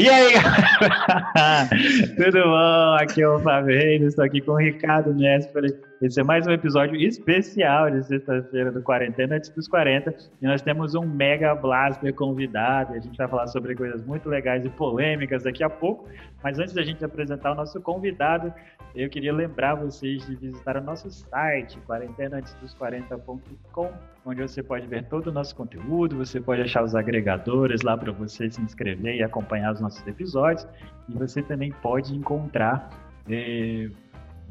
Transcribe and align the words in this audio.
E 0.00 0.08
aí, 0.08 0.32
galera? 0.32 1.68
Tudo 2.16 2.42
bom? 2.42 2.96
Aqui 2.98 3.20
é 3.20 3.28
o 3.28 3.38
Fábio 3.38 3.76
estou 4.06 4.24
aqui 4.24 4.40
com 4.40 4.52
o 4.52 4.56
Ricardo 4.56 5.12
Nespoli. 5.12 5.76
Esse 6.00 6.20
é 6.20 6.24
mais 6.24 6.46
um 6.46 6.52
episódio 6.52 6.96
especial 6.96 7.90
de 7.90 8.02
sexta-feira 8.06 8.72
do 8.72 8.82
Quarentena 8.82 9.36
Antes 9.36 9.50
dos 9.50 9.68
40. 9.68 10.14
E 10.40 10.46
nós 10.46 10.62
temos 10.62 10.94
um 10.94 11.04
mega 11.04 11.54
blaster 11.54 12.14
convidado. 12.14 12.94
E 12.94 12.96
a 12.96 13.00
gente 13.02 13.18
vai 13.18 13.28
falar 13.28 13.46
sobre 13.48 13.74
coisas 13.74 14.02
muito 14.06 14.26
legais 14.26 14.64
e 14.64 14.70
polêmicas 14.70 15.42
daqui 15.42 15.62
a 15.62 15.68
pouco. 15.68 16.08
Mas 16.42 16.58
antes 16.58 16.72
da 16.72 16.82
gente 16.82 17.04
apresentar 17.04 17.52
o 17.52 17.54
nosso 17.54 17.78
convidado, 17.82 18.50
eu 18.94 19.10
queria 19.10 19.34
lembrar 19.34 19.74
vocês 19.74 20.26
de 20.26 20.34
visitar 20.34 20.78
o 20.78 20.80
nosso 20.80 21.10
site, 21.10 21.78
quarentenaantesdos40.com, 21.86 23.92
onde 24.24 24.42
você 24.42 24.62
pode 24.62 24.86
ver 24.86 25.04
todo 25.04 25.28
o 25.28 25.32
nosso 25.32 25.54
conteúdo, 25.54 26.16
você 26.16 26.40
pode 26.40 26.62
achar 26.62 26.82
os 26.82 26.94
agregadores 26.94 27.82
lá 27.82 27.96
para 27.96 28.12
você 28.12 28.50
se 28.50 28.60
inscrever 28.60 29.16
e 29.16 29.22
acompanhar 29.22 29.72
os 29.72 29.80
nossos 29.80 30.06
episódios. 30.06 30.66
E 31.08 31.14
você 31.14 31.42
também 31.42 31.72
pode 31.82 32.14
encontrar 32.14 32.90
eh, 33.28 33.88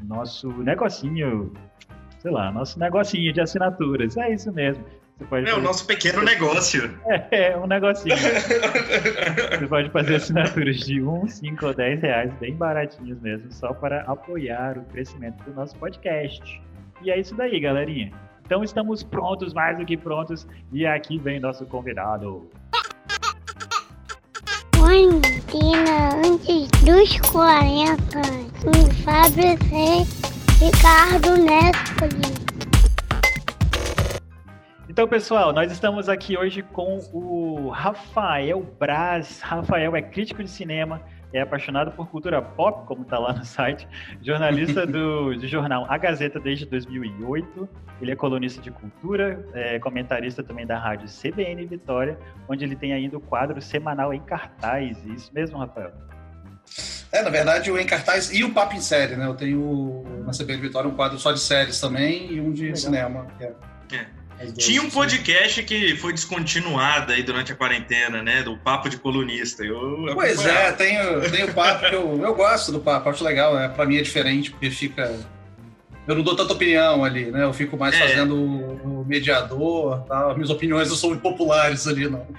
nosso 0.02 0.48
negocinho, 0.62 1.52
sei 2.18 2.30
lá, 2.30 2.50
nosso 2.50 2.78
negocinho 2.78 3.32
de 3.32 3.40
assinaturas. 3.40 4.16
É 4.16 4.32
isso 4.32 4.52
mesmo. 4.52 4.84
Você 5.20 5.24
pode 5.26 5.44
é 5.44 5.48
fazer... 5.50 5.60
o 5.60 5.62
nosso 5.62 5.86
pequeno 5.86 6.22
negócio. 6.22 6.98
É, 7.06 7.50
é 7.50 7.56
um 7.56 7.66
negocinho. 7.66 8.16
Você 9.58 9.66
pode 9.68 9.90
fazer 9.90 10.16
assinaturas 10.16 10.78
de 10.78 11.02
1, 11.02 11.28
5 11.28 11.66
ou 11.66 11.74
10 11.74 12.00
reais, 12.00 12.32
bem 12.40 12.54
baratinhos 12.54 13.20
mesmo, 13.20 13.52
só 13.52 13.74
para 13.74 14.00
apoiar 14.02 14.78
o 14.78 14.84
crescimento 14.86 15.42
do 15.44 15.52
nosso 15.52 15.76
podcast. 15.76 16.62
E 17.02 17.10
é 17.10 17.20
isso 17.20 17.34
daí, 17.34 17.60
galerinha. 17.60 18.12
Então 18.50 18.64
estamos 18.64 19.04
prontos, 19.04 19.54
mais 19.54 19.78
do 19.78 19.86
que 19.86 19.96
prontos, 19.96 20.44
e 20.72 20.84
aqui 20.84 21.20
vem 21.20 21.38
nosso 21.38 21.64
convidado. 21.66 22.50
Quarentena 24.76 26.16
antes 26.16 26.68
dos 26.84 27.20
40, 27.30 28.02
com 28.60 28.90
Fábio 29.04 29.56
C. 29.68 30.64
Ricardo 30.64 31.36
Nespoli. 31.36 32.40
Então, 34.88 35.06
pessoal, 35.06 35.52
nós 35.52 35.70
estamos 35.70 36.08
aqui 36.08 36.36
hoje 36.36 36.60
com 36.60 36.98
o 37.12 37.68
Rafael 37.68 38.66
Braz. 38.80 39.40
Rafael 39.42 39.94
é 39.94 40.02
crítico 40.02 40.42
de 40.42 40.50
cinema, 40.50 41.00
é 41.32 41.40
apaixonado 41.40 41.92
por 41.92 42.08
cultura 42.08 42.40
pop, 42.42 42.86
como 42.86 43.02
está 43.02 43.18
lá 43.18 43.32
no 43.32 43.44
site, 43.44 43.86
jornalista 44.22 44.86
do, 44.86 45.34
do, 45.34 45.46
jornal 45.46 45.86
A 45.88 45.96
Gazeta 45.98 46.40
desde 46.40 46.66
2008. 46.66 47.68
Ele 48.00 48.10
é 48.10 48.16
colunista 48.16 48.60
de 48.62 48.70
cultura, 48.70 49.44
é 49.52 49.78
comentarista 49.78 50.42
também 50.42 50.66
da 50.66 50.78
rádio 50.78 51.08
CBN 51.08 51.66
Vitória, 51.66 52.18
onde 52.48 52.64
ele 52.64 52.74
tem 52.74 52.92
ainda 52.92 53.16
o 53.16 53.20
quadro 53.20 53.60
semanal 53.60 54.14
em 54.14 54.20
cartaz. 54.20 54.98
Isso 55.04 55.30
mesmo, 55.34 55.58
Rafael? 55.58 55.92
É, 57.12 57.22
na 57.22 57.30
verdade, 57.30 57.70
o 57.70 57.78
Em 57.78 57.84
Cartaz 57.84 58.32
e 58.32 58.44
o 58.44 58.52
Papo 58.52 58.74
em 58.74 58.80
Série, 58.80 59.16
né? 59.16 59.26
Eu 59.26 59.34
tenho 59.34 60.04
na 60.24 60.30
CBN 60.30 60.60
Vitória 60.62 60.88
um 60.88 60.94
quadro 60.94 61.18
só 61.18 61.32
de 61.32 61.40
séries 61.40 61.80
também 61.80 62.32
e 62.32 62.40
um 62.40 62.52
de 62.52 62.62
Legal. 62.62 62.76
cinema. 62.76 63.26
É. 63.40 63.52
É. 63.92 64.19
Tinha 64.56 64.80
um 64.82 64.88
podcast 64.88 65.62
que 65.64 65.94
foi 65.96 66.14
descontinuado 66.14 67.12
aí 67.12 67.22
durante 67.22 67.52
a 67.52 67.54
quarentena, 67.54 68.22
né? 68.22 68.42
Do 68.42 68.56
Papo 68.56 68.88
de 68.88 68.96
Colunista. 68.96 69.62
Eu, 69.62 70.08
eu 70.08 70.14
pois 70.14 70.44
é, 70.46 70.72
tem, 70.72 70.96
tem 71.30 71.44
o 71.44 71.52
papo 71.52 71.86
que 71.86 71.94
eu, 71.94 72.22
eu 72.22 72.34
gosto 72.34 72.72
do 72.72 72.80
papo, 72.80 73.10
acho 73.10 73.22
legal, 73.22 73.54
né? 73.54 73.68
Pra 73.68 73.84
mim 73.84 73.98
é 73.98 74.02
diferente, 74.02 74.50
porque 74.50 74.70
fica. 74.70 75.14
Eu 76.06 76.14
não 76.14 76.22
dou 76.22 76.34
tanta 76.34 76.54
opinião 76.54 77.04
ali, 77.04 77.30
né? 77.30 77.44
Eu 77.44 77.52
fico 77.52 77.76
mais 77.76 77.94
é. 77.94 77.98
fazendo 77.98 78.34
o 78.34 79.04
mediador, 79.06 80.02
tal. 80.08 80.34
minhas 80.34 80.48
opiniões 80.48 80.88
não 80.88 80.96
são 80.96 81.12
impopulares 81.12 81.86
ali, 81.86 82.08
não. 82.08 82.26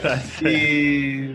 tá 0.00 0.22
e... 0.42 1.34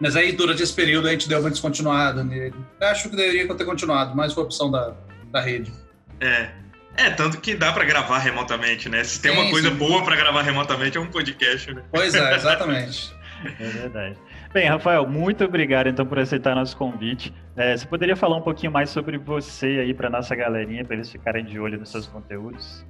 Mas 0.00 0.16
aí, 0.16 0.32
durante 0.32 0.62
esse 0.62 0.72
período, 0.72 1.06
a 1.06 1.10
gente 1.12 1.28
deu 1.28 1.38
uma 1.38 1.50
descontinuada 1.50 2.24
nele. 2.24 2.54
Acho 2.80 3.10
que 3.10 3.14
deveria 3.14 3.46
ter 3.54 3.64
continuado, 3.64 4.16
mas 4.16 4.32
foi 4.32 4.42
opção 4.42 4.70
da, 4.70 4.94
da 5.30 5.40
rede. 5.40 5.70
É. 6.18 6.62
É, 6.96 7.10
tanto 7.10 7.40
que 7.40 7.54
dá 7.54 7.72
para 7.72 7.84
gravar 7.84 8.18
remotamente, 8.18 8.88
né? 8.88 9.02
Se 9.02 9.20
tem 9.20 9.32
sim, 9.32 9.38
uma 9.38 9.50
coisa 9.50 9.70
sim. 9.70 9.76
boa 9.76 10.04
para 10.04 10.14
gravar 10.14 10.42
remotamente 10.42 10.98
é 10.98 11.00
um 11.00 11.06
podcast, 11.06 11.72
né? 11.72 11.82
Pois 11.90 12.14
é, 12.14 12.34
exatamente. 12.34 13.14
é 13.58 13.68
verdade. 13.68 14.16
Bem, 14.52 14.68
Rafael, 14.68 15.06
muito 15.08 15.44
obrigado 15.44 15.88
então 15.88 16.04
por 16.04 16.18
aceitar 16.18 16.54
nosso 16.54 16.76
convite. 16.76 17.32
É, 17.56 17.74
você 17.74 17.86
poderia 17.86 18.14
falar 18.14 18.36
um 18.36 18.42
pouquinho 18.42 18.70
mais 18.70 18.90
sobre 18.90 19.16
você 19.16 19.78
aí 19.80 19.94
para 19.94 20.10
nossa 20.10 20.34
galerinha, 20.34 20.84
para 20.84 20.96
eles 20.96 21.10
ficarem 21.10 21.44
de 21.44 21.58
olho 21.58 21.78
nos 21.78 21.90
seus 21.90 22.06
conteúdos? 22.06 22.84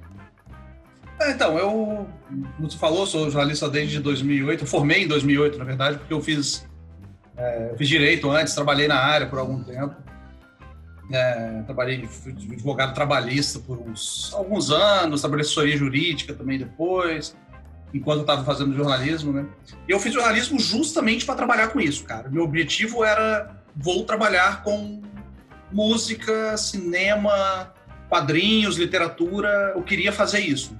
É, 1.21 1.31
então, 1.31 1.57
eu, 1.57 2.07
como 2.57 2.69
você 2.69 2.77
falou, 2.77 3.07
sou 3.07 3.29
jornalista 3.29 3.69
desde 3.69 3.99
2008. 3.99 4.63
Eu 4.63 4.67
formei 4.67 5.03
em 5.03 5.07
2008, 5.07 5.57
na 5.57 5.63
verdade, 5.63 5.97
porque 5.97 6.13
eu 6.13 6.21
fiz, 6.21 6.67
é, 7.37 7.69
eu 7.71 7.77
fiz 7.77 7.87
direito 7.87 8.29
antes, 8.29 8.53
trabalhei 8.53 8.87
na 8.87 8.97
área 8.97 9.27
por 9.27 9.39
algum 9.39 9.63
tempo. 9.63 9.95
É, 11.15 11.61
trabalhei 11.67 11.97
de 11.97 12.53
advogado 12.53 12.93
trabalhista 12.95 13.59
por 13.59 13.77
uns 13.77 14.33
alguns 14.33 14.71
anos, 14.71 15.21
trabalhei 15.21 15.43
assessoria 15.45 15.77
jurídica 15.77 16.33
também 16.33 16.57
depois, 16.57 17.35
enquanto 17.93 18.17
eu 18.17 18.21
estava 18.21 18.43
fazendo 18.43 18.75
jornalismo, 18.75 19.31
né? 19.31 19.45
E 19.87 19.91
eu 19.91 19.99
fiz 19.99 20.11
jornalismo 20.11 20.59
justamente 20.59 21.23
para 21.23 21.35
trabalhar 21.35 21.67
com 21.67 21.79
isso, 21.79 22.03
cara. 22.03 22.29
Meu 22.29 22.43
objetivo 22.43 23.05
era 23.05 23.61
vou 23.75 24.03
trabalhar 24.05 24.63
com 24.63 25.03
música, 25.71 26.57
cinema, 26.57 27.73
quadrinhos, 28.09 28.77
literatura. 28.77 29.73
Eu 29.75 29.83
queria 29.83 30.11
fazer 30.11 30.39
isso. 30.39 30.77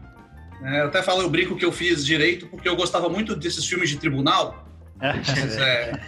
É, 0.63 0.81
eu 0.81 0.87
até 0.87 1.03
falo, 1.03 1.21
eu 1.21 1.29
brinco 1.29 1.55
que 1.55 1.65
eu 1.65 1.71
fiz 1.71 2.05
direito 2.05 2.47
porque 2.47 2.67
eu 2.67 2.75
gostava 2.75 3.09
muito 3.09 3.35
desses 3.35 3.65
filmes 3.65 3.89
de 3.89 3.97
tribunal. 3.97 4.67
é, 5.01 5.99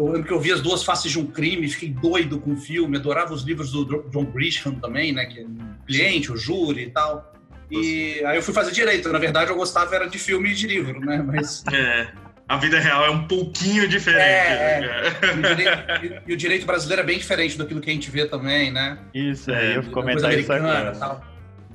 eu 0.00 0.12
lembro 0.12 0.24
que 0.24 0.32
eu 0.32 0.40
vi 0.40 0.52
as 0.52 0.60
duas 0.60 0.82
faces 0.82 1.10
de 1.10 1.18
um 1.18 1.26
crime, 1.26 1.68
fiquei 1.68 1.90
doido 1.90 2.40
com 2.40 2.52
o 2.52 2.56
filme, 2.56 2.96
adorava 2.96 3.34
os 3.34 3.42
livros 3.42 3.70
do 3.70 3.84
John 4.10 4.24
Grisham 4.24 4.74
também, 4.74 5.12
né? 5.12 5.26
Que 5.26 5.40
é 5.40 5.46
cliente, 5.86 6.32
o 6.32 6.36
júri 6.36 6.84
e 6.84 6.90
tal. 6.90 7.32
E 7.70 8.22
aí 8.24 8.36
eu 8.36 8.42
fui 8.42 8.54
fazer 8.54 8.72
direito. 8.72 9.12
Na 9.12 9.18
verdade, 9.18 9.50
eu 9.50 9.56
gostava 9.56 9.94
era 9.94 10.08
de 10.08 10.18
filme 10.18 10.50
e 10.50 10.54
de 10.54 10.66
livro, 10.66 10.98
né? 11.00 11.22
Mas. 11.22 11.62
É. 11.72 12.30
A 12.48 12.56
vida 12.56 12.80
real 12.80 13.06
é 13.06 13.10
um 13.10 13.28
pouquinho 13.28 13.86
diferente. 13.86 14.22
É, 14.22 14.80
né? 14.80 14.96
é. 15.06 15.36
E, 15.36 15.38
o 15.38 15.42
direito, 15.54 16.22
e, 16.26 16.32
o 16.32 16.36
direito, 16.36 16.66
brasileiro 16.66 17.02
é 17.02 17.06
bem 17.06 17.16
diferente 17.16 17.56
daquilo 17.56 17.80
que 17.80 17.88
a 17.88 17.92
gente 17.92 18.10
vê 18.10 18.26
também, 18.26 18.72
né? 18.72 18.98
Isso, 19.14 19.52
é, 19.52 19.76
eu 19.76 19.84
comentar 19.84 20.36
isso 20.36 20.52
agora. 20.52 20.90
Tal. 20.90 21.24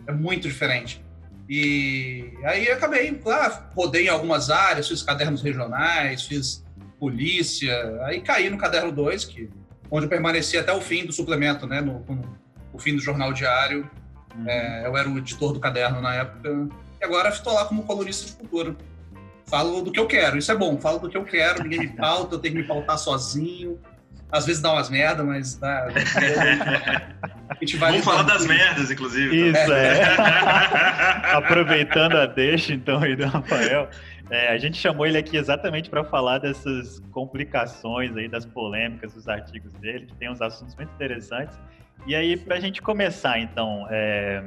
É 0.06 0.12
muito 0.12 0.50
diferente. 0.50 1.02
E 1.48 2.30
aí 2.44 2.68
eu 2.68 2.74
acabei, 2.74 3.18
lá, 3.24 3.72
rodei 3.74 4.08
em 4.08 4.10
algumas 4.10 4.50
áreas, 4.50 4.90
fiz 4.90 5.02
cadernos 5.02 5.42
regionais, 5.42 6.24
fiz 6.24 6.65
polícia. 7.06 8.02
Aí 8.06 8.20
caí 8.20 8.50
no 8.50 8.58
caderno 8.58 8.92
2, 8.92 9.26
que, 9.26 9.48
onde 9.92 10.06
eu 10.06 10.10
permaneci 10.10 10.58
até 10.58 10.74
o 10.74 10.82
fim 10.82 11.06
do 11.06 11.14
suplemento, 11.14 11.68
né? 11.68 11.80
No, 11.80 12.04
no 12.08 12.46
o 12.74 12.80
fim 12.80 12.96
do 12.96 13.02
jornal 13.02 13.32
diário. 13.32 13.90
Uhum. 14.36 14.50
É, 14.50 14.86
eu 14.86 14.98
era 14.98 15.08
o 15.08 15.18
editor 15.18 15.54
do 15.54 15.60
caderno 15.60 16.02
na 16.02 16.16
época. 16.16 16.68
E 17.00 17.06
agora 17.06 17.30
estou 17.30 17.54
lá 17.54 17.66
como 17.66 17.84
colunista 17.84 18.26
de 18.26 18.34
cultura. 18.34 18.76
Falo 19.46 19.82
do 19.82 19.92
que 19.92 20.00
eu 20.00 20.08
quero, 20.08 20.38
isso 20.38 20.52
é 20.52 20.56
bom. 20.56 20.78
Falo 20.80 20.98
do 20.98 21.08
que 21.08 21.16
eu 21.16 21.24
quero, 21.24 21.64
ninguém 21.64 21.80
me 21.80 21.90
pauta, 21.90 22.36
eu 22.36 22.40
tenho 22.40 22.56
que 22.56 22.62
me 22.62 22.68
pautar 22.68 22.98
sozinho. 22.98 23.80
Às 24.32 24.46
vezes 24.46 24.62
dá 24.62 24.74
umas 24.74 24.90
merda, 24.90 25.24
mas 25.24 25.56
dá. 25.56 25.88
A 27.48 27.54
gente 27.60 27.78
vai 27.78 27.92
Vamos 27.92 28.06
falar 28.06 28.24
das 28.24 28.46
merdas, 28.46 28.90
inclusive. 28.90 29.52
Isso, 29.52 29.72
é. 29.72 30.02
Aproveitando 31.32 32.18
a 32.18 32.26
deixa, 32.26 32.74
então, 32.74 33.02
aí 33.02 33.16
do 33.16 33.28
Rafael. 33.28 33.88
É, 34.30 34.48
a 34.50 34.58
gente 34.58 34.78
chamou 34.78 35.06
ele 35.06 35.18
aqui 35.18 35.38
exatamente 35.38 35.90
para 35.90 36.04
falar 36.04 36.40
dessas 36.40 37.00
complicações 37.12 38.16
aí, 38.18 38.28
das 38.28 38.46
polêmicas 38.46 39.14
dos 39.14 39.28
artigos 39.28 39.72
dele, 39.74 40.08
que 40.08 40.16
tem 40.16 40.30
uns 40.30 40.42
assuntos 40.42 40.76
muito 40.76 40.92
interessantes. 40.94 41.60
E 42.08 42.16
aí, 42.16 42.36
para 42.36 42.56
a 42.56 42.60
gente 42.60 42.82
começar, 42.82 43.40
então, 43.40 43.88
é, 43.90 44.44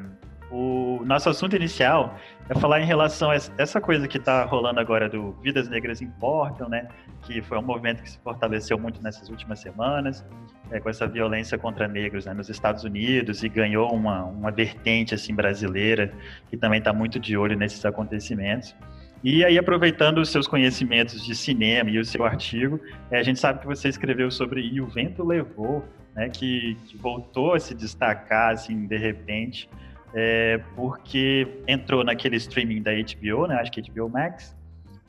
o 0.50 1.02
nosso 1.04 1.28
assunto 1.28 1.54
inicial 1.54 2.16
é 2.48 2.54
falar 2.54 2.80
em 2.80 2.84
relação 2.84 3.30
a 3.30 3.36
essa 3.36 3.80
coisa 3.80 4.08
que 4.08 4.16
está 4.16 4.44
rolando 4.44 4.80
agora 4.80 5.08
do 5.08 5.32
Vidas 5.42 5.68
Negras 5.68 6.00
Importam, 6.00 6.68
né? 6.68 6.88
Que 7.22 7.42
foi 7.42 7.58
um 7.58 7.62
movimento 7.62 8.02
que 8.02 8.10
se 8.10 8.18
fortaleceu 8.18 8.78
muito 8.78 9.02
nessas 9.02 9.28
últimas 9.28 9.60
semanas, 9.60 10.24
é, 10.70 10.80
com 10.80 10.88
essa 10.88 11.06
violência 11.06 11.58
contra 11.58 11.86
negros 11.86 12.26
né, 12.26 12.32
nos 12.32 12.48
Estados 12.48 12.82
Unidos 12.82 13.42
e 13.42 13.48
ganhou 13.48 13.92
uma, 13.92 14.24
uma 14.24 14.50
vertente 14.50 15.14
assim 15.14 15.34
brasileira 15.34 16.12
que 16.48 16.56
também 16.56 16.78
está 16.78 16.92
muito 16.92 17.20
de 17.20 17.36
olho 17.36 17.56
nesses 17.56 17.84
acontecimentos. 17.84 18.74
E 19.22 19.44
aí, 19.44 19.58
aproveitando 19.58 20.18
os 20.18 20.28
seus 20.30 20.46
conhecimentos 20.46 21.24
de 21.24 21.34
cinema 21.34 21.90
e 21.90 21.98
o 21.98 22.04
seu 22.04 22.24
artigo, 22.24 22.80
é, 23.10 23.18
a 23.18 23.22
gente 23.22 23.40
sabe 23.40 23.60
que 23.60 23.66
você 23.66 23.88
escreveu 23.88 24.30
sobre 24.30 24.60
E 24.60 24.80
o 24.80 24.86
Vento 24.86 25.24
Levou, 25.24 25.84
né, 26.14 26.28
que, 26.28 26.76
que 26.86 26.96
voltou 26.96 27.54
a 27.54 27.60
se 27.60 27.74
destacar, 27.74 28.52
assim, 28.52 28.86
de 28.86 28.96
repente, 28.96 29.68
é, 30.14 30.60
porque 30.76 31.48
entrou 31.66 32.04
naquele 32.04 32.36
streaming 32.36 32.82
da 32.82 32.92
HBO, 32.92 33.46
né, 33.46 33.56
acho 33.56 33.72
que 33.72 33.82
HBO 33.82 34.08
Max, 34.08 34.56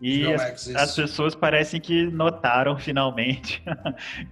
e 0.02 0.24
HBO 0.24 0.38
Max, 0.38 0.68
as, 0.70 0.76
as, 0.76 0.96
pessoas 0.96 1.36
parecem 1.36 1.80
que 1.80 2.06
notaram 2.06 2.78
finalmente 2.80 3.62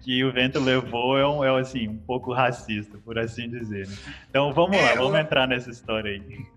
que 0.02 0.24
o 0.24 0.32
vento 0.32 0.60
levou 0.60 1.18
é, 1.18 1.28
um, 1.28 1.44
é 1.44 1.60
assim, 1.60 1.88
um 1.88 1.98
pouco 1.98 2.34
racista, 2.34 2.98
por 3.04 3.20
assim 3.20 3.50
dizer. 3.50 3.88
Né? 3.88 3.96
Então 4.30 4.54
vamos 4.54 4.78
é, 4.78 4.82
lá, 4.82 4.96
vamos 4.96 5.14
eu... 5.14 5.20
entrar 5.20 5.48
nessa 5.48 5.70
história 5.70 6.12
aí. 6.12 6.48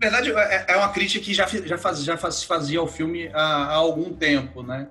Na 0.00 0.10
verdade, 0.10 0.32
é, 0.32 0.64
é 0.68 0.76
uma 0.76 0.90
crítica 0.90 1.24
que 1.24 1.34
já, 1.34 1.46
já, 1.46 1.76
faz, 1.76 2.04
já 2.04 2.16
faz, 2.16 2.42
fazia 2.44 2.78
ao 2.78 2.86
filme 2.86 3.28
há, 3.34 3.40
há, 3.40 3.74
algum 3.74 4.12
tempo, 4.14 4.62
né? 4.62 4.88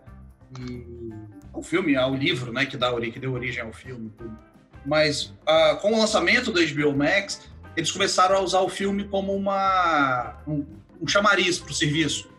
O 1.54 1.64
filme, 1.64 1.98
o 1.98 2.14
livro, 2.14 2.52
né, 2.52 2.66
que, 2.66 2.76
dá, 2.76 2.94
que 3.00 3.20
deu 3.20 3.34
origem 3.34 3.64
ao 3.64 3.72
filme. 3.72 4.12
Tudo. 4.18 4.38
Mas 4.86 5.34
uh, 5.48 5.78
com 5.82 5.94
o 5.94 6.00
lançamento 6.00 6.52
do 6.52 6.60
HBO 6.66 6.96
Max, 6.96 7.42
eles 7.76 7.92
começaram 7.92 8.38
a 8.38 8.42
usar 8.42 8.62
o 8.62 8.70
filme 8.70 9.06
como 9.06 9.34
uma, 9.34 10.36
um, 10.48 10.66
um 11.02 11.08
chamariz 11.08 11.60
para 11.60 11.72
o 11.72 11.74
serviço. 11.74 12.30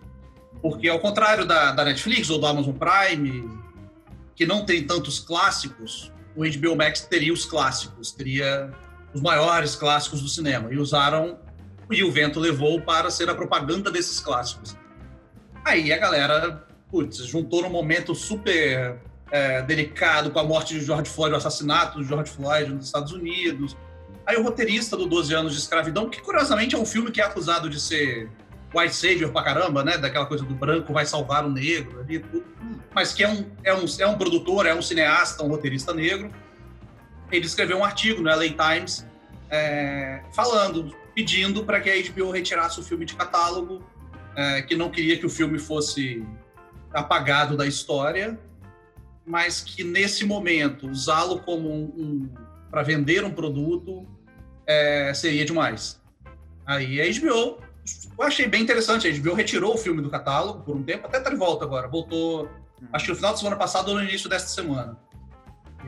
Porque, 0.61 0.89
ao 0.89 0.99
contrário 0.99 1.47
da, 1.47 1.73
da 1.73 1.85
Netflix 1.85 2.29
ou 2.31 2.39
do 2.39 2.47
Amazon 2.47 2.75
Prime, 2.75 3.49
que 4.35 4.45
não 4.45 4.65
tem 4.65 4.85
tantos 4.85 5.19
clássicos, 5.21 6.13
o 6.35 6.43
HBO 6.43 6.77
Max 6.77 7.03
teria 7.03 7.33
os 7.33 7.45
clássicos, 7.45 8.13
teria 8.13 8.73
os 9.13 9.21
maiores 9.21 9.77
clássicos 9.77 10.21
do 10.21 10.29
cinema. 10.29 10.73
E 10.73 10.79
usaram, 10.79 11.39
e 11.91 12.05
o 12.05 12.11
vento 12.11 12.39
levou 12.39 12.81
para 12.81 13.11
ser 13.11 13.29
a 13.31 13.35
propaganda 13.35 13.91
desses 13.91 14.21
clássicos. 14.21 14.77
Aí 15.65 15.93
a 15.93 15.99
galera, 15.99 16.67
putz, 16.91 17.19
juntou 17.19 17.63
num 17.63 17.71
momento 17.71 18.15
super 18.15 19.01
é, 19.31 19.63
delicado 19.63 20.31
com 20.31 20.39
a 20.39 20.45
morte 20.45 20.75
de 20.75 20.85
George 20.85 21.11
Floyd, 21.11 21.35
o 21.35 21.37
assassinato 21.37 22.01
de 22.01 22.09
George 22.09 22.31
Floyd 22.31 22.73
nos 22.73 22.87
Estados 22.87 23.13
Unidos. 23.13 23.77
Aí 24.27 24.37
o 24.37 24.43
roteirista 24.43 24.97
do 24.97 25.07
12 25.07 25.35
anos 25.35 25.53
de 25.55 25.59
escravidão, 25.59 26.09
que 26.11 26.21
curiosamente 26.21 26.75
é 26.75 26.79
um 26.79 26.85
filme 26.85 27.11
que 27.11 27.21
é 27.21 27.25
acusado 27.25 27.69
de 27.69 27.81
ser 27.81 28.31
white 28.75 28.95
savior 28.95 29.33
pra 29.33 29.43
caramba, 29.43 29.83
né? 29.83 29.97
Daquela 29.97 30.27
coisa 30.27 30.45
do 30.45 30.55
branco 30.55 30.93
vai 30.93 31.07
salvar 31.07 31.47
o 31.47 31.51
negro 31.51 32.01
ali, 32.01 32.19
tudo. 32.19 32.45
Mas 32.95 33.13
que 33.13 33.25
é 33.25 33.29
um, 33.29 33.47
é 33.65 33.75
um, 33.75 33.85
é 33.99 34.07
um 34.07 34.19
produtor, 34.19 34.67
é 34.67 34.75
um 34.75 34.83
cineasta, 34.83 35.43
um 35.43 35.49
roteirista 35.49 35.95
negro. 35.95 36.31
Ele 37.31 37.47
escreveu 37.47 37.79
um 37.79 37.85
artigo 37.85 38.23
no 38.23 38.29
LA 38.29 38.49
Times 38.49 39.07
é, 39.51 40.21
falando, 40.35 40.95
pedindo 41.19 41.65
para 41.65 41.81
que 41.81 41.91
a 41.91 42.13
HBO 42.13 42.31
retirasse 42.31 42.79
o 42.79 42.83
filme 42.85 43.05
de 43.05 43.17
catálogo, 43.17 43.85
é, 44.37 44.63
que 44.63 44.77
não 44.77 44.89
queria 44.89 45.19
que 45.19 45.27
o 45.27 45.29
filme 45.29 45.59
fosse 45.59 46.25
apagado 46.95 47.57
da 47.57 47.67
história, 47.67 48.39
mas 49.27 49.61
que 49.61 49.83
nesse 49.83 50.25
momento 50.25 50.89
usá-lo 50.89 51.41
como 51.41 51.69
um, 51.69 51.83
um 51.97 52.35
para 52.71 52.85
vender 52.85 53.25
um 53.25 53.33
produto 53.33 54.07
é, 54.65 55.13
seria 55.13 55.45
demais. 55.45 56.01
Aí 56.65 57.01
a 57.01 57.21
HBO, 57.21 57.59
eu 58.17 58.25
achei 58.25 58.47
bem 58.47 58.63
interessante, 58.63 59.09
a 59.09 59.13
HBO 59.13 59.35
retirou 59.35 59.75
o 59.75 59.77
filme 59.77 60.01
do 60.01 60.09
catálogo 60.09 60.63
por 60.63 60.77
um 60.77 60.85
tempo, 60.85 61.09
até 61.09 61.19
tá 61.19 61.31
de 61.31 61.37
volta 61.37 61.65
agora, 61.65 61.89
voltou, 61.89 62.43
uhum. 62.45 62.89
acho 62.93 63.07
que 63.07 63.11
no 63.11 63.17
final 63.17 63.33
da 63.33 63.39
semana 63.39 63.57
passada 63.57 63.89
ou 63.89 63.97
no 63.97 64.05
início 64.05 64.31
desta 64.31 64.51
semana. 64.51 64.97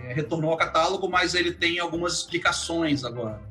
É, 0.03 0.13
retornou 0.13 0.51
ao 0.51 0.57
catálogo, 0.57 1.09
mas 1.09 1.37
ele 1.37 1.53
tem 1.53 1.79
algumas 1.79 2.15
explicações 2.15 3.05
agora. 3.05 3.50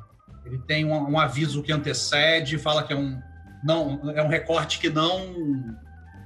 Ele 0.50 0.60
tem 0.60 0.86
um, 0.86 1.12
um, 1.12 1.20
aviso 1.20 1.64
que 1.64 1.72
antecede, 1.72 2.58
fala 2.58 2.84
que 2.84 2.94
é 2.94 2.96
um 2.96 3.22
não 3.64 4.10
é 4.16 4.24
um 4.24 4.30
recorte 4.30 4.80
que 4.80 4.90
não 4.90 5.34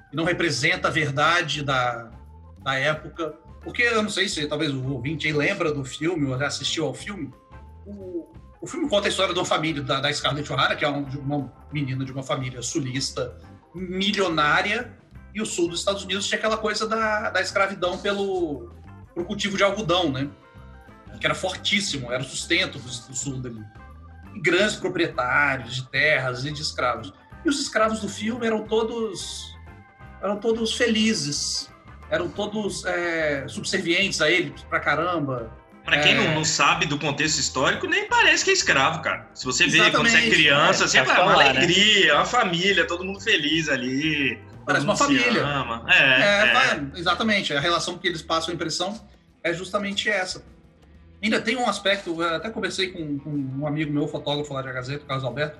que 0.10 0.16
não 0.16 0.24
representa 0.24 0.88
a 0.88 0.92
verdade 0.92 1.64
da, 1.64 2.12
da 2.64 2.76
época 2.76 3.34
porque 3.64 3.82
eu 3.82 4.04
não 4.04 4.10
sei 4.10 4.28
se 4.28 4.46
talvez 4.46 4.74
o 4.74 4.92
ouvinte 4.92 5.26
aí 5.26 5.34
lembra 5.34 5.72
do 5.72 5.86
filme, 5.86 6.30
ou 6.30 6.38
já 6.38 6.48
assistiu 6.48 6.86
ao 6.86 6.94
filme. 6.94 7.34
O, 7.86 8.28
o 8.62 8.68
filme 8.68 8.90
conta 8.90 9.08
a 9.08 9.10
história 9.10 9.34
de 9.34 9.40
uma 9.40 9.46
família, 9.46 9.82
da, 9.82 10.02
da 10.02 10.12
Scarlett 10.12 10.52
O'Hara, 10.52 10.76
que 10.76 10.84
é 10.84 10.88
uma 10.88 11.52
menina 11.72 12.04
de 12.04 12.12
uma 12.12 12.24
família 12.24 12.62
sulista 12.62 13.38
milionária, 13.74 14.98
e 15.34 15.42
o 15.42 15.46
sul 15.46 15.70
dos 15.70 15.80
Estados 15.80 16.04
Unidos 16.04 16.28
tinha 16.28 16.38
aquela 16.38 16.58
coisa 16.58 16.88
da, 16.88 17.30
da 17.30 17.42
escravidão 17.42 17.98
pelo 17.98 18.70
pro 19.16 19.26
cultivo 19.26 19.56
de 19.58 19.64
algodão, 19.64 20.12
né? 20.12 20.30
Que 21.20 21.26
era 21.26 21.36
fortíssimo, 21.36 22.12
era 22.12 22.22
o 22.22 22.26
sustento 22.26 22.78
do, 22.78 22.86
do 22.86 23.16
sul 23.16 23.40
dali. 23.40 23.64
Grandes 24.36 24.76
proprietários 24.76 25.76
de 25.76 25.90
terras 25.90 26.46
e 26.46 26.52
de 26.52 26.62
escravos. 26.62 27.14
E 27.46 27.50
os 27.50 27.60
escravos 27.60 28.00
do 28.00 28.10
filme 28.10 28.46
eram 28.46 28.64
todos 28.66 29.54
eram 30.22 30.38
todos 30.38 30.74
felizes, 30.76 31.70
eram 32.10 32.30
todos 32.30 32.86
é, 32.86 33.46
subservientes 33.48 34.22
a 34.22 34.32
ele 34.32 34.56
pra 34.70 34.80
caramba. 34.80 35.52
Pra 35.84 36.00
quem 36.00 36.14
é... 36.14 36.16
não, 36.16 36.36
não, 36.36 36.46
sabe 36.46 36.86
do 36.86 36.98
contexto 36.98 37.40
histórico, 37.40 37.88
nem 37.88 38.08
parece 38.08 38.46
que 38.46 38.52
é 38.52 38.54
escravo, 38.54 39.02
cara. 39.02 39.28
Se 39.34 39.44
você 39.44 39.68
vê 39.68 39.92
quando 39.92 40.10
você 40.10 40.18
é 40.18 40.30
criança, 40.30 40.86
é, 40.86 40.88
sempre 40.88 41.12
é 41.12 41.20
uma 41.20 41.36
né? 41.36 41.50
alegria, 41.50 42.08
né? 42.08 42.14
uma 42.14 42.26
família, 42.26 42.88
todo 42.88 43.04
mundo 43.04 43.20
feliz 43.20 43.68
ali. 43.68 44.40
Parece 44.66 44.86
uma 44.86 44.96
família. 44.96 45.46
É, 45.88 45.98
é, 45.98 46.54
é, 46.56 46.84
exatamente. 46.96 47.54
A 47.54 47.60
relação 47.60 47.98
que 47.98 48.08
eles 48.08 48.22
passam 48.22 48.52
a 48.52 48.56
impressão 48.56 48.98
é 49.44 49.54
justamente 49.54 50.10
essa. 50.10 50.42
Ainda 51.24 51.40
tem 51.40 51.56
um 51.56 51.68
aspecto, 51.70 52.22
até 52.22 52.50
conversei 52.50 52.90
com, 52.90 53.18
com, 53.18 53.30
um 53.30 53.66
amigo 53.66 53.94
meu, 53.94 54.08
fotógrafo 54.10 54.54
lá 54.54 54.62
de 54.62 54.74
Gazeta, 54.74 55.06
o 55.06 55.08
Carlos 55.08 55.24
Alberto, 55.24 55.58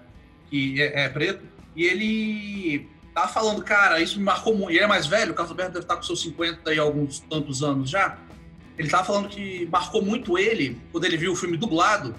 que 0.50 0.82
é, 0.82 1.06
é 1.06 1.10
preto, 1.10 1.42
e 1.74 1.86
ele 1.86 2.90
tava 3.14 3.30
falando, 3.30 3.64
cara, 3.64 4.02
isso 4.02 4.18
me 4.18 4.26
marcou 4.26 4.54
muito. 4.54 4.72
Ele 4.72 4.82
é 4.84 4.88
mais 4.88 5.08
velho, 5.08 5.32
o 5.32 5.34
Carlos 5.34 5.52
Alberto 5.52 5.72
deve 5.72 5.86
estar 5.86 5.96
com 5.96 6.04
seus 6.04 6.22
50 6.22 6.74
e 6.74 6.80
alguns 6.80 7.20
tantos 7.22 7.64
anos 7.64 7.90
já. 7.90 8.18
Ele 8.78 8.90
tava 8.90 9.06
falando 9.06 9.30
que 9.30 9.66
marcou 9.72 10.02
muito 10.02 10.38
ele, 10.38 10.82
quando 10.92 11.06
ele 11.06 11.16
viu 11.16 11.32
o 11.32 11.36
filme 11.36 11.56
dublado, 11.56 12.14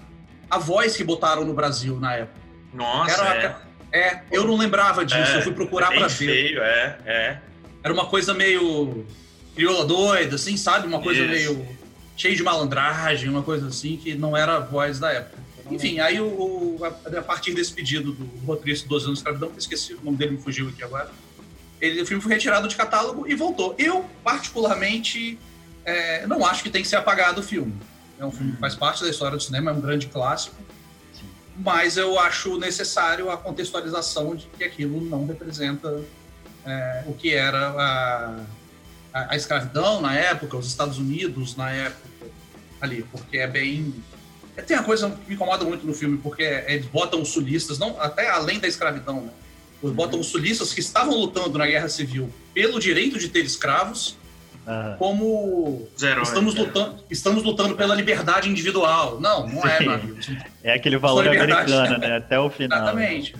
a 0.49 0.57
voz 0.57 0.97
que 0.97 1.03
botaram 1.03 1.45
no 1.45 1.53
Brasil 1.53 1.99
na 1.99 2.15
época. 2.15 2.39
Nossa, 2.73 3.21
Era, 3.21 3.61
é. 3.91 3.99
é. 3.99 4.23
eu 4.31 4.45
não 4.45 4.57
lembrava 4.57 5.05
disso, 5.05 5.33
é, 5.33 5.37
eu 5.37 5.41
fui 5.43 5.53
procurar 5.53 5.93
é 5.93 5.97
para 5.99 6.07
ver. 6.07 6.15
Feio, 6.15 6.63
é, 6.63 6.97
é. 7.05 7.39
Era 7.83 7.93
uma 7.93 8.07
coisa 8.07 8.33
meio 8.33 9.05
crioula 9.53 9.85
doida, 9.85 10.35
assim, 10.35 10.57
sabe? 10.57 10.87
Uma 10.87 10.99
coisa 10.99 11.21
Isso. 11.21 11.53
meio 11.53 11.84
cheia 12.15 12.35
de 12.35 12.43
malandragem, 12.43 13.29
uma 13.29 13.43
coisa 13.43 13.67
assim, 13.67 13.97
que 13.97 14.15
não 14.15 14.35
era 14.35 14.57
a 14.57 14.59
voz 14.59 14.99
da 14.99 15.11
época. 15.11 15.43
Enfim, 15.69 15.99
aí 15.99 16.19
o, 16.21 16.25
o, 16.25 16.79
a, 16.83 17.19
a, 17.19 17.21
partir 17.21 17.53
desse 17.53 17.73
pedido 17.73 18.11
do, 18.11 18.23
do 18.23 18.45
roteirista 18.45 18.87
12 18.87 19.05
anos 19.05 19.17
de 19.17 19.21
escravidão, 19.21 19.49
que 19.49 19.59
esqueci, 19.59 19.93
o 19.93 20.01
nome 20.03 20.17
dele 20.17 20.31
me 20.31 20.41
fugiu 20.41 20.69
aqui 20.69 20.83
agora, 20.83 21.11
ele, 21.81 22.01
o 22.01 22.05
filme 22.05 22.21
foi 22.21 22.33
retirado 22.33 22.67
de 22.67 22.75
catálogo 22.75 23.27
e 23.27 23.35
voltou. 23.35 23.75
Eu, 23.77 24.05
particularmente, 24.23 25.39
é, 25.83 26.25
não 26.27 26.45
acho 26.45 26.63
que 26.63 26.69
tem 26.69 26.81
que 26.81 26.87
ser 26.87 26.97
apagado 26.97 27.41
o 27.41 27.43
filme. 27.43 27.73
É 28.19 28.25
um 28.25 28.31
filme 28.31 28.53
que 28.53 28.59
faz 28.59 28.75
parte 28.75 29.03
da 29.03 29.09
história 29.09 29.35
do 29.35 29.43
cinema, 29.43 29.71
é 29.71 29.73
um 29.73 29.81
grande 29.81 30.07
clássico, 30.07 30.55
mas 31.57 31.97
eu 31.97 32.19
acho 32.19 32.57
necessário 32.57 33.29
a 33.29 33.37
contextualização 33.37 34.35
de 34.35 34.45
que 34.45 34.63
aquilo 34.63 35.01
não 35.01 35.25
representa 35.25 36.03
é, 36.65 37.03
o 37.07 37.13
que 37.13 37.33
era 37.33 37.69
a, 37.69 38.39
a, 39.15 39.33
a 39.33 39.35
escravidão 39.37 40.01
na 40.01 40.13
época, 40.13 40.57
os 40.57 40.67
Estados 40.67 40.97
Unidos 40.97 41.55
na 41.55 41.71
época 41.71 42.09
ali, 42.81 43.03
porque 43.09 43.37
é 43.37 43.47
bem 43.47 43.95
é, 44.57 44.61
tem 44.61 44.75
uma 44.75 44.83
coisa 44.83 45.09
que 45.09 45.29
me 45.29 45.35
incomoda 45.35 45.63
muito 45.63 45.87
no 45.87 45.93
filme, 45.93 46.17
porque 46.17 46.43
eles 46.67 46.85
botam 46.87 47.21
os 47.21 47.29
sulistas, 47.29 47.79
não, 47.79 47.99
até 47.99 48.29
além 48.29 48.59
da 48.59 48.67
escravidão, 48.67 49.21
né? 49.21 49.31
Eles 49.81 49.91
uhum. 49.91 49.93
botam 49.93 50.19
os 50.19 50.27
sulistas 50.27 50.73
que 50.73 50.79
estavam 50.79 51.15
lutando 51.15 51.57
na 51.57 51.65
Guerra 51.67 51.89
Civil 51.89 52.31
pelo 52.53 52.79
direito 52.79 53.19
de 53.19 53.29
ter 53.29 53.43
escravos, 53.43 54.17
como 54.97 55.87
heróis, 56.01 56.27
estamos, 56.27 56.55
é. 56.55 56.59
lutando, 56.59 57.03
estamos 57.09 57.43
lutando 57.43 57.75
pela 57.75 57.93
liberdade 57.93 58.49
individual. 58.49 59.19
Não, 59.21 59.47
não 59.47 59.63
é, 59.63 59.77
Sim. 59.77 59.83
é, 59.83 59.87
meu 59.87 59.93
amigo. 59.93 60.17
É 60.63 60.73
aquele 60.73 60.97
valor 60.97 61.27
americano, 61.27 61.97
né? 61.99 62.17
Até 62.17 62.39
o 62.39 62.49
final. 62.49 62.79
Exatamente. 62.79 63.35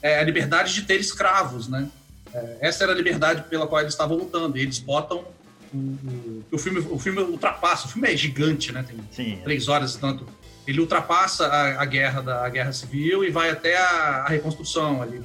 É 0.00 0.20
a 0.20 0.22
liberdade 0.22 0.72
de 0.72 0.82
ter 0.82 1.00
escravos, 1.00 1.66
né? 1.66 1.88
É, 2.34 2.58
essa 2.60 2.84
era 2.84 2.92
a 2.92 2.96
liberdade 2.96 3.44
pela 3.44 3.66
qual 3.66 3.80
eles 3.80 3.92
estavam 3.92 4.16
lutando. 4.16 4.56
E 4.56 4.62
eles 4.62 4.78
botam 4.78 5.24
o, 5.72 5.76
o, 5.76 6.44
o, 6.52 6.58
filme, 6.58 6.80
o 6.80 6.98
filme 6.98 7.20
ultrapassa. 7.20 7.86
O 7.86 7.90
filme 7.90 8.12
é 8.12 8.16
gigante, 8.16 8.72
né? 8.72 8.84
Tem 8.86 8.98
Sim. 9.10 9.40
três 9.42 9.68
horas 9.68 9.94
e 9.94 9.98
tanto 9.98 10.26
ele 10.66 10.80
ultrapassa 10.80 11.46
a, 11.46 11.82
a 11.82 11.84
guerra 11.84 12.20
da 12.20 12.44
a 12.44 12.48
guerra 12.48 12.72
civil 12.72 13.24
e 13.24 13.30
vai 13.30 13.50
até 13.50 13.76
a, 13.76 14.24
a, 14.24 14.28
reconstrução 14.28 15.02
ali. 15.02 15.20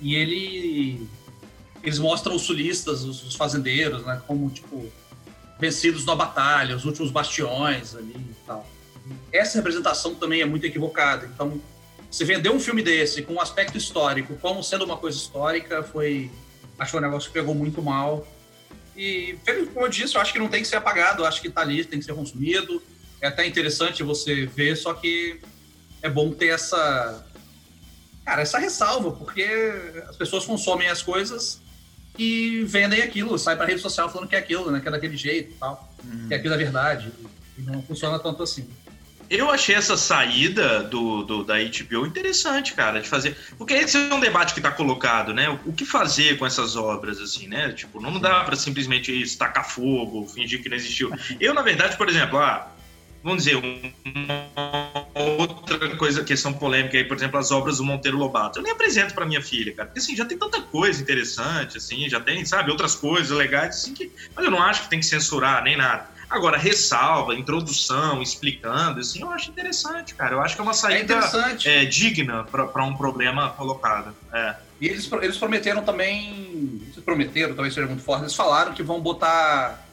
E 0.00 0.14
ele 0.14 1.08
eles 1.82 1.98
mostram 1.98 2.34
os 2.34 2.42
sulistas, 2.42 3.04
os, 3.04 3.22
os, 3.24 3.34
fazendeiros, 3.34 4.04
né, 4.04 4.20
como 4.26 4.50
tipo 4.50 4.90
vencidos 5.58 6.04
na 6.04 6.14
batalha, 6.14 6.74
os 6.74 6.84
últimos 6.84 7.10
bastiões 7.10 7.94
ali 7.94 8.14
e 8.16 8.36
tal. 8.46 8.66
Essa 9.32 9.58
representação 9.58 10.14
também 10.14 10.40
é 10.40 10.44
muito 10.44 10.64
equivocada. 10.64 11.26
Então, 11.26 11.60
você 12.10 12.24
vender 12.24 12.50
um 12.50 12.58
filme 12.58 12.82
desse 12.82 13.22
com 13.22 13.34
um 13.34 13.40
aspecto 13.40 13.78
histórico, 13.78 14.36
como 14.36 14.62
sendo 14.62 14.84
uma 14.84 14.96
coisa 14.96 15.16
histórica, 15.16 15.82
foi 15.82 16.30
acho 16.78 16.96
um 16.96 17.00
negócio 17.00 17.28
que 17.28 17.34
pegou 17.34 17.54
muito 17.54 17.80
mal. 17.82 18.26
E, 18.96 19.36
como 19.72 19.86
eu 19.86 19.90
disse, 19.90 20.16
eu 20.16 20.20
acho 20.20 20.32
que 20.32 20.38
não 20.38 20.48
tem 20.48 20.62
que 20.62 20.68
ser 20.68 20.76
apagado, 20.76 21.24
acho 21.24 21.40
que 21.40 21.48
está 21.48 21.60
ali, 21.60 21.84
tem 21.84 21.98
que 21.98 22.04
ser 22.04 22.14
consumido 22.14 22.82
é 23.20 23.28
até 23.28 23.46
interessante 23.46 24.02
você 24.02 24.46
ver, 24.46 24.76
só 24.76 24.94
que 24.94 25.40
é 26.02 26.08
bom 26.08 26.32
ter 26.32 26.48
essa. 26.48 27.24
Cara, 28.24 28.42
essa 28.42 28.58
ressalva, 28.58 29.12
porque 29.12 29.44
as 30.08 30.16
pessoas 30.16 30.44
consomem 30.44 30.88
as 30.88 31.02
coisas 31.02 31.60
e 32.18 32.62
vendem 32.64 33.02
aquilo, 33.02 33.38
sai 33.38 33.56
pra 33.56 33.66
rede 33.66 33.80
social 33.80 34.10
falando 34.10 34.28
que 34.28 34.36
é 34.36 34.38
aquilo, 34.38 34.70
né? 34.70 34.80
Que 34.80 34.88
é 34.88 34.90
daquele 34.90 35.16
jeito 35.16 35.52
e 35.52 35.54
tal. 35.54 35.92
Uhum. 36.04 36.28
Que 36.28 36.34
aquilo 36.34 36.54
é 36.54 36.56
verdade. 36.56 37.12
E 37.58 37.62
não 37.62 37.82
funciona 37.82 38.18
tanto 38.18 38.42
assim. 38.42 38.68
Eu 39.30 39.48
achei 39.48 39.76
essa 39.76 39.96
saída 39.96 40.82
do, 40.82 41.22
do, 41.22 41.44
da 41.44 41.54
HBO 41.54 42.04
interessante, 42.04 42.74
cara, 42.74 43.00
de 43.00 43.08
fazer. 43.08 43.36
Porque 43.56 43.74
esse 43.74 43.96
é 43.96 44.12
um 44.12 44.18
debate 44.18 44.52
que 44.52 44.58
está 44.58 44.72
colocado, 44.72 45.32
né? 45.32 45.48
O, 45.64 45.72
que 45.72 45.84
fazer 45.84 46.36
com 46.36 46.44
essas 46.44 46.74
obras, 46.74 47.20
assim, 47.20 47.46
né? 47.46 47.72
Tipo, 47.72 48.00
não 48.00 48.18
dá 48.18 48.42
para 48.42 48.56
simplesmente 48.56 49.36
tacar 49.36 49.70
fogo, 49.70 50.26
fingir 50.26 50.60
que 50.60 50.68
não 50.68 50.76
existiu. 50.76 51.12
Eu, 51.38 51.54
na 51.54 51.62
verdade, 51.62 51.96
por 51.96 52.08
exemplo, 52.08 52.38
ah, 52.38 52.72
vamos 53.22 53.44
dizer, 53.44 53.56
uma 53.56 55.38
outra 55.38 55.96
coisa, 55.96 56.24
questão 56.24 56.52
polêmica 56.52 56.98
aí, 56.98 57.04
por 57.04 57.16
exemplo, 57.16 57.38
as 57.38 57.52
obras 57.52 57.76
do 57.76 57.84
Monteiro 57.84 58.16
Lobato. 58.16 58.58
Eu 58.58 58.64
nem 58.64 58.72
apresento 58.72 59.14
para 59.14 59.24
minha 59.24 59.40
filha, 59.40 59.72
cara, 59.72 59.86
porque 59.86 60.00
assim, 60.00 60.16
já 60.16 60.24
tem 60.24 60.36
tanta 60.36 60.60
coisa 60.60 61.00
interessante, 61.00 61.76
assim, 61.76 62.08
já 62.08 62.18
tem, 62.18 62.44
sabe, 62.44 62.72
outras 62.72 62.96
coisas 62.96 63.30
legais, 63.30 63.76
assim, 63.76 63.94
que, 63.94 64.10
mas 64.34 64.44
eu 64.44 64.50
não 64.50 64.60
acho 64.60 64.82
que 64.82 64.90
tem 64.90 64.98
que 64.98 65.06
censurar 65.06 65.62
nem 65.62 65.76
nada. 65.76 66.08
Agora, 66.30 66.56
ressalva, 66.56 67.34
introdução, 67.34 68.22
explicando, 68.22 69.00
assim, 69.00 69.20
eu 69.20 69.30
acho 69.30 69.50
interessante, 69.50 70.14
cara. 70.14 70.36
Eu 70.36 70.40
acho 70.40 70.54
que 70.54 70.60
é 70.60 70.64
uma 70.64 70.72
saída 70.72 71.18
é, 71.64 71.82
é 71.82 71.84
digna 71.84 72.44
para 72.44 72.84
um 72.84 72.96
problema 72.96 73.50
colocado. 73.50 74.14
É. 74.32 74.54
E 74.80 74.86
eles, 74.86 75.10
eles 75.20 75.36
prometeram 75.36 75.82
também, 75.82 76.80
se 76.94 77.00
prometeram, 77.00 77.54
talvez 77.54 77.74
seja 77.74 77.88
muito 77.88 78.02
forte, 78.02 78.22
eles 78.22 78.34
falaram 78.34 78.72
que 78.72 78.82
vão 78.82 79.00
botar 79.00 79.84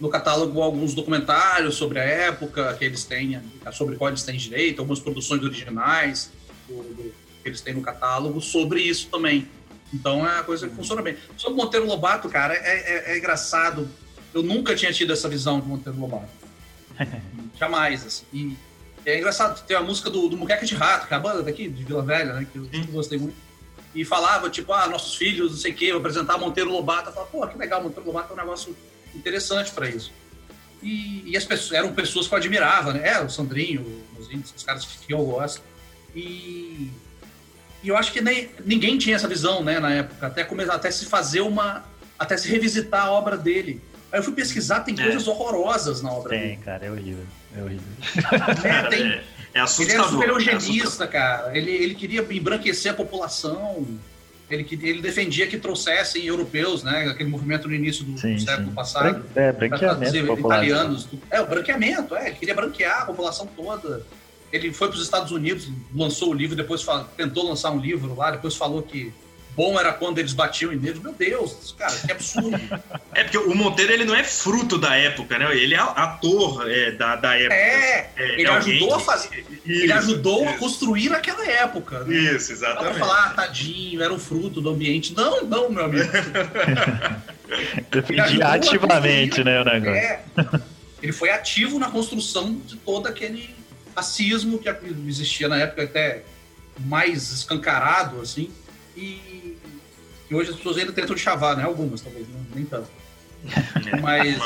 no 0.00 0.08
catálogo 0.08 0.60
alguns 0.62 0.94
documentários 0.94 1.76
sobre 1.76 2.00
a 2.00 2.02
época 2.02 2.74
que 2.74 2.84
eles 2.84 3.04
têm, 3.04 3.40
sobre 3.72 3.94
qual 3.96 4.08
eles 4.08 4.22
têm 4.22 4.36
direito, 4.36 4.80
algumas 4.80 4.98
produções 4.98 5.44
originais 5.44 6.32
do, 6.66 6.82
do, 6.82 7.14
que 7.42 7.48
eles 7.48 7.60
têm 7.60 7.74
no 7.74 7.82
catálogo 7.82 8.40
sobre 8.40 8.80
isso 8.80 9.08
também. 9.10 9.46
Então 9.92 10.26
é 10.26 10.32
uma 10.32 10.42
coisa 10.42 10.66
que 10.66 10.74
funciona 10.74 11.02
bem. 11.02 11.16
Sobre 11.36 11.62
Monteiro 11.62 11.86
Lobato, 11.86 12.28
cara, 12.28 12.54
é, 12.54 13.10
é, 13.10 13.12
é 13.12 13.18
engraçado. 13.18 13.88
Eu 14.34 14.42
nunca 14.42 14.74
tinha 14.74 14.92
tido 14.92 15.12
essa 15.12 15.28
visão 15.28 15.60
de 15.60 15.66
Monteiro 15.66 15.98
Lobato. 15.98 16.28
Jamais, 17.58 18.06
assim. 18.06 18.24
E 18.32 18.56
é 19.04 19.18
engraçado, 19.18 19.64
tem 19.66 19.76
a 19.76 19.82
música 19.82 20.08
do, 20.08 20.28
do 20.28 20.36
Muqueca 20.36 20.64
de 20.64 20.74
Rato, 20.74 21.06
que 21.06 21.14
é 21.14 21.16
a 21.16 21.20
banda 21.20 21.42
daqui, 21.42 21.68
de 21.68 21.84
Vila 21.84 22.02
Velha, 22.02 22.34
né? 22.34 22.46
Que 22.50 22.58
eu 22.58 22.68
gostei 22.90 23.18
muito. 23.18 23.36
E 23.94 24.04
falava, 24.04 24.48
tipo, 24.48 24.72
ah, 24.72 24.86
nossos 24.86 25.14
filhos, 25.16 25.50
não 25.50 25.58
sei 25.58 25.72
o 25.72 25.74
quê, 25.74 25.90
vou 25.90 26.00
apresentar 26.00 26.38
Monteiro 26.38 26.70
Lobato. 26.70 27.10
Eu 27.10 27.12
falava, 27.12 27.30
pô, 27.30 27.46
que 27.46 27.58
legal, 27.58 27.82
Monteiro 27.82 28.06
Lobato 28.06 28.30
é 28.30 28.34
um 28.34 28.38
negócio 28.38 28.76
interessante 29.14 29.70
para 29.72 29.88
isso. 29.88 30.12
E, 30.82 31.30
e, 31.30 31.36
as 31.36 31.44
pessoas 31.44 31.72
eram 31.72 31.92
pessoas 31.92 32.26
que 32.26 32.34
eu 32.34 32.38
admirava, 32.38 32.92
né? 32.92 33.08
É, 33.08 33.22
o 33.22 33.28
Sandrinho, 33.28 34.04
os 34.18 34.26
índios, 34.26 34.52
os 34.56 34.62
caras 34.64 34.84
que 34.84 35.12
eu 35.12 35.24
gosto. 35.24 35.62
E, 36.14 36.90
e 37.82 37.88
eu 37.88 37.96
acho 37.96 38.12
que 38.12 38.20
nem, 38.20 38.50
ninguém 38.64 38.98
tinha 38.98 39.16
essa 39.16 39.28
visão, 39.28 39.62
né, 39.62 39.78
na 39.80 39.92
época, 39.92 40.26
até 40.26 40.44
começar, 40.44 40.74
até 40.74 40.90
se 40.90 41.06
fazer 41.06 41.40
uma, 41.40 41.84
até 42.18 42.36
se 42.36 42.48
revisitar 42.48 43.06
a 43.06 43.10
obra 43.10 43.36
dele. 43.36 43.80
Aí 44.12 44.18
eu 44.18 44.22
fui 44.22 44.34
pesquisar, 44.34 44.80
tem 44.80 44.94
é. 44.98 45.02
coisas 45.02 45.26
horrorosas 45.26 46.02
na 46.02 46.12
obra 46.12 46.30
tem, 46.30 46.40
dele. 46.40 46.52
Tem, 46.52 46.60
cara, 46.60 46.84
é 46.84 46.90
horrível, 46.90 47.24
é 47.56 47.62
horrível. 47.62 47.86
É, 48.64 48.82
tem, 48.88 49.06
é, 49.06 49.22
é 49.54 49.60
assustador. 49.60 49.90
Ele 49.90 50.00
era 50.00 50.08
super 50.10 50.28
eugenista, 50.28 51.04
é 51.04 51.06
cara. 51.06 51.56
Ele, 51.56 51.70
ele 51.70 51.94
queria 51.94 52.20
embranquecer 52.30 52.92
a 52.92 52.94
população 52.94 53.86
ele, 54.52 54.66
ele 54.82 55.00
defendia 55.00 55.46
que 55.46 55.56
trouxessem 55.56 56.26
europeus, 56.26 56.82
né? 56.82 57.06
Aquele 57.08 57.30
movimento 57.30 57.66
no 57.66 57.74
início 57.74 58.04
do, 58.04 58.18
sim, 58.18 58.38
século 58.38 58.68
sim. 58.68 58.74
passado. 58.74 59.24
É, 59.34 59.50
branqueamento 59.50 60.38
italianos. 60.38 61.08
É, 61.30 61.40
o 61.40 61.46
branqueamento, 61.46 62.14
é. 62.14 62.28
Ele 62.28 62.36
queria 62.36 62.54
branquear 62.54 63.02
a 63.02 63.04
população 63.06 63.46
toda. 63.46 64.04
Ele 64.52 64.72
foi 64.72 64.88
para 64.88 64.96
os 64.96 65.02
Estados 65.02 65.32
Unidos, 65.32 65.70
lançou 65.94 66.30
o 66.30 66.34
livro, 66.34 66.54
depois 66.54 66.82
falou, 66.82 67.04
tentou 67.16 67.48
lançar 67.48 67.70
um 67.70 67.78
livro 67.78 68.14
lá, 68.14 68.30
depois 68.30 68.54
falou 68.54 68.82
que 68.82 69.12
bom 69.54 69.78
era 69.78 69.92
quando 69.92 70.18
eles 70.18 70.32
batiam 70.32 70.72
em 70.72 70.76
neles. 70.76 71.00
Meu 71.00 71.12
Deus, 71.12 71.74
cara, 71.78 71.94
que 71.94 72.12
absurdo. 72.12 72.58
é 73.14 73.24
porque 73.24 73.38
o 73.38 73.54
Monteiro 73.54 73.92
ele 73.92 74.04
não 74.04 74.14
é 74.14 74.24
fruto 74.24 74.78
da 74.78 74.94
época, 74.96 75.38
né? 75.38 75.54
Ele 75.56 75.74
é 75.74 75.78
ator 75.78 76.70
é, 76.70 76.92
da, 76.92 77.16
da 77.16 77.36
época. 77.36 77.54
É, 77.54 78.10
é 78.16 78.32
ele 78.40 78.46
é 78.46 78.50
ajudou 78.50 78.94
a 78.94 79.00
fazer. 79.00 79.44
Isso, 79.64 79.84
ele 79.84 79.92
ajudou 79.92 80.44
isso. 80.44 80.54
a 80.54 80.58
construir 80.58 81.12
aquela 81.12 81.46
época. 81.46 82.04
Né? 82.04 82.16
Isso, 82.16 82.52
exatamente. 82.52 82.98
Não 82.98 83.06
falar, 83.06 83.26
ah, 83.26 83.30
tadinho, 83.30 84.02
era 84.02 84.12
um 84.12 84.18
fruto 84.18 84.60
do 84.60 84.70
ambiente. 84.70 85.14
Não, 85.14 85.44
não, 85.44 85.70
meu 85.70 85.84
amigo. 85.84 86.08
Defendi 87.90 88.42
ativamente, 88.42 89.44
né, 89.44 89.60
o 89.60 89.64
negócio. 89.64 89.94
É, 89.94 90.22
ele 91.02 91.12
foi 91.12 91.30
ativo 91.30 91.78
na 91.78 91.90
construção 91.90 92.54
de 92.66 92.76
todo 92.76 93.06
aquele 93.06 93.54
racismo 93.94 94.58
que 94.58 94.68
existia 95.06 95.48
na 95.48 95.58
época, 95.58 95.82
até 95.82 96.22
mais 96.78 97.30
escancarado, 97.30 98.20
assim. 98.20 98.50
E 98.96 99.56
que 100.28 100.34
hoje 100.34 100.50
as 100.50 100.56
pessoas 100.56 100.78
ainda 100.78 100.92
tentam 100.92 101.16
chavar, 101.16 101.56
né? 101.56 101.64
Algumas, 101.64 102.00
talvez, 102.00 102.26
né? 102.28 102.40
nem 102.54 102.64
tanto. 102.64 102.88
É, 103.92 103.96
Mas. 104.00 104.38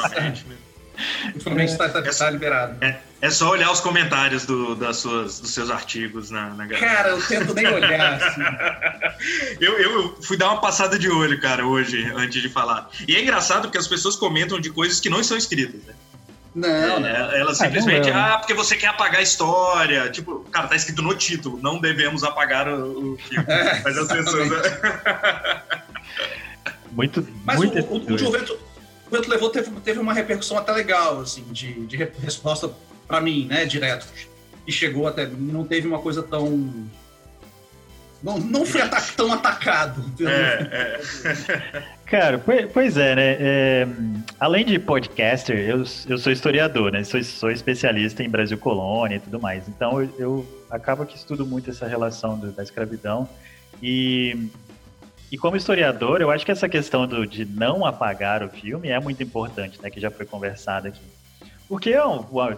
Ultimamente 1.34 1.72
está 1.72 1.88
tá, 1.88 2.02
tá 2.02 2.30
liberado. 2.30 2.82
É, 2.82 2.98
é, 3.20 3.30
só 3.30 3.50
olhar 3.50 3.70
os 3.70 3.80
comentários 3.80 4.46
do, 4.46 4.74
das 4.74 4.96
suas, 4.96 5.40
dos 5.40 5.50
seus 5.52 5.70
artigos 5.70 6.30
na, 6.30 6.50
na 6.50 6.66
Cara, 6.66 7.10
eu 7.10 7.22
tento 7.22 7.54
nem 7.54 7.66
olhar. 7.66 8.14
Assim. 8.20 8.40
eu, 9.60 9.78
eu 9.78 10.22
fui 10.22 10.36
dar 10.36 10.50
uma 10.50 10.60
passada 10.60 10.98
de 10.98 11.08
olho, 11.08 11.40
cara, 11.40 11.66
hoje, 11.66 12.04
antes 12.16 12.40
de 12.42 12.48
falar. 12.48 12.90
E 13.06 13.14
é 13.14 13.22
engraçado 13.22 13.62
porque 13.62 13.78
as 13.78 13.88
pessoas 13.88 14.16
comentam 14.16 14.58
de 14.58 14.70
coisas 14.70 14.98
que 14.98 15.10
não 15.10 15.20
estão 15.20 15.36
escritas, 15.36 15.82
né? 15.84 15.94
Não, 16.56 16.98
não. 16.98 17.06
Ela 17.06 17.50
ah, 17.50 17.54
simplesmente, 17.54 18.10
ah, 18.10 18.32
ah, 18.34 18.38
porque 18.38 18.54
você 18.54 18.76
quer 18.76 18.86
apagar 18.86 19.20
a 19.20 19.22
história. 19.22 20.10
Tipo, 20.10 20.40
cara, 20.50 20.66
tá 20.66 20.74
escrito 20.74 21.02
no 21.02 21.14
título, 21.14 21.60
não 21.62 21.78
devemos 21.78 22.24
apagar 22.24 22.66
o, 22.66 23.12
o 23.12 23.18
filme. 23.18 23.44
É, 23.46 23.82
Mas 23.84 23.98
as 23.98 24.08
pessoas. 24.08 24.48
muito. 26.92 27.28
Mas 27.44 27.56
muito 27.58 27.78
o, 27.78 27.98
o, 27.98 28.14
o 28.14 28.18
Juventus, 28.18 28.50
o 28.52 28.58
Juventus 29.04 29.28
levou 29.28 29.50
teve, 29.50 29.70
teve 29.82 29.98
uma 29.98 30.14
repercussão 30.14 30.56
até 30.56 30.72
legal, 30.72 31.20
assim, 31.20 31.44
de, 31.52 31.86
de 31.86 31.96
resposta 31.96 32.70
para 33.06 33.20
mim, 33.20 33.46
né, 33.46 33.66
direto. 33.66 34.06
E 34.66 34.72
chegou 34.72 35.06
até 35.06 35.26
mim, 35.26 35.52
não 35.52 35.64
teve 35.64 35.86
uma 35.86 35.98
coisa 35.98 36.22
tão. 36.22 36.88
Não, 38.26 38.40
não 38.40 38.66
fui 38.66 38.80
atac 38.80 39.12
tão 39.14 39.32
atacado. 39.32 40.02
É, 40.20 40.98
é. 40.98 41.82
Cara, 42.04 42.42
pois 42.72 42.96
é, 42.96 43.14
né? 43.14 43.36
É, 43.38 43.88
além 44.40 44.64
de 44.64 44.80
podcaster, 44.80 45.56
eu, 45.56 45.84
eu 46.08 46.18
sou 46.18 46.32
historiador, 46.32 46.90
né? 46.90 47.04
Sou, 47.04 47.22
sou 47.22 47.52
especialista 47.52 48.24
em 48.24 48.28
Brasil 48.28 48.58
Colônia 48.58 49.16
e 49.16 49.20
tudo 49.20 49.40
mais. 49.40 49.68
Então 49.68 50.02
eu, 50.02 50.10
eu 50.18 50.64
acabo 50.68 51.06
que 51.06 51.16
estudo 51.16 51.46
muito 51.46 51.70
essa 51.70 51.86
relação 51.86 52.36
do, 52.36 52.50
da 52.50 52.64
escravidão. 52.64 53.28
E, 53.80 54.50
e 55.30 55.38
como 55.38 55.56
historiador, 55.56 56.20
eu 56.20 56.28
acho 56.28 56.44
que 56.44 56.50
essa 56.50 56.68
questão 56.68 57.06
do, 57.06 57.24
de 57.24 57.44
não 57.44 57.86
apagar 57.86 58.42
o 58.42 58.48
filme 58.48 58.88
é 58.88 58.98
muito 58.98 59.22
importante, 59.22 59.80
né? 59.80 59.88
Que 59.88 60.00
já 60.00 60.10
foi 60.10 60.26
conversado 60.26 60.88
aqui. 60.88 61.15
Porque 61.68 61.92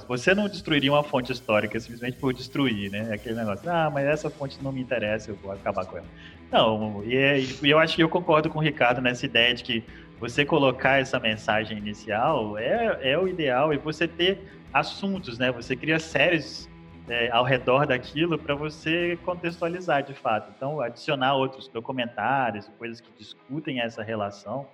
você 0.06 0.34
não 0.34 0.48
destruiria 0.48 0.92
uma 0.92 1.02
fonte 1.02 1.32
histórica 1.32 1.80
simplesmente 1.80 2.18
por 2.18 2.34
destruir, 2.34 2.90
né? 2.90 3.10
Aquele 3.12 3.36
negócio, 3.36 3.68
ah, 3.70 3.90
mas 3.90 4.06
essa 4.06 4.28
fonte 4.28 4.62
não 4.62 4.70
me 4.70 4.82
interessa, 4.82 5.30
eu 5.30 5.36
vou 5.36 5.50
acabar 5.50 5.86
com 5.86 5.96
ela. 5.96 6.06
Não, 6.50 7.02
e, 7.04 7.16
é, 7.16 7.40
e 7.40 7.70
eu 7.70 7.78
acho 7.78 7.96
que 7.96 8.02
eu 8.02 8.08
concordo 8.08 8.50
com 8.50 8.58
o 8.58 8.62
Ricardo 8.62 9.00
nessa 9.00 9.24
ideia 9.24 9.54
de 9.54 9.64
que 9.64 9.84
você 10.20 10.44
colocar 10.44 11.00
essa 11.00 11.18
mensagem 11.18 11.78
inicial 11.78 12.58
é, 12.58 12.98
é 13.02 13.18
o 13.18 13.26
ideal 13.26 13.72
e 13.72 13.78
você 13.78 14.06
ter 14.06 14.40
assuntos, 14.72 15.38
né? 15.38 15.50
Você 15.52 15.74
cria 15.74 15.98
séries 15.98 16.68
é, 17.08 17.30
ao 17.30 17.44
redor 17.44 17.86
daquilo 17.86 18.38
para 18.38 18.54
você 18.54 19.18
contextualizar 19.24 20.02
de 20.02 20.12
fato. 20.12 20.52
Então, 20.54 20.80
adicionar 20.82 21.34
outros 21.34 21.66
documentários, 21.68 22.70
coisas 22.78 23.00
que 23.00 23.10
discutem 23.18 23.80
essa 23.80 24.02
relação 24.02 24.66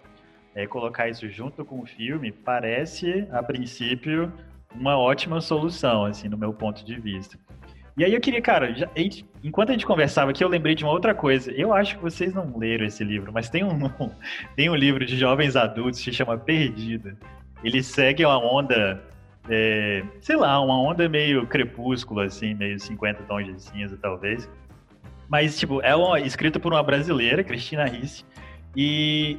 é, 0.54 0.66
colocar 0.66 1.08
isso 1.08 1.28
junto 1.28 1.64
com 1.64 1.80
o 1.80 1.86
filme 1.86 2.30
parece, 2.30 3.26
a 3.32 3.42
princípio, 3.42 4.32
uma 4.74 4.98
ótima 4.98 5.40
solução, 5.40 6.04
assim, 6.04 6.28
no 6.28 6.36
meu 6.36 6.52
ponto 6.52 6.84
de 6.84 6.98
vista. 6.98 7.38
E 7.96 8.04
aí 8.04 8.12
eu 8.12 8.20
queria, 8.20 8.42
cara, 8.42 8.74
já, 8.74 8.90
enquanto 9.42 9.70
a 9.70 9.72
gente 9.72 9.86
conversava 9.86 10.32
aqui, 10.32 10.42
eu 10.42 10.48
lembrei 10.48 10.74
de 10.74 10.82
uma 10.82 10.92
outra 10.92 11.14
coisa. 11.14 11.52
Eu 11.52 11.72
acho 11.72 11.96
que 11.96 12.02
vocês 12.02 12.34
não 12.34 12.56
leram 12.58 12.84
esse 12.84 13.04
livro, 13.04 13.32
mas 13.32 13.48
tem 13.48 13.62
um, 13.62 13.88
tem 14.56 14.68
um 14.68 14.74
livro 14.74 15.04
de 15.06 15.16
jovens 15.16 15.54
adultos 15.54 16.00
que 16.00 16.06
se 16.06 16.12
chama 16.12 16.36
Perdida. 16.36 17.16
Ele 17.62 17.82
segue 17.82 18.24
uma 18.24 18.38
onda, 18.38 19.00
é, 19.48 20.02
sei 20.20 20.34
lá, 20.34 20.60
uma 20.60 20.76
onda 20.80 21.08
meio 21.08 21.46
crepúsculo, 21.46 22.20
assim, 22.20 22.52
meio 22.54 22.78
50 22.80 23.22
tons 23.24 23.46
de 23.46 23.62
cinza, 23.62 23.96
talvez. 24.00 24.50
Mas, 25.28 25.56
tipo, 25.58 25.80
é 25.80 25.94
uma, 25.94 26.18
escrito 26.18 26.58
por 26.58 26.72
uma 26.72 26.82
brasileira, 26.82 27.44
Cristina 27.44 27.84
Risse, 27.84 28.24
e 28.76 29.38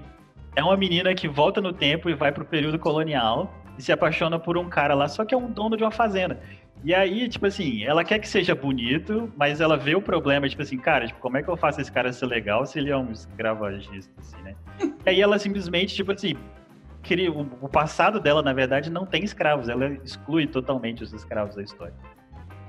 é 0.55 0.63
uma 0.63 0.77
menina 0.77 1.13
que 1.13 1.27
volta 1.27 1.61
no 1.61 1.73
tempo 1.73 2.09
e 2.09 2.13
vai 2.13 2.31
pro 2.31 2.45
período 2.45 2.79
colonial 2.79 3.53
e 3.77 3.83
se 3.83 3.91
apaixona 3.91 4.39
por 4.39 4.57
um 4.57 4.69
cara 4.69 4.93
lá, 4.93 5.07
só 5.07 5.25
que 5.25 5.33
é 5.33 5.37
um 5.37 5.51
dono 5.51 5.75
de 5.75 5.83
uma 5.83 5.91
fazenda. 5.91 6.39
E 6.83 6.93
aí, 6.93 7.27
tipo 7.27 7.45
assim, 7.45 7.83
ela 7.83 8.03
quer 8.03 8.19
que 8.19 8.27
seja 8.27 8.53
bonito, 8.53 9.31
mas 9.35 9.59
ela 9.59 9.75
vê 9.75 9.95
o 9.95 10.01
problema, 10.01 10.47
tipo 10.47 10.61
assim, 10.61 10.77
cara, 10.77 11.07
tipo, 11.07 11.19
como 11.19 11.37
é 11.37 11.43
que 11.43 11.49
eu 11.49 11.57
faço 11.57 11.81
esse 11.81 11.91
cara 11.91 12.13
ser 12.13 12.27
legal 12.27 12.65
se 12.65 12.79
ele 12.79 12.91
é 12.91 12.97
um 12.97 13.11
escravagista, 13.11 14.11
assim, 14.19 14.41
né? 14.43 14.55
e 15.05 15.09
aí 15.09 15.21
ela 15.21 15.39
simplesmente, 15.39 15.95
tipo 15.95 16.11
assim, 16.11 16.35
cria, 17.01 17.31
o 17.31 17.67
passado 17.67 18.19
dela, 18.19 18.41
na 18.41 18.53
verdade, 18.53 18.89
não 18.89 19.05
tem 19.05 19.23
escravos, 19.23 19.67
ela 19.67 19.87
exclui 20.03 20.47
totalmente 20.47 21.03
os 21.03 21.11
escravos 21.11 21.55
da 21.55 21.63
história. 21.63 21.93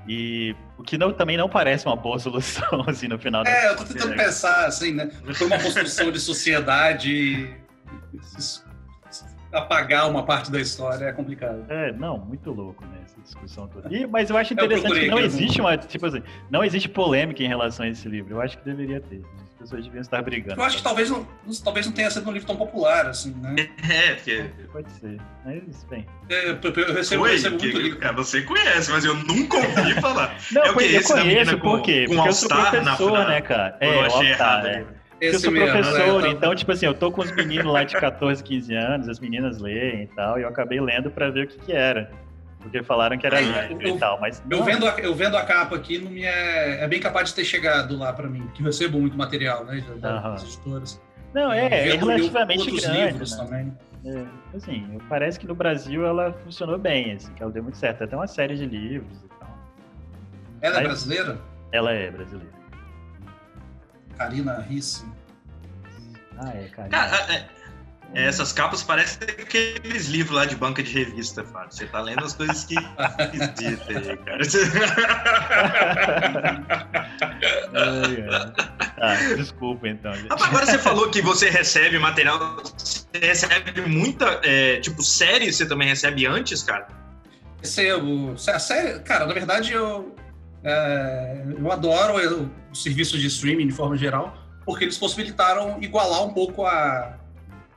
E 0.07 0.55
o 0.77 0.83
que 0.83 0.97
não, 0.97 1.11
também 1.11 1.37
não 1.37 1.49
parece 1.49 1.85
uma 1.85 1.95
boa 1.95 2.17
solução, 2.19 2.85
assim, 2.87 3.07
no 3.07 3.19
final 3.19 3.45
É, 3.45 3.69
eu 3.69 3.75
tô 3.75 3.83
tentando 3.83 4.15
pensar, 4.15 4.65
assim, 4.65 4.93
né? 4.93 5.09
Foi 5.33 5.47
uma 5.47 5.59
construção 5.59 6.11
de 6.11 6.19
sociedade 6.19 7.55
apagar 9.51 10.09
uma 10.09 10.23
parte 10.23 10.51
da 10.51 10.59
história 10.59 11.05
é 11.05 11.11
complicado. 11.11 11.65
É, 11.69 11.91
não, 11.93 12.17
muito 12.17 12.51
louco, 12.51 12.85
né? 12.85 12.97
Essa 13.05 13.21
discussão 13.21 13.67
toda. 13.67 13.93
E, 13.93 14.05
mas 14.05 14.29
eu 14.29 14.37
acho 14.37 14.53
interessante 14.53 14.93
eu 14.93 15.01
que 15.01 15.07
não 15.07 15.19
existe 15.19 15.61
uma. 15.61 15.77
Tipo 15.77 16.05
assim, 16.05 16.21
não 16.49 16.63
existe 16.63 16.89
polêmica 16.89 17.43
em 17.43 17.47
relação 17.47 17.85
a 17.85 17.89
esse 17.89 18.07
livro. 18.07 18.35
Eu 18.35 18.41
acho 18.41 18.57
que 18.57 18.65
deveria 18.65 18.99
ter. 18.99 19.21
As 19.43 19.61
pessoas 19.61 19.85
deviam 19.85 20.01
estar 20.01 20.21
brigando. 20.21 20.59
Eu 20.59 20.63
acho 20.65 20.77
que 20.77 20.83
talvez 20.83 21.09
não, 21.09 21.25
talvez 21.63 21.85
não 21.85 21.93
tenha 21.93 22.11
sido 22.11 22.29
um 22.29 22.31
livro 22.31 22.47
tão 22.47 22.55
popular, 22.55 23.07
assim, 23.07 23.33
né? 23.33 23.69
É, 23.89 24.15
porque. 24.15 24.45
Pode 24.71 24.91
ser. 24.93 25.19
Mas, 25.45 25.83
bem. 25.89 26.05
É, 26.29 26.49
eu, 26.49 26.59
eu 26.61 26.93
recebo, 26.93 27.23
Foi, 27.23 27.31
recebo 27.31 27.57
muito 27.59 27.77
livro. 27.77 27.99
Cara, 27.99 28.13
você 28.13 28.41
conhece, 28.41 28.91
mas 28.91 29.05
eu 29.05 29.15
nunca 29.15 29.57
ouvi 29.57 29.93
falar. 29.99 30.35
Não, 30.51 30.63
é 30.63 30.71
o 30.71 30.77
que? 30.77 30.83
Eu 30.83 30.99
esse 30.99 31.13
conheço, 31.13 31.57
por 31.59 31.81
quê? 31.81 32.05
Com, 32.07 32.15
porque 32.15 32.29
eu 32.29 32.33
sou 32.33 32.49
professor, 32.49 33.11
na, 33.13 33.27
né, 33.29 33.41
cara? 33.41 33.77
É, 33.79 33.95
eu 33.95 34.01
achei 34.05 34.29
errado. 34.29 34.67
É. 34.67 34.85
Esse 35.19 35.35
eu 35.35 35.39
sou 35.39 35.51
mesmo, 35.51 35.71
professor, 35.71 36.21
né? 36.21 36.29
então, 36.29 36.53
tipo 36.53 36.71
assim, 36.71 36.85
eu 36.85 36.93
tô 36.93 37.11
com 37.11 37.21
os 37.21 37.31
meninos 37.31 37.71
lá 37.71 37.83
de 37.83 37.95
14, 37.95 38.43
15 38.43 38.73
anos, 38.75 39.09
as 39.09 39.19
meninas 39.19 39.59
leem 39.59 40.03
e 40.03 40.07
tal, 40.07 40.39
e 40.39 40.43
eu 40.43 40.47
acabei 40.47 40.79
lendo 40.79 41.09
para 41.09 41.29
ver 41.31 41.45
o 41.45 41.47
que 41.47 41.57
que 41.57 41.71
era. 41.73 42.11
Porque 42.59 42.83
falaram 42.83 43.17
que 43.17 43.25
era 43.25 43.39
livro 43.39 43.87
e 43.87 43.97
tal, 43.97 44.19
mas. 44.19 44.43
Eu 44.49 44.63
vendo, 44.63 44.87
a, 44.87 44.99
eu 44.99 45.15
vendo 45.15 45.37
a 45.37 45.43
capa 45.43 45.75
aqui, 45.75 45.97
não 45.97 46.11
me 46.11 46.23
é, 46.23 46.83
é 46.83 46.87
bem 46.87 46.99
capaz 46.99 47.29
de 47.29 47.35
ter 47.35 47.45
chegado 47.45 47.97
lá 47.97 48.11
para 48.11 48.27
mim, 48.27 48.47
que 48.53 48.61
eu 48.61 48.65
recebo 48.65 48.99
muito 48.99 49.17
material, 49.17 49.63
né, 49.65 49.83
das 49.99 50.43
editoras. 50.43 51.01
Não, 51.33 51.51
é, 51.51 51.65
é 51.65 51.95
relativamente 51.95 52.71
grande. 52.71 53.11
Livros 53.11 53.37
né? 53.37 53.43
também. 53.43 53.73
É, 54.05 54.25
assim, 54.55 54.99
parece 55.09 55.39
que 55.39 55.47
no 55.47 55.55
Brasil 55.55 56.05
ela 56.05 56.33
funcionou 56.43 56.77
bem, 56.77 57.13
assim, 57.13 57.33
que 57.33 57.41
ela 57.41 57.51
deu 57.51 57.63
muito 57.63 57.77
certo. 57.77 58.03
Até 58.03 58.15
uma 58.15 58.27
série 58.27 58.55
de 58.55 58.65
livros 58.65 59.23
e 59.23 59.39
tal. 59.39 59.57
Ela 60.61 60.79
é 60.79 60.83
brasileira? 60.83 61.37
Ela 61.71 61.91
é 61.91 62.11
brasileira. 62.11 62.56
Karina 64.17 64.61
Risse. 64.61 65.05
Ah, 66.37 66.49
é, 66.49 66.67
Karina. 66.69 66.89
Cara, 66.89 67.33
é, 67.33 67.47
é, 68.13 68.25
essas 68.25 68.53
capas 68.53 68.83
parecem 68.83 69.27
aqueles 69.29 70.07
livros 70.07 70.35
lá 70.35 70.45
de 70.45 70.55
banca 70.55 70.81
de 70.81 70.93
revista, 70.93 71.43
Fábio. 71.43 71.71
Você 71.71 71.85
tá 71.87 72.01
lendo 72.01 72.23
as 72.23 72.33
coisas 72.33 72.63
que 72.65 72.75
esquisitas 73.33 74.07
aí, 74.07 74.17
cara. 74.17 74.37
Ah, 78.99 79.13
desculpa, 79.35 79.87
então. 79.87 80.11
Gente. 80.13 80.31
Agora 80.31 80.65
você 80.65 80.79
falou 80.79 81.11
que 81.11 81.21
você 81.21 81.51
recebe 81.51 81.99
material. 81.99 82.63
Você 82.75 83.05
recebe 83.21 83.81
muita. 83.81 84.41
É, 84.43 84.79
tipo, 84.79 85.03
série 85.03 85.53
você 85.53 85.67
também 85.67 85.87
recebe 85.87 86.25
antes, 86.25 86.63
cara? 86.63 86.87
Recebo. 87.61 88.33
A 88.33 88.59
série, 88.59 88.99
cara, 89.01 89.27
na 89.27 89.33
verdade 89.33 89.73
eu 89.73 90.15
é, 90.63 91.43
eu 91.57 91.71
adoro 91.71 92.51
o 92.71 92.75
serviço 92.75 93.17
de 93.17 93.27
streaming 93.27 93.67
de 93.67 93.73
forma 93.73 93.97
geral, 93.97 94.37
porque 94.65 94.83
eles 94.83 94.97
possibilitaram 94.97 95.77
igualar 95.81 96.23
um 96.23 96.33
pouco 96.33 96.65
a, 96.65 97.17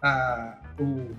a 0.02 0.58
o, 0.78 1.10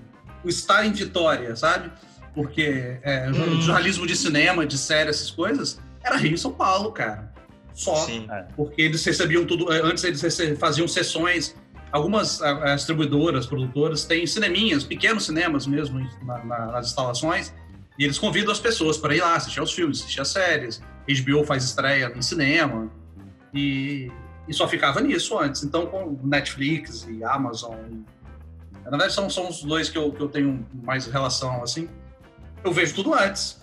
o 0.44 0.48
estar 0.48 0.84
em 0.84 0.92
Vitória, 0.92 1.54
sabe? 1.56 1.90
Porque 2.34 2.98
é, 3.02 3.28
hum. 3.30 3.60
jornalismo 3.60 4.06
de 4.06 4.16
cinema, 4.16 4.66
de 4.66 4.76
série, 4.78 5.10
essas 5.10 5.30
coisas, 5.30 5.80
era 6.02 6.16
Rio 6.16 6.34
e 6.34 6.38
São 6.38 6.52
Paulo, 6.52 6.92
cara. 6.92 7.32
Só. 7.74 7.94
Sim. 7.96 8.26
É. 8.30 8.46
Porque 8.56 8.82
eles 8.82 9.04
recebiam 9.04 9.44
tudo. 9.44 9.70
Antes 9.70 10.04
eles 10.04 10.22
faziam 10.58 10.86
sessões. 10.88 11.54
Algumas 11.90 12.40
distribuidoras, 12.74 13.44
produtoras, 13.44 14.06
têm 14.06 14.26
cineminhas, 14.26 14.82
pequenos 14.82 15.26
cinemas 15.26 15.66
mesmo, 15.66 16.00
na, 16.24 16.42
na, 16.42 16.66
nas 16.68 16.86
instalações, 16.86 17.52
e 17.98 18.04
eles 18.04 18.18
convidam 18.18 18.52
as 18.52 18.60
pessoas 18.60 18.96
para 18.96 19.14
ir 19.14 19.20
lá 19.20 19.36
assistir 19.36 19.60
aos 19.60 19.72
filmes, 19.72 20.00
assistir 20.00 20.20
às 20.20 20.28
séries. 20.28 20.80
HBO 21.08 21.44
faz 21.44 21.64
estreia 21.64 22.08
no 22.08 22.22
cinema. 22.22 22.90
E, 23.52 24.10
e 24.48 24.54
só 24.54 24.66
ficava 24.66 25.00
nisso 25.00 25.38
antes. 25.38 25.62
Então, 25.62 25.86
com 25.86 26.18
Netflix 26.22 27.06
e 27.08 27.22
Amazon. 27.22 27.76
Na 28.84 28.90
verdade, 28.90 29.12
são, 29.12 29.28
são 29.28 29.48
os 29.48 29.62
dois 29.62 29.88
que 29.88 29.98
eu, 29.98 30.10
que 30.10 30.20
eu 30.20 30.28
tenho 30.28 30.66
mais 30.82 31.06
relação, 31.06 31.62
assim. 31.62 31.88
Eu 32.64 32.72
vejo 32.72 32.94
tudo 32.94 33.14
antes. 33.14 33.60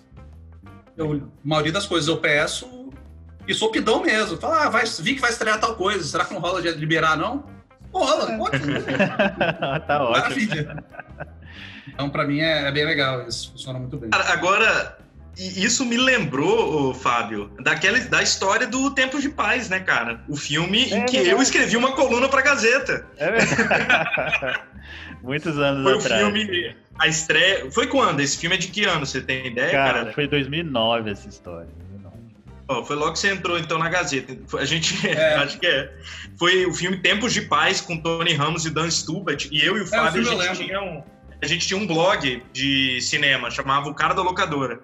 Eu, 0.96 1.14
a 1.14 1.20
maioria 1.42 1.72
das 1.72 1.86
coisas 1.86 2.08
eu 2.08 2.18
peço 2.18 2.90
e 3.48 3.54
sou 3.54 3.70
pidão 3.70 4.02
mesmo. 4.02 4.36
Fala, 4.36 4.66
ah, 4.66 4.68
vai, 4.68 4.84
vi 5.00 5.14
que 5.14 5.20
vai 5.20 5.30
estrear 5.30 5.58
tal 5.58 5.74
coisa. 5.74 6.04
Será 6.04 6.24
que 6.24 6.32
não 6.32 6.40
rola 6.40 6.62
de 6.62 6.70
liberar, 6.72 7.16
não? 7.16 7.44
Rola, 7.92 8.36
pode. 8.38 8.58
tá 9.86 10.02
ótimo. 10.04 10.12
Maravilha. 10.12 10.84
Então, 11.88 12.08
para 12.10 12.26
mim, 12.26 12.40
é, 12.40 12.68
é, 12.68 12.72
bem 12.72 12.84
legal 12.84 13.26
isso. 13.26 13.52
Funciona 13.52 13.78
muito 13.78 13.96
bem. 13.96 14.10
Agora, 14.12 14.98
isso 15.36 15.84
me 15.84 15.96
lembrou, 15.96 16.94
Fábio, 16.94 17.50
daquela 17.60 17.98
da 18.00 18.22
história 18.22 18.66
do 18.66 18.90
Tempo 18.92 19.20
de 19.20 19.28
Paz, 19.28 19.68
né, 19.68 19.80
cara? 19.80 20.22
O 20.28 20.36
filme 20.36 20.92
é 20.92 20.98
em 20.98 21.06
que 21.06 21.16
verdade. 21.16 21.30
eu 21.30 21.42
escrevi 21.42 21.76
uma 21.76 21.92
coluna 21.92 22.28
pra 22.28 22.42
Gazeta. 22.42 23.06
É 23.16 23.30
verdade. 23.30 24.60
Muitos 25.22 25.58
anos 25.58 25.82
foi 25.82 25.98
atrás. 25.98 26.22
Foi 26.22 26.30
o 26.30 26.34
filme, 26.34 26.76
a 26.98 27.08
estreia... 27.08 27.70
Foi 27.70 27.86
quando? 27.86 28.20
Esse 28.20 28.38
filme 28.38 28.56
é 28.56 28.58
de 28.58 28.68
que 28.68 28.84
ano? 28.84 29.04
Você 29.04 29.20
tem 29.20 29.46
ideia, 29.46 29.72
cara? 29.72 29.98
Cara, 30.00 30.12
foi 30.12 30.26
2009 30.26 31.10
essa 31.10 31.28
história. 31.28 31.68
Oh, 32.70 32.84
foi 32.84 32.94
logo 32.94 33.14
que 33.14 33.18
você 33.18 33.32
entrou, 33.32 33.58
então, 33.58 33.78
na 33.78 33.88
Gazeta. 33.88 34.36
A 34.56 34.64
gente, 34.64 35.04
é. 35.06 35.34
acho 35.42 35.58
que 35.58 35.66
é. 35.66 35.92
Foi 36.38 36.64
o 36.66 36.72
filme 36.72 36.98
Tempos 36.98 37.32
de 37.32 37.42
Paz, 37.42 37.80
com 37.80 37.96
Tony 37.96 38.32
Ramos 38.32 38.64
e 38.64 38.70
Dan 38.70 38.88
Stubart. 38.88 39.48
E 39.50 39.60
eu 39.60 39.76
e 39.76 39.80
o 39.80 39.82
é, 39.82 39.86
Fábio, 39.86 40.40
a 40.40 40.46
gente 40.46 40.66
tinha 40.66 40.80
um 40.80 41.02
a 41.42 41.46
gente 41.46 41.66
tinha 41.66 41.78
um 41.78 41.86
blog 41.86 42.42
de 42.52 43.00
cinema, 43.00 43.50
chamava 43.50 43.88
O 43.88 43.94
Cara 43.94 44.14
da 44.14 44.22
Locadora. 44.22 44.80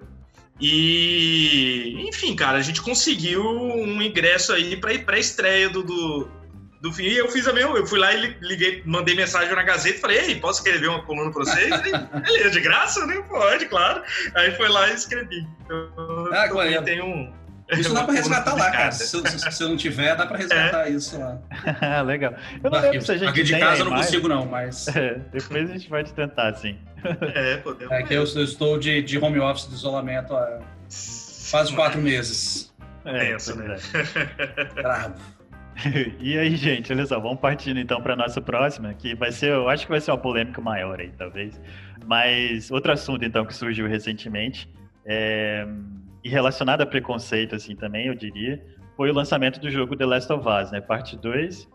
E, 0.59 2.03
enfim, 2.07 2.35
cara, 2.35 2.57
a 2.57 2.61
gente 2.61 2.81
conseguiu 2.81 3.43
um 3.47 4.01
ingresso 4.01 4.53
aí 4.53 4.75
para 4.75 4.93
ir 4.93 5.05
pra 5.05 5.19
estreia 5.19 5.69
do, 5.69 5.83
do, 5.83 6.27
do 6.81 6.91
filme. 6.91 7.11
E 7.11 7.17
eu 7.17 7.29
fiz 7.29 7.47
a 7.47 7.53
mesma, 7.53 7.77
eu 7.77 7.85
fui 7.85 7.99
lá 7.99 8.11
e 8.13 8.35
liguei, 8.41 8.81
mandei 8.83 9.15
mensagem 9.15 9.53
na 9.55 9.61
Gazeta 9.61 9.97
e 9.97 10.01
falei, 10.01 10.17
ei, 10.17 10.35
posso 10.35 10.59
escrever 10.59 10.87
uma 10.87 11.03
coluna 11.03 11.31
para 11.31 11.43
vocês? 11.43 11.69
Beleza, 11.81 12.49
de 12.49 12.59
graça, 12.61 13.05
né? 13.05 13.23
Pode, 13.29 13.67
claro. 13.67 14.01
Aí 14.35 14.55
foi 14.55 14.67
lá 14.67 14.89
e 14.89 14.95
escrevi. 14.95 15.47
Então, 15.63 16.29
ah, 16.31 16.47
eu 16.47 16.83
tem 16.83 17.01
um, 17.01 17.31
isso 17.71 17.93
dá 17.93 18.03
pra 18.03 18.13
resgatar 18.13 18.53
lá, 18.53 18.71
cara. 18.71 18.91
Se, 18.91 19.05
se, 19.05 19.51
se, 19.51 19.63
eu 19.63 19.69
não 19.69 19.77
tiver, 19.77 20.15
dá 20.15 20.25
pra 20.25 20.37
resgatar 20.37 20.87
é. 20.87 20.91
isso 20.91 21.19
lá. 21.19 21.37
Legal. 22.03 22.33
Eu 22.63 22.69
não 22.69 22.79
lembro 22.79 23.01
se 23.01 23.11
a 23.11 23.17
gente 23.17 23.29
Aqui 23.29 23.43
de 23.43 23.59
casa 23.59 23.81
eu 23.81 23.85
não 23.85 23.97
consigo, 23.97 24.27
não, 24.27 24.45
mas. 24.45 24.87
É, 24.97 25.19
depois 25.31 25.69
a 25.69 25.73
gente 25.73 25.89
pode 25.89 26.13
tentar, 26.13 26.53
sim. 26.55 26.77
É, 27.35 27.57
podemos. 27.57 27.91
É 27.91 28.03
que 28.03 28.13
eu, 28.13 28.23
eu 28.23 28.43
estou 28.43 28.79
de, 28.79 29.01
de 29.01 29.17
home 29.19 29.39
office 29.39 29.67
de 29.67 29.75
isolamento 29.75 30.35
há 30.35 30.59
quase 31.51 31.73
quatro 31.75 32.01
meses. 32.01 32.73
É, 33.05 33.35
isso, 33.35 33.55
né? 33.57 33.75
Bravo. 34.73 35.15
e 36.19 36.37
aí, 36.37 36.55
gente, 36.55 36.91
olha 36.91 37.05
só, 37.05 37.19
vamos 37.19 37.39
partindo 37.39 37.79
então 37.79 38.01
para 38.01 38.15
nossa 38.15 38.41
próxima, 38.41 38.93
que 38.93 39.13
vai 39.13 39.31
ser, 39.31 39.51
eu 39.51 39.69
acho 39.69 39.85
que 39.85 39.91
vai 39.91 40.01
ser 40.01 40.11
uma 40.11 40.17
polêmica 40.17 40.59
maior 40.61 40.99
aí, 40.99 41.11
talvez. 41.17 41.59
Mas 42.05 42.71
outro 42.71 42.91
assunto 42.91 43.23
então 43.23 43.45
que 43.45 43.53
surgiu 43.53 43.87
recentemente 43.87 44.69
é 45.05 45.67
e 46.27 46.29
relacionado 46.29 46.81
a 46.81 46.85
preconceito, 46.85 47.55
assim, 47.55 47.73
também, 47.73 48.07
eu 48.07 48.13
diria, 48.13 48.61
foi 48.97 49.09
o 49.09 49.13
lançamento 49.13 49.61
do 49.61 49.71
jogo 49.71 49.95
The 49.95 50.05
Last 50.05 50.31
of 50.33 50.45
Us, 50.45 50.71
né? 50.71 50.81
Parte 50.81 51.15
2. 51.15 51.69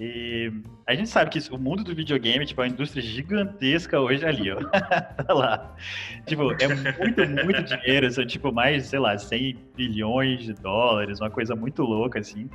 E 0.00 0.50
a 0.88 0.94
gente 0.94 1.08
sabe 1.08 1.30
que 1.30 1.38
isso, 1.38 1.54
o 1.54 1.58
mundo 1.58 1.84
do 1.84 1.94
videogame, 1.94 2.44
tipo, 2.44 2.60
é 2.60 2.64
uma 2.64 2.70
indústria 2.72 3.00
gigantesca 3.00 4.00
hoje 4.00 4.26
ali, 4.26 4.50
ó. 4.50 4.56
tá 5.24 5.32
lá. 5.32 5.76
Tipo, 6.26 6.50
é 6.52 6.66
muito, 6.66 7.44
muito 7.44 7.62
dinheiro, 7.62 8.10
são 8.10 8.26
tipo 8.26 8.50
mais, 8.52 8.86
sei 8.86 8.98
lá, 8.98 9.16
100 9.16 9.56
bilhões 9.76 10.42
de 10.42 10.52
dólares, 10.52 11.20
uma 11.20 11.30
coisa 11.30 11.54
muito 11.54 11.84
louca, 11.84 12.18
assim. 12.18 12.50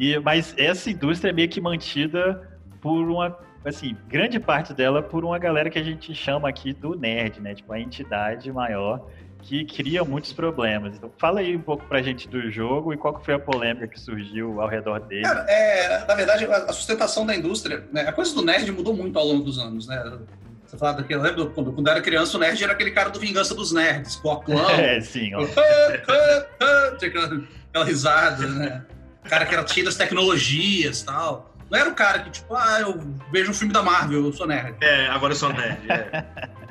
E, 0.00 0.18
mas 0.18 0.52
essa 0.58 0.90
indústria 0.90 1.30
é 1.30 1.32
meio 1.32 1.48
que 1.48 1.60
mantida 1.60 2.58
por 2.80 3.08
uma, 3.08 3.38
assim, 3.64 3.96
grande 4.08 4.40
parte 4.40 4.74
dela 4.74 5.00
por 5.00 5.24
uma 5.24 5.38
galera 5.38 5.70
que 5.70 5.78
a 5.78 5.84
gente 5.84 6.12
chama 6.12 6.48
aqui 6.48 6.72
do 6.72 6.98
nerd, 6.98 7.40
né? 7.40 7.54
Tipo, 7.54 7.72
a 7.72 7.78
entidade 7.78 8.50
maior 8.50 9.06
que 9.42 9.64
cria 9.64 10.04
muitos 10.04 10.32
problemas. 10.32 10.96
Então, 10.96 11.10
fala 11.18 11.40
aí 11.40 11.56
um 11.56 11.60
pouco 11.60 11.84
pra 11.86 12.02
gente 12.02 12.28
do 12.28 12.50
jogo 12.50 12.92
e 12.92 12.96
qual 12.96 13.20
foi 13.22 13.34
a 13.34 13.38
polêmica 13.38 13.88
que 13.88 13.98
surgiu 13.98 14.60
ao 14.60 14.68
redor 14.68 15.00
dele. 15.00 15.22
Cara, 15.22 15.46
é, 15.48 16.04
na 16.06 16.14
verdade, 16.14 16.44
a 16.44 16.72
sustentação 16.72 17.24
da 17.24 17.34
indústria, 17.34 17.84
né, 17.92 18.02
a 18.02 18.12
coisa 18.12 18.34
do 18.34 18.42
nerd 18.42 18.70
mudou 18.72 18.94
muito 18.94 19.18
ao 19.18 19.26
longo 19.26 19.44
dos 19.44 19.58
anos, 19.58 19.86
né? 19.86 20.18
Você 20.66 20.76
fala 20.76 20.94
daquele, 20.94 21.20
lembra 21.20 21.46
quando, 21.46 21.72
quando 21.72 21.88
era 21.88 22.00
criança, 22.02 22.36
o 22.36 22.40
nerd 22.40 22.62
era 22.62 22.74
aquele 22.74 22.90
cara 22.90 23.08
do 23.08 23.18
Vingança 23.18 23.54
dos 23.54 23.72
Nerds, 23.72 24.16
coclão. 24.16 24.68
É, 24.78 25.00
sim. 25.00 25.34
Ó. 25.34 25.42
aquela, 25.42 27.36
aquela 27.70 27.84
risada, 27.86 28.46
né? 28.46 28.84
O 29.24 29.28
cara 29.28 29.46
que 29.46 29.54
era 29.54 29.66
cheio 29.66 29.86
das 29.86 29.96
tecnologias 29.96 31.00
e 31.00 31.06
tal. 31.06 31.54
Não 31.70 31.78
era 31.78 31.88
o 31.88 31.94
cara 31.94 32.20
que, 32.20 32.30
tipo, 32.30 32.54
ah, 32.54 32.80
eu 32.80 32.98
vejo 33.30 33.50
um 33.50 33.54
filme 33.54 33.72
da 33.72 33.82
Marvel, 33.82 34.26
eu 34.26 34.32
sou 34.32 34.46
nerd. 34.46 34.76
É, 34.82 35.06
agora 35.08 35.32
eu 35.32 35.36
sou 35.36 35.52
nerd, 35.52 35.80
é. 35.90 36.24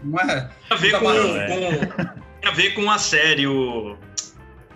Não 0.03 0.19
é? 0.19 0.49
Tem 0.69 0.69
a 0.69 0.75
ver 0.75 0.93
com, 0.93 0.99
com, 0.99 2.26
tem 2.41 2.49
a 2.49 2.53
ver 2.53 2.73
com 2.73 2.89
a 2.89 2.97
série, 2.97 3.47
o. 3.47 3.97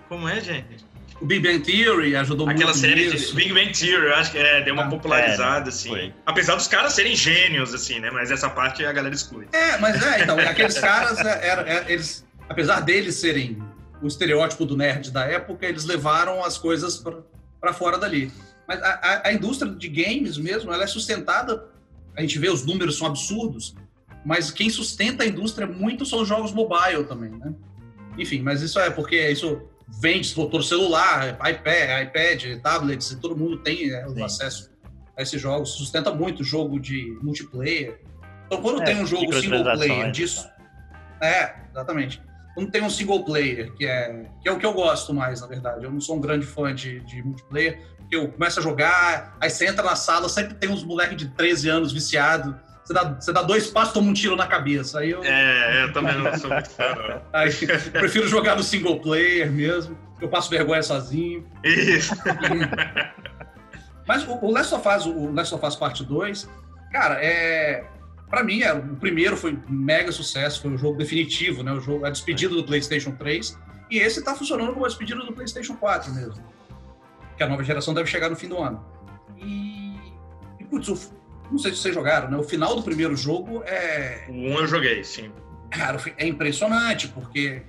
Como 0.08 0.28
é, 0.28 0.42
gente? 0.42 0.86
O 1.22 1.26
Big 1.26 1.48
Bang 1.48 1.60
Theory 1.60 2.16
ajudou 2.16 2.50
Aquela 2.50 2.72
muito. 2.72 2.78
Aquela 2.78 2.96
série 2.96 3.12
nisso. 3.12 3.30
de 3.30 3.36
Big 3.36 3.54
Bang 3.54 3.72
Theory, 3.72 4.08
eu 4.08 4.16
acho 4.16 4.32
que 4.32 4.38
é, 4.40 4.62
deu 4.62 4.74
uma 4.74 4.86
ah, 4.86 4.90
popularizada, 4.90 5.68
é, 5.68 5.70
assim. 5.70 5.90
Foi. 5.90 6.14
Apesar 6.26 6.56
dos 6.56 6.68
caras 6.68 6.94
serem 6.94 7.16
gênios, 7.16 7.74
assim, 7.74 8.00
né? 8.00 8.10
Mas 8.10 8.32
essa 8.32 8.50
parte 8.50 8.84
a 8.84 8.92
galera 8.92 9.14
exclui. 9.14 9.48
É, 9.54 9.78
mas 9.78 10.04
é, 10.04 10.24
então, 10.24 10.38
aqueles 10.40 10.80
caras, 10.80 11.20
é, 11.20 11.48
era, 11.48 11.70
é, 11.70 11.92
eles, 11.92 12.26
apesar 12.50 12.80
deles 12.80 13.16
serem 13.16 13.62
o 14.02 14.08
estereótipo 14.08 14.66
do 14.66 14.76
nerd 14.76 15.12
da 15.12 15.26
época, 15.26 15.66
eles 15.68 15.86
levaram 15.86 16.44
as 16.44 16.58
coisas 16.58 16.98
para 17.60 17.74
fora 17.74 18.00
dali. 18.00 18.32
Mas 18.68 18.82
a, 18.82 18.90
a, 18.90 19.28
a, 19.28 19.34
indústria 19.34 19.72
de 19.72 19.88
games 19.88 20.38
mesmo, 20.38 20.74
ela 20.74 20.84
é 20.84 20.88
sustentada, 20.88 21.68
a 22.16 22.22
gente 22.22 22.40
vê 22.40 22.50
os 22.50 22.66
números 22.66 22.98
são 22.98 23.06
absurdos, 23.06 23.76
mas 24.26 24.52
quem 24.52 24.70
sustenta 24.70 25.24
a 25.24 25.28
indústria 25.28 25.68
muito 25.68 26.06
são 26.06 26.22
os 26.22 26.28
jogos 26.28 26.52
mobile 26.52 27.04
também, 27.06 27.32
né? 27.32 27.54
Enfim, 28.18 28.42
mas 28.42 28.62
isso 28.62 28.80
é 28.80 28.90
porque 28.90 29.30
isso 29.30 29.62
vende 30.00 30.34
todo 30.34 30.62
celular, 30.64 31.38
iPad, 31.50 32.08
iPad, 32.08 32.62
tablets, 32.62 33.18
todo 33.22 33.36
mundo 33.36 33.58
tem 33.58 33.90
é, 33.92 34.08
o 34.08 34.24
acesso 34.24 34.72
a 35.18 35.22
esses 35.22 35.42
jogos, 35.42 35.72
sustenta 35.72 36.14
muito 36.14 36.44
jogo 36.44 36.80
de 36.80 37.18
multiplayer. 37.22 38.00
Então, 38.46 38.62
quando 38.62 38.82
é, 38.82 38.86
tem 38.86 39.02
um 39.02 39.06
jogo 39.06 39.34
single 39.34 39.64
player 39.64 40.12
disso, 40.12 40.50
é, 41.22 41.56
exatamente. 41.72 42.22
Quando 42.54 42.70
tem 42.70 42.82
um 42.82 42.90
single 42.90 43.24
player, 43.24 43.72
que 43.74 43.86
é, 43.86 44.26
que 44.42 44.50
é 44.50 44.52
o 44.52 44.58
que 44.58 44.66
eu 44.66 44.74
gosto 44.74 45.14
mais, 45.14 45.40
na 45.42 45.48
verdade. 45.48 45.86
Eu 45.86 45.92
não 45.92 46.02
sou 46.02 46.18
um 46.18 46.22
grande 46.22 46.46
fã 46.46 46.74
de, 46.74 47.00
de 47.02 47.24
multiplayer, 47.24 47.80
porque 47.98 48.16
eu 48.16 48.28
começo 48.28 48.60
a 48.60 48.64
jogar, 48.64 49.38
aí 49.40 49.50
você 49.50 49.68
entra 49.68 49.84
na 49.84 49.96
sala, 49.96 50.28
sempre 50.28 50.56
tem 50.56 50.70
uns 50.70 50.84
moleques 50.84 51.16
de 51.16 51.30
13 51.30 51.70
anos 51.70 51.94
viciados. 51.94 52.54
Você 52.92 52.94
dá, 52.94 53.04
você 53.04 53.34
dá 53.34 53.42
dois 53.42 53.68
passos, 53.68 53.94
toma 53.94 54.10
um 54.10 54.14
tiro 54.14 54.36
na 54.36 54.48
cabeça. 54.48 55.00
Aí 55.00 55.12
eu... 55.12 55.24
É, 55.24 55.84
eu 55.84 55.94
também 55.94 56.18
não 56.18 56.38
sou 56.38 56.50
muito 56.50 56.70
fã. 56.70 57.22
Aí, 57.32 57.52
prefiro 57.92 58.28
jogar 58.28 58.56
no 58.56 58.64
single 58.64 59.00
player 59.00 59.52
mesmo. 59.52 59.98
Eu 60.20 60.28
passo 60.28 60.50
vergonha 60.50 60.84
sozinho. 60.84 61.46
Isso. 61.64 62.14
Mas 64.08 64.28
o, 64.28 64.34
o 64.46 64.52
Last 64.52 64.74
of 64.76 64.88
Us, 64.88 65.06
o 65.06 65.32
Last 65.32 65.56
of 65.56 65.66
Us 65.66 65.76
Parte 65.76 66.04
2, 66.04 66.50
cara, 66.92 67.24
é 67.24 67.86
para 68.30 68.44
mim, 68.44 68.62
é, 68.62 68.74
o 68.74 68.96
primeiro 68.96 69.36
foi 69.36 69.54
um 69.54 69.62
mega 69.68 70.10
sucesso, 70.10 70.62
foi 70.62 70.72
o 70.72 70.78
jogo 70.78 70.98
definitivo, 70.98 71.64
né? 71.64 71.74
O 71.74 71.82
jogo, 71.82 72.06
a 72.06 72.10
despedida 72.10 72.56
do 72.56 72.64
PlayStation 72.64 73.12
3. 73.12 73.60
E 73.90 73.98
esse 73.98 74.20
está 74.20 74.34
funcionando 74.34 74.72
como 74.72 74.86
a 74.86 74.88
despedida 74.88 75.20
do 75.20 75.34
PlayStation 75.34 75.76
4 75.76 76.14
mesmo. 76.14 76.42
Que 77.36 77.44
a 77.44 77.48
nova 77.48 77.62
geração 77.62 77.94
deve 77.94 78.10
chegar 78.10 78.30
no 78.30 78.38
fim 78.38 78.48
do 78.48 78.58
ano. 78.58 78.86
E, 79.38 79.98
e 80.60 80.64
putz, 80.64 80.88
o, 80.88 81.21
não 81.52 81.58
sei 81.58 81.72
se 81.72 81.78
vocês 81.78 81.94
jogaram, 81.94 82.32
né? 82.32 82.38
O 82.38 82.44
final 82.44 82.76
do 82.76 82.82
primeiro 82.82 83.16
jogo 83.16 83.62
é. 83.64 84.26
O 84.30 84.34
1 84.34 84.60
eu 84.60 84.68
joguei, 84.68 85.04
sim. 85.04 85.32
Cara, 85.70 86.00
é 86.18 86.26
impressionante, 86.26 87.08
porque 87.10 87.62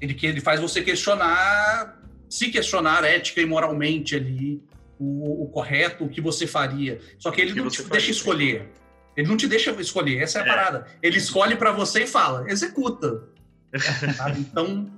ele, 0.00 0.14
que 0.14 0.26
ele 0.26 0.40
faz 0.40 0.60
você 0.60 0.82
questionar, 0.82 2.00
se 2.28 2.50
questionar 2.50 3.04
ética 3.04 3.40
e 3.40 3.46
moralmente 3.46 4.14
ali, 4.14 4.62
o, 4.98 5.44
o 5.44 5.48
correto, 5.48 6.04
o 6.04 6.08
que 6.08 6.20
você 6.20 6.46
faria. 6.46 7.00
Só 7.18 7.30
que 7.30 7.40
ele 7.40 7.52
que 7.52 7.60
não 7.60 7.68
te 7.68 7.82
deixa 7.82 8.10
escolher. 8.10 8.68
Ele 9.16 9.28
não 9.28 9.36
te 9.36 9.48
deixa 9.48 9.70
escolher, 9.80 10.22
essa 10.22 10.38
é 10.38 10.42
a 10.42 10.44
é. 10.44 10.48
parada. 10.48 10.86
Ele 11.02 11.16
escolhe 11.16 11.56
para 11.56 11.72
você 11.72 12.02
e 12.02 12.06
fala, 12.06 12.50
executa. 12.50 13.24
então, 14.38 14.90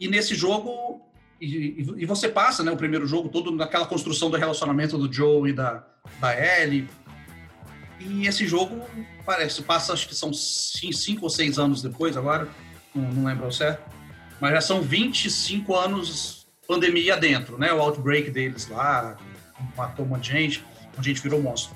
e 0.00 0.08
nesse 0.08 0.34
jogo, 0.34 1.02
e, 1.40 1.84
e, 1.98 2.06
você 2.06 2.28
passa 2.28 2.62
né, 2.62 2.70
o 2.70 2.76
primeiro 2.76 3.06
jogo 3.06 3.28
todo 3.28 3.50
naquela 3.52 3.86
construção 3.86 4.30
do 4.30 4.36
relacionamento 4.36 4.96
do 4.96 5.12
Joe 5.12 5.50
e 5.50 5.52
da, 5.52 5.86
da 6.18 6.62
Ellie. 6.62 6.88
E 7.98 8.26
esse 8.26 8.46
jogo 8.46 8.82
parece, 9.24 9.62
passa, 9.62 9.92
acho 9.92 10.06
que 10.08 10.14
são 10.14 10.32
cinco 10.32 11.24
ou 11.24 11.30
seis 11.30 11.58
anos 11.58 11.82
depois 11.82 12.16
agora, 12.16 12.48
não, 12.94 13.10
não 13.10 13.24
lembro 13.24 13.50
certo, 13.52 13.82
mas 14.40 14.52
já 14.52 14.60
são 14.60 14.82
25 14.82 15.74
anos 15.74 16.46
pandemia 16.66 17.16
dentro, 17.16 17.56
né? 17.56 17.72
O 17.72 17.80
outbreak 17.80 18.30
deles 18.30 18.68
lá, 18.68 19.16
matou 19.76 20.04
um 20.04 20.08
monte 20.08 20.24
de 20.24 20.32
gente, 20.32 20.64
a 20.96 21.02
gente 21.02 21.22
virou 21.22 21.40
monstro. 21.40 21.74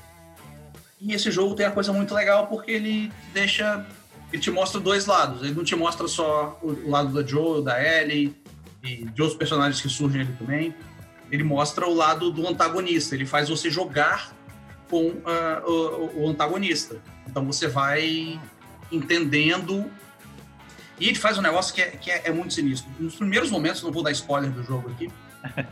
E 1.01 1.15
esse 1.15 1.31
jogo 1.31 1.55
tem 1.55 1.65
a 1.65 1.71
coisa 1.71 1.93
muito 1.93 2.15
legal 2.15 2.47
porque 2.47 2.71
ele 2.71 3.11
deixa. 3.33 3.87
Ele 4.33 4.43
te 4.43 4.51
mostra 4.51 4.79
dois 4.79 5.07
lados. 5.07 5.43
Ele 5.43 5.55
não 5.55 5.65
te 5.65 5.75
mostra 5.75 6.07
só 6.07 6.59
o, 6.63 6.89
lado 6.89 7.13
da 7.13 7.27
Joe, 7.27 7.65
da 7.65 7.83
Ellie 7.83 8.37
e 8.83 9.05
de 9.07 9.23
outros 9.23 9.39
personagens 9.39 9.81
que 9.81 9.89
surgem 9.89 10.21
ali 10.21 10.33
também. 10.35 10.75
Ele 11.31 11.43
mostra 11.43 11.87
o 11.89 11.95
lado 11.95 12.31
do 12.31 12.47
antagonista. 12.47 13.15
Ele 13.15 13.25
faz 13.25 13.49
você 13.49 13.71
jogar 13.71 14.33
com 14.91 15.07
uh, 15.07 15.71
o, 15.71 16.25
o 16.25 16.29
antagonista. 16.29 17.01
Então 17.27 17.47
você 17.47 17.69
vai 17.69 18.39
entendendo. 18.91 19.91
E 20.99 21.09
ele 21.09 21.19
faz 21.19 21.39
um 21.39 21.43
negócio 21.43 21.73
que 21.73 21.81
é, 21.81 21.87
que 21.93 22.11
é, 22.11 22.23
é 22.27 22.33
muito 22.33 22.53
sinistro. 22.53 22.91
Nos 22.99 23.15
primeiros 23.15 23.51
momentos, 23.51 23.83
não 23.83 23.93
vou 23.93 24.03
dar 24.03 24.11
spoiler 24.11 24.51
do 24.51 24.63
jogo 24.63 24.91
aqui, 24.91 25.11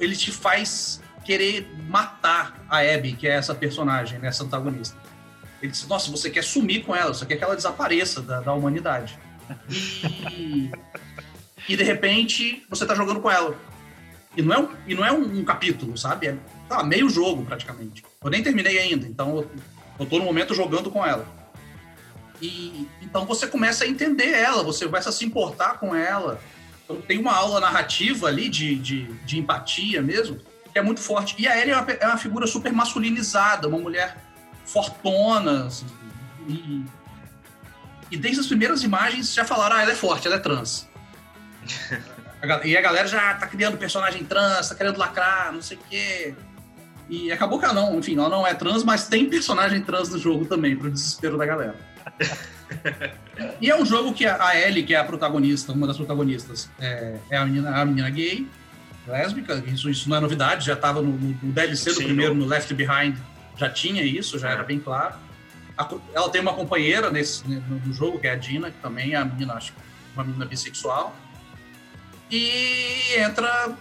ele 0.00 0.16
te 0.16 0.32
faz 0.32 1.00
querer 1.24 1.70
matar 1.88 2.64
a 2.68 2.78
Abby, 2.78 3.12
que 3.12 3.28
é 3.28 3.32
essa 3.32 3.54
personagem, 3.54 4.18
né, 4.18 4.28
essa 4.28 4.42
antagonista. 4.42 4.96
Ele 5.60 5.70
disse, 5.70 5.88
nossa, 5.88 6.10
você 6.10 6.28
quer 6.28 6.42
sumir 6.42 6.84
com 6.84 6.96
ela, 6.96 7.14
você 7.14 7.24
quer 7.24 7.36
que 7.36 7.44
ela 7.44 7.54
desapareça 7.54 8.20
da, 8.20 8.40
da 8.40 8.52
humanidade. 8.52 9.16
E, 9.70 10.72
e 11.68 11.76
de 11.76 11.84
repente 11.84 12.66
você 12.68 12.84
tá 12.84 12.96
jogando 12.96 13.20
com 13.20 13.30
ela. 13.30 13.56
E 14.36 14.42
não 14.42 14.54
é 14.54 14.58
um, 14.58 14.68
e 14.86 14.94
não 14.94 15.04
é 15.04 15.12
um, 15.12 15.44
capítulo, 15.44 15.96
sabe? 15.96 16.28
É 16.28 16.36
tá, 16.68 16.82
meio 16.82 17.08
jogo 17.08 17.44
praticamente. 17.44 18.02
Eu 18.22 18.30
nem 18.30 18.42
terminei 18.42 18.78
ainda, 18.78 19.06
então 19.06 19.36
eu, 19.36 19.50
eu 20.00 20.06
tô 20.06 20.18
no 20.18 20.24
momento 20.24 20.54
jogando 20.54 20.90
com 20.90 21.04
ela. 21.04 21.26
E 22.40 22.88
então 23.00 23.26
você 23.26 23.46
começa 23.46 23.84
a 23.84 23.86
entender 23.86 24.30
ela, 24.30 24.62
você 24.62 24.86
começa 24.86 25.10
a 25.10 25.12
se 25.12 25.24
importar 25.24 25.78
com 25.78 25.94
ela. 25.94 26.40
Então, 26.84 27.00
tem 27.02 27.18
uma 27.18 27.32
aula 27.32 27.60
narrativa 27.60 28.26
ali 28.26 28.48
de, 28.48 28.74
de, 28.76 29.04
de 29.24 29.38
empatia 29.38 30.02
mesmo, 30.02 30.40
que 30.72 30.78
é 30.78 30.82
muito 30.82 31.00
forte. 31.00 31.36
E 31.38 31.46
a 31.46 31.58
Ellie 31.58 31.72
é 31.72 31.76
uma, 31.76 31.92
é 31.92 32.06
uma 32.06 32.18
figura 32.18 32.46
super 32.46 32.72
masculinizada, 32.72 33.68
uma 33.68 33.78
mulher 33.78 34.16
fortona. 34.64 35.66
Assim, 35.66 35.86
e, 36.48 36.84
e 38.10 38.16
desde 38.16 38.40
as 38.40 38.46
primeiras 38.46 38.82
imagens 38.82 39.32
já 39.32 39.44
falaram, 39.44 39.76
ah, 39.76 39.82
ela 39.82 39.92
é 39.92 39.94
forte, 39.94 40.26
ela 40.26 40.36
é 40.36 40.40
trans. 40.40 40.88
e 42.64 42.76
a 42.76 42.80
galera 42.80 43.06
já 43.06 43.34
tá 43.34 43.46
criando 43.46 43.76
personagem 43.76 44.24
trans, 44.24 44.68
tá 44.68 44.74
querendo 44.74 44.98
lacrar, 44.98 45.52
não 45.52 45.62
sei 45.62 45.76
o 45.76 45.80
quê. 45.88 46.34
E 47.08 47.30
acabou 47.30 47.58
que 47.58 47.64
ela 47.64 47.74
não, 47.74 47.98
enfim, 47.98 48.16
ela 48.16 48.28
não 48.28 48.46
é 48.46 48.54
trans, 48.54 48.82
mas 48.82 49.06
tem 49.06 49.28
personagem 49.28 49.80
trans 49.82 50.08
no 50.08 50.18
jogo 50.18 50.46
também, 50.46 50.74
pro 50.74 50.90
desespero 50.90 51.36
da 51.36 51.46
galera. 51.46 51.76
e 53.60 53.70
é 53.70 53.76
um 53.76 53.84
jogo 53.84 54.12
que 54.12 54.26
a 54.26 54.58
Ellie, 54.58 54.82
que 54.82 54.94
é 54.94 54.98
a 54.98 55.04
protagonista, 55.04 55.72
uma 55.72 55.86
das 55.86 55.96
protagonistas, 55.96 56.70
é, 56.80 57.16
é 57.30 57.36
a, 57.36 57.44
menina, 57.44 57.76
a 57.76 57.84
menina 57.84 58.10
gay, 58.10 58.46
lésbica, 59.06 59.62
isso, 59.66 59.90
isso 59.90 60.08
não 60.08 60.16
é 60.16 60.20
novidade, 60.20 60.66
já 60.66 60.74
estava 60.74 61.02
no, 61.02 61.12
no, 61.12 61.52
DLC 61.52 61.90
do 61.90 61.96
Sim, 61.96 62.04
primeiro, 62.04 62.34
no 62.34 62.46
Left 62.46 62.72
Behind, 62.74 63.16
já 63.56 63.68
tinha 63.68 64.02
isso, 64.02 64.38
já 64.38 64.50
é. 64.50 64.52
era 64.52 64.62
bem 64.62 64.78
claro. 64.78 65.14
A, 65.76 65.88
ela 66.14 66.28
tem 66.30 66.40
uma 66.40 66.54
companheira 66.54 67.10
nesse, 67.10 67.46
no, 67.48 67.60
no, 67.60 67.92
jogo, 67.92 68.18
que 68.18 68.26
é 68.26 68.32
a 68.32 68.36
Dina, 68.36 68.70
que 68.70 68.78
também 68.78 69.12
é 69.12 69.16
a 69.16 69.24
menina, 69.24 69.54
acho 69.54 69.72
uma 70.14 70.24
menina 70.24 70.44
bissexual. 70.44 71.14
E 72.32 73.14
entra 73.18 73.76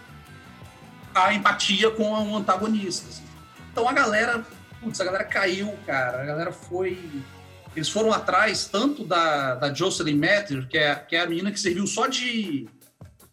a 1.16 1.34
empatia 1.34 1.90
com 1.90 2.12
o 2.12 2.38
antagonista. 2.38 3.08
Assim. 3.10 3.24
Então 3.72 3.88
a 3.88 3.94
galera, 3.94 4.46
putz, 4.82 5.00
a 5.00 5.06
galera 5.06 5.24
caiu, 5.24 5.74
cara. 5.86 6.22
A 6.22 6.26
galera 6.26 6.52
foi. 6.52 7.24
Eles 7.74 7.88
foram 7.88 8.12
atrás 8.12 8.66
tanto 8.66 9.06
da, 9.06 9.56
da 9.56 9.74
Jocelyn 9.74 10.18
Matter, 10.18 10.68
que 10.68 10.78
é, 10.78 10.96
que 10.96 11.16
é 11.16 11.22
a 11.22 11.26
menina 11.26 11.52
que 11.52 11.60
serviu 11.60 11.88
só 11.88 12.08
de 12.08 12.68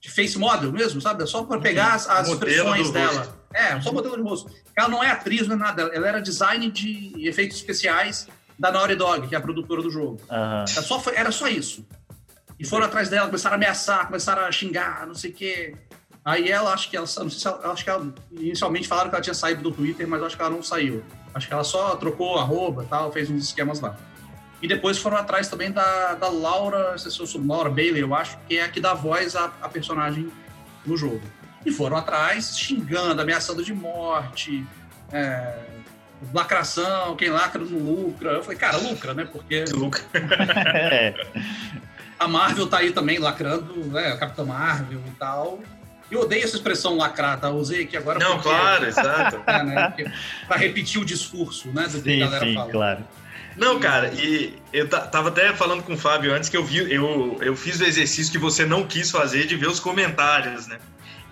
de 0.00 0.08
face 0.10 0.38
model 0.38 0.72
mesmo, 0.72 1.00
sabe? 1.00 1.26
Só 1.26 1.44
para 1.44 1.60
pegar 1.60 1.94
as, 1.94 2.08
as 2.08 2.28
expressões 2.28 2.90
dela. 2.90 3.18
Rosto. 3.18 3.34
É, 3.52 3.80
só 3.80 3.92
modelo 3.92 4.16
de 4.16 4.22
rosto. 4.22 4.50
Ela 4.76 4.88
não 4.88 5.02
é 5.02 5.10
atriz, 5.10 5.46
não 5.46 5.56
é 5.56 5.58
nada. 5.58 5.82
Ela 5.92 6.08
era 6.08 6.20
design 6.20 6.70
de 6.70 7.12
efeitos 7.26 7.56
especiais 7.56 8.28
da 8.58 8.70
Naughty 8.70 8.94
Dog, 8.94 9.26
que 9.28 9.34
é 9.34 9.38
a 9.38 9.40
produtora 9.40 9.82
do 9.82 9.90
jogo. 9.90 10.20
Uhum. 10.30 10.64
Era, 10.68 10.82
só, 10.82 11.02
era 11.14 11.32
só 11.32 11.48
isso. 11.48 11.84
E 12.58 12.66
foram 12.66 12.86
atrás 12.86 13.08
dela, 13.08 13.26
começaram 13.26 13.54
a 13.54 13.56
ameaçar, 13.56 14.06
começaram 14.06 14.42
a 14.42 14.50
xingar, 14.50 15.06
não 15.06 15.14
sei 15.14 15.30
o 15.30 15.34
quê. 15.34 15.76
Aí 16.24 16.50
ela, 16.50 16.72
acho 16.72 16.90
que 16.90 16.96
ela, 16.96 17.06
não 17.06 17.30
sei 17.30 17.38
se 17.38 17.46
ela, 17.46 17.72
acho 17.72 17.84
que 17.84 17.90
ela, 17.90 18.12
inicialmente 18.32 18.88
falaram 18.88 19.08
que 19.08 19.16
ela 19.16 19.22
tinha 19.22 19.34
saído 19.34 19.62
do 19.62 19.70
Twitter, 19.70 20.06
mas 20.08 20.22
acho 20.22 20.36
que 20.36 20.42
ela 20.42 20.50
não 20.50 20.62
saiu. 20.62 21.02
Acho 21.32 21.46
que 21.46 21.54
ela 21.54 21.64
só 21.64 21.94
trocou 21.96 22.36
arroba 22.38 22.84
tal, 22.88 23.12
fez 23.12 23.30
uns 23.30 23.44
esquemas 23.44 23.80
lá. 23.80 23.96
E 24.60 24.66
depois 24.66 24.98
foram 24.98 25.16
atrás 25.16 25.48
também 25.48 25.70
da, 25.70 26.14
da 26.14 26.28
Laura, 26.28 26.90
não 26.90 26.98
sei 26.98 27.12
se 27.12 27.20
eu 27.20 27.26
sou 27.26 27.40
Laura 27.46 27.70
Bailey, 27.70 28.02
eu 28.02 28.12
acho, 28.12 28.36
que 28.48 28.58
é 28.58 28.64
a 28.64 28.68
que 28.68 28.80
dá 28.80 28.92
voz 28.92 29.36
à, 29.36 29.52
à 29.62 29.68
personagem 29.68 30.28
no 30.84 30.96
jogo. 30.96 31.22
E 31.64 31.70
foram 31.70 31.96
atrás, 31.96 32.58
xingando, 32.58 33.22
ameaçando 33.22 33.62
de 33.62 33.72
morte, 33.72 34.66
é, 35.12 35.60
lacração, 36.34 37.14
quem 37.16 37.30
lacra 37.30 37.64
não 37.64 37.78
lucra. 37.78 38.32
Eu 38.32 38.42
falei, 38.42 38.58
cara, 38.58 38.76
lucra, 38.78 39.14
né? 39.14 39.24
Porque. 39.24 39.64
Lucra. 39.72 40.02
É. 40.90 41.14
a 42.18 42.28
Marvel 42.28 42.66
tá 42.66 42.78
aí 42.78 42.92
também 42.92 43.18
lacrando, 43.18 43.74
né? 43.86 44.12
A 44.12 44.16
Capitã 44.16 44.44
Marvel 44.44 45.00
e 45.06 45.10
tal. 45.12 45.60
Eu 46.10 46.20
odeio 46.20 46.42
essa 46.42 46.56
expressão 46.56 46.96
lacrar, 46.96 47.38
tá? 47.38 47.48
Eu 47.48 47.56
usei 47.56 47.82
aqui 47.84 47.96
agora. 47.96 48.18
Não, 48.18 48.34
porque, 48.36 48.48
claro, 48.48 48.84
exato. 48.86 49.40
É, 49.46 49.62
né? 49.62 49.94
Pra 50.46 50.56
repetir 50.56 51.00
o 51.00 51.04
discurso, 51.04 51.68
né? 51.68 51.86
Do 51.86 52.00
que 52.02 52.10
sim, 52.10 52.22
a 52.22 52.26
galera 52.26 52.46
sim, 52.46 52.54
fala. 52.54 52.70
claro. 52.70 53.04
Não, 53.56 53.80
cara, 53.80 54.12
e 54.14 54.54
eu 54.72 54.88
tava 54.88 55.28
até 55.28 55.52
falando 55.52 55.82
com 55.82 55.94
o 55.94 55.98
Fábio 55.98 56.32
antes 56.32 56.48
que 56.48 56.56
eu 56.56 56.64
vi, 56.64 56.92
eu, 56.92 57.38
eu 57.40 57.56
fiz 57.56 57.80
o 57.80 57.84
exercício 57.84 58.30
que 58.30 58.38
você 58.38 58.64
não 58.64 58.86
quis 58.86 59.10
fazer 59.10 59.46
de 59.46 59.56
ver 59.56 59.66
os 59.66 59.80
comentários, 59.80 60.68
né? 60.68 60.78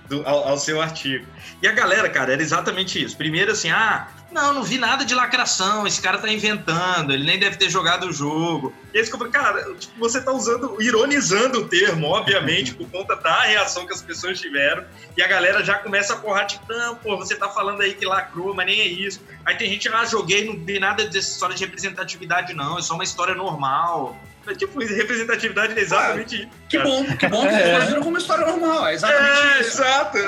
Do, 0.09 0.27
ao, 0.27 0.49
ao, 0.49 0.59
seu 0.59 0.81
artigo. 0.81 1.27
E 1.63 1.69
a 1.69 1.73
galera, 1.73 2.09
cara, 2.09 2.33
era 2.33 2.43
exatamente 2.43 3.03
isso. 3.03 3.17
Primeiro 3.17 3.53
assim, 3.53 3.71
ah, 3.71 4.09
não, 4.31 4.53
não 4.53 4.63
vi 4.63 4.79
nada 4.79 5.05
de 5.05 5.15
lacração, 5.15 5.87
esse 5.87 6.01
cara 6.01 6.19
tá 6.19 6.29
inventando, 6.31 7.13
ele 7.13 7.25
nem 7.25 7.39
deve 7.39 7.57
ter 7.57 7.71
jogado 7.71 8.07
o 8.07 8.13
jogo. 8.13 8.73
E 8.93 8.99
aí 8.99 9.07
falei, 9.07 9.31
cara, 9.31 9.75
tipo, 9.75 9.99
você 9.99 10.21
tá 10.21 10.33
usando, 10.33 10.81
ironizando 10.81 11.61
o 11.61 11.69
termo, 11.69 12.09
obviamente, 12.09 12.75
por 12.75 12.89
conta 12.91 13.17
da 13.17 13.43
reação 13.43 13.87
que 13.87 13.93
as 13.93 14.03
pessoas 14.03 14.41
tiveram. 14.41 14.85
E 15.17 15.23
a 15.23 15.29
galera 15.29 15.65
já 15.65 15.79
começa 15.79 16.15
a 16.15 16.17
porrar, 16.17 16.47
tipo, 16.47 16.65
não, 16.73 16.97
pô, 16.97 17.17
você 17.17 17.35
tá 17.35 17.49
falando 17.49 17.81
aí 17.81 17.95
que 17.95 18.05
lacrou, 18.05 18.55
mas 18.55 18.67
nem 18.67 18.81
é 18.81 18.87
isso. 18.87 19.21
Aí 19.45 19.57
tem 19.57 19.71
gente, 19.71 19.89
ah, 19.89 20.05
joguei, 20.05 20.45
não 20.45 20.65
vi 20.65 20.79
nada 20.79 21.05
dessa 21.05 21.31
história 21.31 21.55
de 21.55 21.65
representatividade, 21.65 22.53
não, 22.53 22.79
é 22.79 22.83
só 22.83 22.95
uma 22.95 23.05
história 23.05 23.35
normal. 23.35 24.17
É 24.47 24.55
tipo, 24.55 24.79
representatividade 24.79 25.77
é 25.77 25.81
exatamente 25.81 26.43
isso. 26.43 26.49
Que 26.69 26.79
bom, 26.79 27.05
que 27.05 27.27
bom 27.29 27.43
que 27.43 27.55
é. 27.55 27.81
viram 27.81 27.99
como 27.99 28.11
uma 28.11 28.19
história 28.19 28.47
normal. 28.47 28.87
É 28.87 28.95
exatamente 28.95 29.41
é, 29.41 29.61
isso. 29.61 29.83
Exato. 29.83 30.19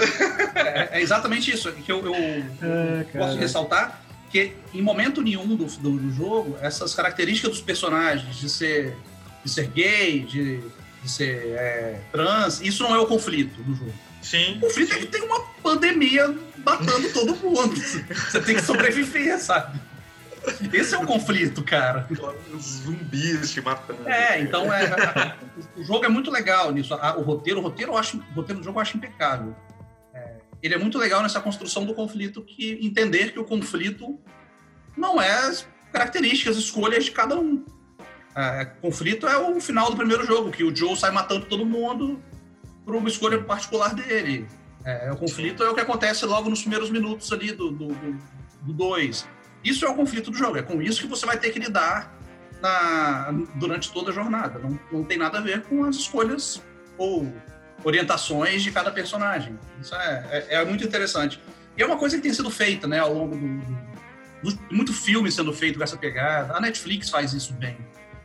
É, 0.55 0.89
é, 0.93 1.01
exatamente 1.01 1.51
isso. 1.53 1.71
Que 1.73 1.93
eu, 1.93 2.05
eu 2.05 2.15
é, 2.15 3.05
posso 3.17 3.39
ressaltar 3.39 4.03
que 4.31 4.53
em 4.75 4.83
momento 4.83 5.23
nenhum 5.23 5.47
do, 5.47 5.65
do, 5.65 5.91
do, 5.99 6.13
jogo, 6.13 6.59
essas 6.61 6.95
características 6.95 7.53
dos 7.53 7.61
personagens 7.61 8.37
de 8.37 8.49
ser, 8.49 8.97
de 9.45 9.51
ser 9.51 9.69
gay, 9.69 10.21
de, 10.21 10.61
de 11.03 11.11
ser 11.11 11.55
é, 11.57 12.01
trans, 12.13 12.61
isso 12.61 12.83
não 12.83 12.95
é 12.95 12.99
o 12.99 13.07
conflito 13.07 13.63
do 13.63 13.75
jogo. 13.75 13.95
Sim. 14.21 14.57
O 14.57 14.61
conflito 14.61 14.93
sim. 14.93 14.97
é 14.97 15.01
que 15.01 15.07
tem 15.07 15.23
uma 15.23 15.41
pandemia 15.63 16.35
matando 16.59 17.09
todo 17.11 17.37
mundo. 17.37 17.75
Você 17.77 18.41
tem 18.41 18.57
que 18.57 18.63
sobreviver, 18.63 19.39
sabe? 19.39 19.79
Esse 20.73 20.95
é 20.95 20.99
o 20.99 21.07
conflito, 21.07 21.63
cara. 21.63 22.07
Zumbis 22.59 23.51
te 23.51 23.61
matando. 23.61 24.09
É, 24.09 24.41
então 24.41 24.73
é, 24.73 25.37
o 25.77 25.83
jogo 25.83 26.05
é 26.05 26.09
muito 26.09 26.31
legal 26.31 26.73
nisso. 26.73 26.95
O 26.95 27.23
roteiro, 27.23 27.61
o 27.61 27.63
roteiro, 27.63 27.93
eu 27.93 27.99
acho, 27.99 28.19
o 28.19 28.35
roteiro 28.35 28.61
do 28.61 28.65
jogo 28.65 28.79
eu 28.79 28.83
acho 28.83 28.97
impecável. 28.97 29.55
É, 30.15 30.37
ele 30.63 30.75
é 30.75 30.79
muito 30.79 30.99
legal 30.99 31.23
nessa 31.23 31.41
construção 31.41 31.85
do 31.85 31.95
conflito, 31.95 32.43
que 32.43 32.79
entender 32.83 33.33
que 33.33 33.39
o 33.39 33.45
conflito 33.45 34.19
não 34.97 35.21
é 35.21 35.33
as 35.47 35.67
características, 35.93 36.57
escolhas 36.57 37.05
de 37.05 37.11
cada 37.11 37.39
um. 37.39 37.65
É, 38.35 38.65
conflito 38.65 39.27
é 39.27 39.37
o 39.37 39.61
final 39.61 39.91
do 39.91 39.97
primeiro 39.97 40.25
jogo, 40.25 40.51
que 40.51 40.63
o 40.63 40.75
Joe 40.75 40.97
sai 40.97 41.11
matando 41.11 41.47
todo 41.47 41.67
mundo 41.67 42.23
por 42.85 42.95
uma 42.95 43.09
escolha 43.09 43.43
particular 43.43 43.95
dele. 43.95 44.47
É, 44.85 45.11
o 45.13 45.17
conflito 45.17 45.63
é 45.63 45.69
o 45.69 45.75
que 45.75 45.81
acontece 45.81 46.25
logo 46.25 46.49
nos 46.49 46.61
primeiros 46.61 46.89
minutos 46.89 47.33
ali 47.33 47.53
do 47.53 47.71
2. 47.71 47.89
Do, 48.63 48.73
do 48.73 48.75
isso 49.65 49.85
é 49.85 49.89
o 49.89 49.95
conflito 49.95 50.31
do 50.31 50.37
jogo, 50.37 50.59
é 50.59 50.63
com 50.63 50.81
isso 50.81 51.01
que 51.01 51.07
você 51.07 51.27
vai 51.27 51.39
ter 51.39 51.51
que 51.51 51.59
lidar 51.59 52.17
na, 52.61 53.31
durante 53.55 53.93
toda 53.93 54.11
a 54.11 54.15
jornada. 54.15 54.59
Não, 54.59 54.79
não 54.93 55.05
tem 55.05 55.19
nada 55.19 55.39
a 55.39 55.41
ver 55.41 55.63
com 55.63 55.85
as 55.85 55.97
escolhas 55.97 56.63
ou 56.97 57.33
orientações 57.85 58.63
de 58.63 58.71
cada 58.71 58.91
personagem. 58.91 59.59
Isso 59.81 59.95
é, 59.95 60.47
é, 60.49 60.55
é 60.57 60.65
muito 60.65 60.85
interessante. 60.85 61.41
E 61.77 61.83
é 61.83 61.87
uma 61.87 61.97
coisa 61.97 62.17
que 62.17 62.23
tem 62.23 62.33
sido 62.33 62.51
feita 62.51 62.87
né, 62.87 62.99
ao 62.99 63.15
longo 63.15 63.37
do, 63.37 64.51
do, 64.51 64.57
do, 64.57 64.75
muito 64.75 64.93
filme 64.93 65.31
sendo 65.31 65.53
feito 65.53 65.79
com 65.79 65.85
essa 65.85 65.97
pegada. 65.97 66.57
A 66.57 66.61
Netflix 66.61 67.09
faz 67.09 67.33
isso 67.33 67.53
bem. 67.53 67.77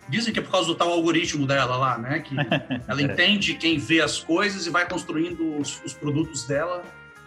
Dizem 0.09 0.33
que 0.33 0.39
é 0.39 0.41
por 0.41 0.51
causa 0.51 0.67
do 0.67 0.75
tal 0.75 0.89
algoritmo 0.89 1.47
dela 1.47 1.77
lá, 1.77 1.97
né? 1.97 2.19
Que 2.19 2.35
ela 2.87 3.01
entende 3.01 3.53
quem 3.53 3.77
vê 3.77 4.01
as 4.01 4.19
coisas 4.19 4.65
e 4.65 4.69
vai 4.69 4.87
construindo 4.87 5.57
os, 5.57 5.81
os 5.83 5.93
produtos 5.93 6.45
dela 6.45 6.83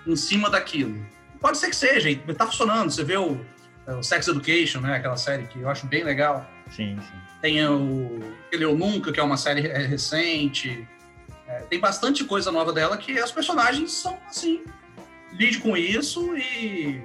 em 0.06 0.16
cima 0.16 0.50
daquilo. 0.50 1.04
Pode 1.40 1.58
ser 1.58 1.70
que 1.70 1.76
seja, 1.76 2.10
está 2.10 2.46
funcionando. 2.46 2.90
Você 2.90 3.04
vê 3.04 3.16
o, 3.16 3.40
o 3.94 4.02
Sex 4.02 4.26
Education, 4.28 4.80
né? 4.80 4.96
Aquela 4.96 5.16
série 5.16 5.44
que 5.44 5.60
eu 5.60 5.68
acho 5.68 5.86
bem 5.86 6.02
legal. 6.04 6.48
Sim, 6.70 6.98
sim. 7.00 7.18
Tem 7.40 7.64
o 7.66 8.20
Ele 8.50 8.64
Eu 8.64 8.76
Nunca, 8.76 9.12
que 9.12 9.20
é 9.20 9.22
uma 9.22 9.36
série 9.36 9.60
recente. 9.60 10.86
É, 11.46 11.60
tem 11.70 11.78
bastante 11.78 12.24
coisa 12.24 12.50
nova 12.50 12.72
dela 12.72 12.96
que 12.96 13.12
os 13.20 13.30
personagens 13.30 13.92
são 13.92 14.18
assim. 14.28 14.64
Lide 15.32 15.58
com 15.58 15.76
isso 15.76 16.36
e. 16.36 17.02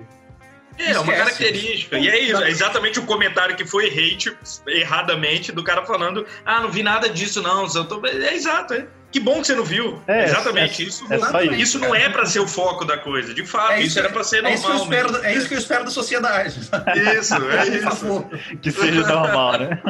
É, 0.77 0.97
uma 0.97 1.13
característica. 1.13 1.99
E 1.99 2.09
é 2.09 2.19
isso, 2.19 2.41
é 2.41 2.49
exatamente 2.49 2.97
o 2.97 3.05
comentário 3.05 3.55
que 3.55 3.65
foi 3.65 3.87
hate 3.87 4.35
erradamente 4.65 5.51
do 5.51 5.63
cara 5.63 5.85
falando: 5.85 6.25
ah, 6.45 6.61
não 6.61 6.71
vi 6.71 6.81
nada 6.81 7.09
disso, 7.09 7.41
não. 7.41 7.67
Eu 7.67 7.85
tô... 7.85 8.05
É 8.07 8.33
exato, 8.33 8.73
é. 8.73 8.87
Que 9.11 9.19
bom 9.19 9.41
que 9.41 9.47
você 9.47 9.55
não 9.55 9.65
viu. 9.65 10.01
É, 10.07 10.23
Exatamente. 10.23 10.83
É, 10.83 10.85
isso, 10.85 11.13
é 11.13 11.17
não, 11.17 11.41
isso. 11.41 11.53
isso 11.53 11.79
não 11.79 11.93
é 11.93 12.09
para 12.09 12.25
ser 12.25 12.39
o 12.39 12.47
foco 12.47 12.85
da 12.85 12.97
coisa. 12.97 13.33
De 13.33 13.45
fato, 13.45 13.73
é 13.73 13.79
isso, 13.79 13.87
isso, 13.87 13.99
era 13.99 14.09
para 14.09 14.23
ser 14.23 14.41
normal. 14.41 14.51
É 14.51 14.55
isso, 14.55 14.83
espero, 14.83 15.25
é 15.25 15.35
isso, 15.35 15.47
que 15.47 15.53
eu 15.53 15.57
espero 15.57 15.83
da 15.83 15.91
sociedade. 15.91 16.59
Isso, 16.59 17.35
é 17.35 17.67
isso. 17.67 18.29
que 18.61 18.71
seja 18.71 19.01
normal, 19.01 19.59
né? 19.59 19.81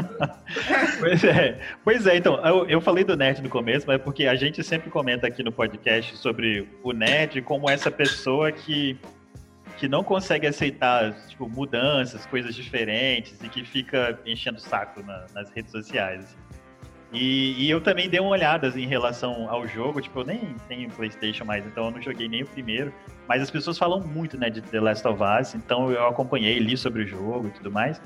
pois 1.00 1.24
é. 1.24 1.60
Pois 1.84 2.08
é, 2.08 2.18
então, 2.18 2.44
eu, 2.46 2.68
eu 2.68 2.82
falei 2.82 3.04
do 3.04 3.16
nerd 3.16 3.42
no 3.42 3.50
começo, 3.50 3.86
mas 3.88 3.96
é 3.96 4.00
porque 4.00 4.26
a 4.26 4.36
gente 4.36 4.64
sempre 4.64 4.90
comenta 4.90 5.28
aqui 5.28 5.44
no 5.44 5.52
podcast 5.52 6.18
sobre 6.18 6.68
o 6.84 6.92
nerd 6.92 7.42
como 7.44 7.70
essa 7.70 7.92
pessoa 7.92 8.52
que 8.52 8.98
que 9.78 9.88
não 9.88 10.04
consegue 10.04 10.46
aceitar 10.46 11.12
tipo, 11.28 11.50
mudanças, 11.50 12.24
coisas 12.28 12.54
diferentes 12.54 13.42
e 13.42 13.50
que 13.50 13.66
fica 13.66 14.20
enchendo 14.28 14.60
o 14.60 14.62
saco 14.62 15.02
na, 15.02 15.26
nas 15.34 15.50
redes 15.50 15.72
sociais. 15.72 16.38
E, 17.12 17.66
e, 17.66 17.70
eu 17.70 17.82
também 17.82 18.10
dei 18.10 18.22
uma 18.22 18.30
olhada 18.30 18.68
assim, 18.68 18.84
em 18.84 18.88
relação 18.88 19.50
ao 19.50 19.68
jogo, 19.68 20.00
tipo, 20.00 20.22
eu 20.22 20.26
nem 20.26 20.56
tenho 20.70 20.90
PlayStation 20.92 21.44
mais, 21.44 21.66
então 21.66 21.86
eu 21.86 21.92
não 21.92 22.02
joguei 22.02 22.30
nem 22.30 22.44
o 22.44 22.48
primeiro, 22.48 22.94
mas 23.28 23.42
as 23.42 23.52
pessoas 23.52 23.78
falam 23.78 24.00
muito, 24.00 24.38
né, 24.38 24.50
de 24.50 24.62
The 24.62 24.80
Last 24.80 25.06
of 25.06 25.22
Us, 25.22 25.54
então 25.54 25.92
eu 25.92 26.08
acompanhei, 26.08 26.58
li 26.60 26.78
sobre 26.78 27.04
o 27.04 27.08
jogo 27.08 27.50
e 27.50 27.52
tudo 27.52 27.70
mais. 27.70 28.02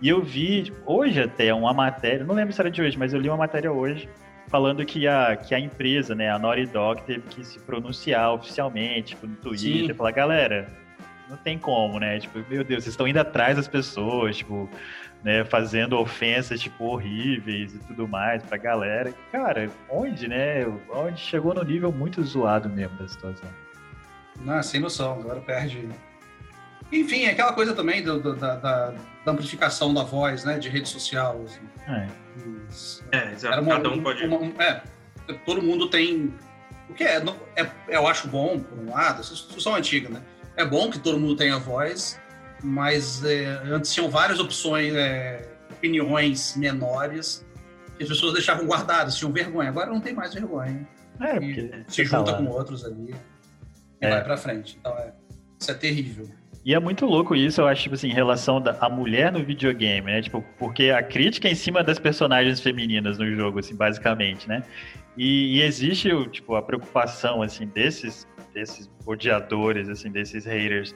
E 0.00 0.08
eu 0.08 0.22
vi 0.22 0.72
hoje 0.86 1.20
até 1.20 1.52
uma 1.52 1.72
matéria, 1.72 2.24
não 2.24 2.34
lembro 2.34 2.52
se 2.52 2.60
era 2.60 2.70
de 2.70 2.80
hoje, 2.80 2.96
mas 2.96 3.12
eu 3.12 3.20
li 3.20 3.28
uma 3.28 3.38
matéria 3.38 3.72
hoje 3.72 4.08
falando 4.46 4.84
que 4.84 5.08
a, 5.08 5.34
que 5.34 5.52
a 5.52 5.58
empresa, 5.58 6.14
né, 6.14 6.30
a 6.30 6.38
Naughty 6.38 6.66
Dog 6.66 7.02
teve 7.02 7.22
que 7.22 7.44
se 7.44 7.58
pronunciar 7.58 8.32
oficialmente 8.34 9.14
tipo, 9.14 9.26
no 9.26 9.34
Twitter, 9.34 9.86
Sim. 9.88 9.94
falar, 9.94 10.12
galera, 10.12 10.68
não 11.28 11.36
tem 11.36 11.58
como, 11.58 11.98
né? 11.98 12.18
Tipo, 12.18 12.38
meu 12.48 12.62
Deus, 12.62 12.84
vocês 12.84 12.92
estão 12.92 13.08
indo 13.08 13.18
atrás 13.18 13.56
das 13.56 13.66
pessoas, 13.66 14.36
tipo, 14.36 14.68
né, 15.24 15.42
fazendo 15.42 15.98
ofensas, 15.98 16.60
tipo, 16.60 16.84
horríveis 16.84 17.74
e 17.74 17.78
tudo 17.78 18.06
mais 18.06 18.42
pra 18.42 18.58
galera. 18.58 19.12
Cara, 19.32 19.70
onde, 19.88 20.28
né? 20.28 20.66
Onde 20.90 21.18
chegou 21.18 21.54
no 21.54 21.64
nível 21.64 21.90
muito 21.90 22.22
zoado 22.22 22.68
mesmo 22.68 22.98
da 22.98 23.08
situação. 23.08 23.48
Não, 24.40 24.62
sem 24.62 24.80
noção, 24.80 25.18
agora 25.20 25.40
perde. 25.40 25.88
Enfim, 26.92 27.24
aquela 27.26 27.54
coisa 27.54 27.72
também 27.72 28.02
do, 28.02 28.20
do, 28.20 28.36
da, 28.36 28.56
da, 28.56 28.94
da, 29.24 29.32
amplificação 29.32 29.94
da 29.94 30.02
voz, 30.02 30.44
né, 30.44 30.58
de 30.58 30.68
rede 30.68 30.88
social. 30.88 31.40
Assim. 31.44 31.60
É. 31.88 33.16
é, 33.16 33.32
exato. 33.32 33.62
Uma, 33.62 33.76
Cada 33.76 33.88
um 33.88 34.02
pode. 34.02 34.26
Uma, 34.26 34.62
é, 34.62 34.82
todo 35.46 35.62
mundo 35.62 35.88
tem. 35.88 36.34
O 36.90 36.92
que 36.92 37.02
é, 37.02 37.16
é, 37.56 37.66
eu 37.88 38.06
acho 38.06 38.28
bom, 38.28 38.60
por 38.60 38.78
um 38.78 38.92
lado, 38.92 39.20
essa 39.20 39.32
discussão 39.32 39.74
antiga, 39.74 40.10
né? 40.10 40.22
É 40.54 40.64
bom 40.66 40.90
que 40.90 40.98
todo 40.98 41.18
mundo 41.18 41.34
tenha 41.34 41.58
voz, 41.58 42.20
mas 42.64 43.22
é, 43.24 43.44
antes 43.66 43.92
tinham 43.92 44.08
várias 44.08 44.40
opções, 44.40 44.94
é, 44.94 45.46
opiniões 45.70 46.56
menores 46.56 47.44
que 47.96 48.02
as 48.02 48.08
pessoas 48.08 48.32
deixavam 48.32 48.66
guardadas, 48.66 49.16
tinham 49.16 49.30
vergonha. 49.30 49.68
Agora 49.68 49.90
não 49.90 50.00
tem 50.00 50.14
mais 50.14 50.32
vergonha. 50.32 50.88
É, 51.20 51.34
porque 51.34 51.84
se 51.86 52.04
junta 52.04 52.32
tá 52.32 52.38
com 52.38 52.46
outros 52.46 52.84
ali 52.84 53.14
e 54.00 54.06
é. 54.06 54.10
vai 54.10 54.24
para 54.24 54.36
frente. 54.36 54.76
Então, 54.80 54.96
é, 54.98 55.12
isso 55.60 55.70
é 55.70 55.74
terrível. 55.74 56.28
E 56.64 56.74
é 56.74 56.80
muito 56.80 57.04
louco 57.04 57.36
isso, 57.36 57.60
eu 57.60 57.66
acho, 57.66 57.82
tipo 57.82 57.94
assim, 57.94 58.08
em 58.08 58.14
relação 58.14 58.58
da 58.58 58.74
a 58.80 58.88
mulher 58.88 59.30
no 59.30 59.44
videogame, 59.44 60.06
né? 60.06 60.22
Tipo, 60.22 60.42
porque 60.58 60.84
a 60.84 61.02
crítica 61.02 61.46
é 61.46 61.52
em 61.52 61.54
cima 61.54 61.84
das 61.84 61.98
personagens 61.98 62.58
femininas 62.58 63.18
no 63.18 63.30
jogo, 63.36 63.58
assim, 63.58 63.76
basicamente, 63.76 64.48
né? 64.48 64.62
E, 65.14 65.58
e 65.58 65.62
existe, 65.62 66.08
tipo, 66.30 66.54
a 66.54 66.62
preocupação, 66.62 67.42
assim, 67.42 67.66
desses, 67.66 68.26
desses 68.54 68.90
odiadores, 69.04 69.90
assim, 69.90 70.10
desses 70.10 70.46
haters, 70.46 70.94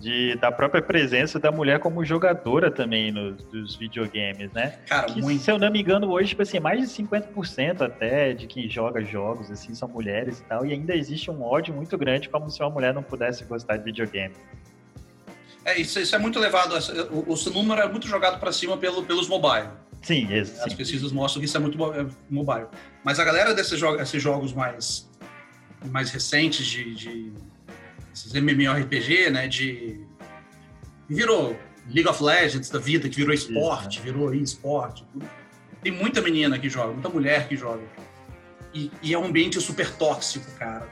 de, 0.00 0.34
da 0.36 0.50
própria 0.50 0.80
presença 0.80 1.38
da 1.38 1.52
mulher 1.52 1.78
como 1.78 2.02
jogadora 2.04 2.70
também 2.70 3.12
nos 3.12 3.44
dos 3.44 3.76
videogames, 3.76 4.50
né? 4.52 4.78
Cara, 4.86 5.06
que, 5.06 5.20
muito. 5.20 5.42
Se 5.42 5.50
eu 5.50 5.58
não 5.58 5.70
me 5.70 5.80
engano, 5.80 6.10
hoje, 6.10 6.30
tipo 6.30 6.42
assim, 6.42 6.58
mais 6.58 6.80
de 6.80 7.02
50% 7.02 7.82
até 7.82 8.32
de 8.32 8.46
quem 8.46 8.68
joga 8.68 9.04
jogos, 9.04 9.50
assim, 9.50 9.74
são 9.74 9.86
mulheres 9.88 10.40
e 10.40 10.44
tal, 10.44 10.64
e 10.64 10.72
ainda 10.72 10.96
existe 10.96 11.30
um 11.30 11.42
ódio 11.42 11.74
muito 11.74 11.96
grande 11.98 12.28
como 12.30 12.50
se 12.50 12.60
uma 12.62 12.70
mulher 12.70 12.94
não 12.94 13.02
pudesse 13.02 13.44
gostar 13.44 13.76
de 13.76 13.84
videogame. 13.84 14.34
É, 15.64 15.78
isso, 15.78 16.00
isso 16.00 16.16
é 16.16 16.18
muito 16.18 16.38
levado, 16.38 16.74
o, 17.10 17.34
o 17.34 17.52
número 17.52 17.82
é 17.82 17.88
muito 17.88 18.08
jogado 18.08 18.40
para 18.40 18.50
cima 18.50 18.78
pelo, 18.78 19.04
pelos 19.04 19.28
mobile. 19.28 19.68
Sim, 20.00 20.32
isso. 20.32 20.54
As 20.62 20.72
sim. 20.72 20.76
pesquisas 20.76 21.12
mostram 21.12 21.40
que 21.40 21.46
isso 21.46 21.56
é 21.58 21.60
muito 21.60 21.78
é 21.92 22.06
mobile. 22.30 22.66
Mas 23.04 23.20
a 23.20 23.24
galera 23.24 23.52
desses 23.52 23.78
jogos, 23.78 24.00
esses 24.00 24.22
jogos 24.22 24.54
mais, 24.54 25.06
mais 25.90 26.10
recentes 26.10 26.66
de, 26.66 26.94
de 26.94 27.32
esses 28.12 28.32
MMORPG, 28.34 29.30
né, 29.30 29.48
de 29.48 30.00
virou 31.08 31.56
League 31.88 32.08
of 32.08 32.22
Legends 32.22 32.70
da 32.70 32.78
vida, 32.78 33.08
que 33.08 33.16
virou 33.16 33.34
esporte, 33.34 33.98
Isso, 33.98 34.06
né? 34.06 34.12
virou 34.12 34.34
esporte. 34.34 35.04
Tem 35.82 35.92
muita 35.92 36.20
menina 36.20 36.58
que 36.58 36.68
joga, 36.68 36.92
muita 36.92 37.08
mulher 37.08 37.48
que 37.48 37.56
joga. 37.56 37.82
E, 38.72 38.90
e 39.02 39.12
é 39.12 39.18
um 39.18 39.24
ambiente 39.24 39.60
super 39.60 39.90
tóxico, 39.92 40.50
cara. 40.58 40.86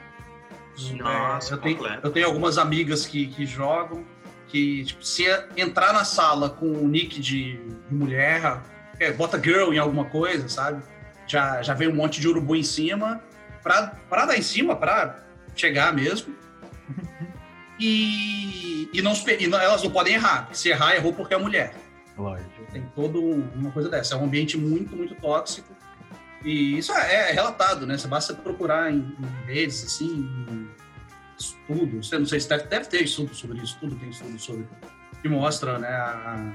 Nossa, 0.96 1.54
eu, 1.54 1.59
tenho, 1.59 1.87
eu 2.02 2.11
tenho 2.11 2.26
algumas 2.26 2.57
amigas 2.59 3.04
que, 3.07 3.26
que 3.28 3.44
jogam, 3.44 4.04
que 4.46 4.85
tipo, 4.85 5.04
se 5.04 5.24
entrar 5.57 5.92
na 5.92 6.04
sala 6.04 6.50
com 6.50 6.70
o 6.70 6.88
nick 6.88 7.20
de, 7.20 7.57
de 7.88 7.94
mulher, 7.94 8.61
é, 8.98 9.12
bota 9.12 9.40
girl 9.42 9.72
em 9.72 9.78
alguma 9.78 10.04
coisa, 10.07 10.48
sabe? 10.48 10.83
Já, 11.26 11.62
já 11.62 11.74
vem 11.74 11.88
um 11.88 11.94
monte 11.94 12.20
de 12.20 12.28
urubu 12.28 12.57
em 12.57 12.62
cima. 12.62 13.22
Pra, 13.62 13.88
pra 14.09 14.24
dar 14.24 14.38
em 14.38 14.42
cima, 14.42 14.76
pra 14.76 15.18
chegar 15.54 15.92
mesmo. 15.92 16.35
E, 17.81 18.90
e, 18.92 19.01
não, 19.01 19.12
e 19.12 19.46
não, 19.46 19.61
elas 19.61 19.83
não 19.85 19.90
podem 19.90 20.14
errar. 20.14 20.48
Se 20.53 20.68
errar, 20.68 20.96
errou 20.96 21.12
porque 21.12 21.35
é 21.35 21.38
mulher. 21.38 21.77
Lógico. 22.16 22.51
Tem 22.72 22.83
toda 22.94 23.18
uma 23.18 23.70
coisa 23.70 23.88
dessa. 23.88 24.14
É 24.14 24.18
um 24.18 24.24
ambiente 24.24 24.59
muito, 24.59 24.96
muito 24.96 25.14
tóxico. 25.14 25.72
E 26.44 26.79
isso 26.79 26.92
é, 26.92 27.31
é 27.31 27.33
relatado, 27.33 27.87
né? 27.87 27.96
Você 27.96 28.09
basta 28.09 28.35
procurar 28.35 28.92
em, 28.92 28.98
em 28.98 29.46
redes, 29.46 29.85
assim, 29.85 30.29
em 30.51 30.68
estudos. 31.38 32.11
Não 32.11 32.27
sei 32.27 32.40
se 32.40 32.48
deve, 32.48 32.64
deve 32.64 32.87
ter 32.87 33.03
estudo 33.03 33.35
sobre 33.35 33.59
isso, 33.59 33.77
tudo 33.81 33.96
tem 33.96 34.11
estudo 34.11 34.38
sobre. 34.38 34.66
Que 35.22 35.29
mostra, 35.29 35.79
né, 35.79 35.88
a, 35.88 36.53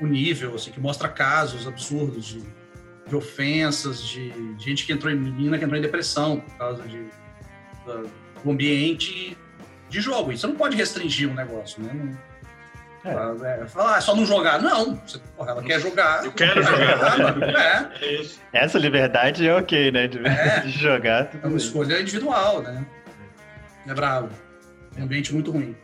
o 0.00 0.06
nível, 0.06 0.54
assim, 0.54 0.70
que 0.70 0.80
mostra 0.80 1.08
casos 1.08 1.66
absurdos 1.66 2.26
de, 2.26 2.42
de 3.06 3.16
ofensas, 3.16 4.02
de, 4.02 4.30
de, 4.54 4.64
gente 4.64 4.84
que 4.84 4.92
entrou 4.92 5.12
em 5.12 5.16
menina 5.16 5.58
que 5.58 5.64
entrou 5.64 5.78
em 5.78 5.82
depressão 5.82 6.40
por 6.40 6.58
causa 6.58 6.82
de, 6.86 7.06
do 8.44 8.50
ambiente 8.50 9.36
de 9.90 10.00
jogo. 10.00 10.32
E 10.32 10.38
você 10.38 10.46
não 10.46 10.54
pode 10.54 10.76
restringir 10.76 11.28
um 11.28 11.34
negócio, 11.34 11.82
né? 11.82 12.16
Não, 13.04 13.44
é. 13.44 13.60
é. 13.62 13.66
Falar, 13.66 13.96
ah, 13.96 14.00
só 14.00 14.14
não 14.14 14.26
jogar. 14.26 14.60
Não, 14.60 14.96
você, 14.96 15.18
porra, 15.36 15.50
ela 15.52 15.62
quer 15.62 15.80
jogar. 15.80 16.24
Eu 16.24 16.32
quero 16.32 16.62
jogar. 16.62 17.92
é. 18.02 18.22
é 18.52 18.64
Essa 18.64 18.78
liberdade 18.78 19.46
é 19.46 19.54
ok, 19.54 19.90
né? 19.90 20.06
De, 20.06 20.18
é. 20.26 20.60
de 20.64 20.70
jogar. 20.70 21.30
É 21.42 21.46
uma 21.46 21.56
escolha 21.56 22.00
individual, 22.00 22.62
né? 22.62 22.84
É 23.86 23.94
bravo. 23.94 24.30
É 24.96 25.00
um 25.00 25.04
ambiente 25.04 25.32
muito 25.32 25.50
ruim. 25.50 25.74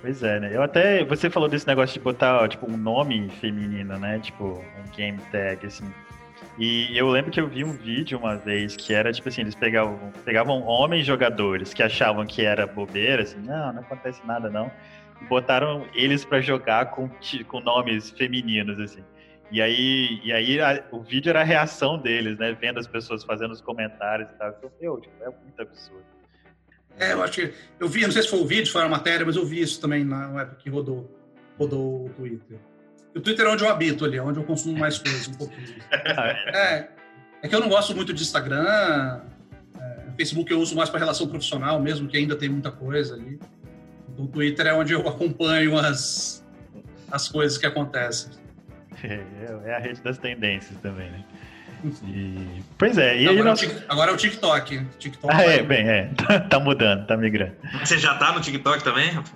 Pois 0.00 0.20
é, 0.22 0.40
né? 0.40 0.50
Eu 0.52 0.62
até. 0.62 1.04
Você 1.04 1.30
falou 1.30 1.48
desse 1.48 1.66
negócio 1.66 1.94
de 1.94 2.00
botar, 2.00 2.48
tipo, 2.48 2.68
um 2.68 2.76
nome 2.76 3.30
feminino, 3.40 3.96
né? 3.98 4.18
Tipo, 4.18 4.44
um 4.44 4.96
game 4.96 5.18
tag, 5.30 5.64
assim. 5.64 5.84
E 6.58 6.96
eu 6.96 7.08
lembro 7.08 7.30
que 7.30 7.40
eu 7.40 7.48
vi 7.48 7.64
um 7.64 7.72
vídeo 7.72 8.18
uma 8.18 8.36
vez 8.36 8.76
que 8.76 8.92
era 8.92 9.12
tipo 9.12 9.28
assim, 9.28 9.40
eles 9.40 9.54
pegavam, 9.54 10.12
pegavam 10.24 10.62
homens 10.62 11.06
jogadores 11.06 11.72
que 11.72 11.82
achavam 11.82 12.26
que 12.26 12.44
era 12.44 12.66
bobeira, 12.66 13.22
assim, 13.22 13.38
não, 13.38 13.72
não 13.72 13.80
acontece 13.80 14.20
nada 14.26 14.50
não. 14.50 14.70
E 15.20 15.24
botaram 15.24 15.86
eles 15.94 16.24
para 16.24 16.40
jogar 16.40 16.90
com, 16.90 17.10
com 17.48 17.60
nomes 17.60 18.10
femininos, 18.10 18.78
assim. 18.78 19.02
E 19.50 19.60
aí, 19.60 20.20
e 20.24 20.32
aí 20.32 20.60
a, 20.60 20.82
o 20.90 21.00
vídeo 21.00 21.30
era 21.30 21.40
a 21.40 21.44
reação 21.44 21.98
deles, 21.98 22.38
né? 22.38 22.56
Vendo 22.58 22.78
as 22.78 22.86
pessoas 22.86 23.22
fazendo 23.22 23.52
os 23.52 23.60
comentários 23.60 24.30
e 24.30 24.34
tal. 24.34 24.48
Eu 24.62 24.72
meu, 24.80 25.00
tipo, 25.00 25.14
é 25.22 25.28
muito 25.28 25.60
absurdo. 25.60 26.04
É, 26.98 27.12
eu 27.12 27.22
acho 27.22 27.32
que. 27.34 27.54
Eu 27.78 27.88
vi, 27.88 28.02
não 28.02 28.10
sei 28.10 28.22
se 28.22 28.28
foi 28.28 28.40
o 28.40 28.46
vídeo, 28.46 28.72
foi 28.72 28.82
a 28.82 28.88
matéria, 28.88 29.26
mas 29.26 29.36
eu 29.36 29.44
vi 29.44 29.60
isso 29.60 29.80
também 29.80 30.04
na 30.04 30.40
época 30.40 30.56
que 30.56 30.70
rodou, 30.70 31.10
rodou 31.58 32.06
o 32.06 32.10
Twitter. 32.10 32.58
O 33.14 33.20
Twitter 33.20 33.46
é 33.46 33.50
onde 33.50 33.62
eu 33.62 33.68
habito 33.68 34.04
ali, 34.04 34.16
é 34.16 34.22
onde 34.22 34.38
eu 34.38 34.44
consumo 34.44 34.78
mais 34.78 34.98
coisas, 34.98 35.28
um 35.28 35.34
pouquinho. 35.34 35.76
é, 35.90 36.88
é 37.42 37.48
que 37.48 37.54
eu 37.54 37.60
não 37.60 37.68
gosto 37.68 37.94
muito 37.94 38.12
de 38.12 38.22
Instagram. 38.22 39.20
É, 39.78 40.10
Facebook 40.16 40.50
eu 40.50 40.60
uso 40.60 40.74
mais 40.74 40.88
para 40.88 40.98
relação 40.98 41.26
profissional 41.26 41.80
mesmo, 41.80 42.08
que 42.08 42.16
ainda 42.16 42.36
tem 42.36 42.48
muita 42.48 42.70
coisa 42.70 43.14
ali. 43.14 43.38
Então, 44.08 44.24
o 44.24 44.28
Twitter 44.28 44.66
é 44.66 44.74
onde 44.74 44.92
eu 44.94 45.06
acompanho 45.06 45.76
as, 45.76 46.44
as 47.10 47.28
coisas 47.28 47.58
que 47.58 47.66
acontecem. 47.66 48.30
É, 49.04 49.70
é 49.70 49.74
a 49.74 49.78
rede 49.80 50.00
das 50.00 50.16
tendências 50.16 50.78
também, 50.80 51.10
né? 51.10 51.24
E... 52.04 52.62
Pois 52.78 52.96
é, 52.96 53.20
e 53.20 53.28
agora, 53.28 53.44
nós... 53.44 53.62
é 53.62 53.84
agora 53.88 54.10
é 54.12 54.14
o 54.14 54.16
TikTok. 54.16 54.84
TikTok 54.98 55.34
ah, 55.34 55.42
é, 55.42 55.62
bem, 55.62 55.88
é. 55.88 56.10
tá 56.48 56.60
mudando, 56.60 57.06
tá 57.06 57.16
migrando. 57.16 57.56
Você 57.80 57.98
já 57.98 58.14
tá 58.14 58.32
no 58.32 58.40
TikTok 58.40 58.84
também, 58.84 59.10
Rafa? 59.10 59.34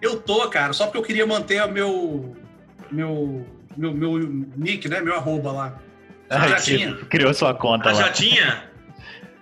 Eu 0.00 0.20
tô, 0.20 0.48
cara, 0.48 0.72
só 0.72 0.84
porque 0.84 0.98
eu 0.98 1.02
queria 1.02 1.26
manter 1.26 1.62
o 1.62 1.70
meu, 1.70 2.36
meu, 2.90 3.46
meu, 3.76 3.92
meu 3.92 4.18
nick, 4.56 4.88
né? 4.88 5.00
Meu 5.00 5.14
arroba 5.14 5.52
lá. 5.52 5.78
Ah, 6.30 6.48
já 6.48 6.56
tinha. 6.56 6.94
Criou 7.06 7.34
sua 7.34 7.54
conta 7.54 7.90
ah, 7.90 7.92
lá. 7.92 8.02
Já 8.02 8.12
tinha? 8.12 8.64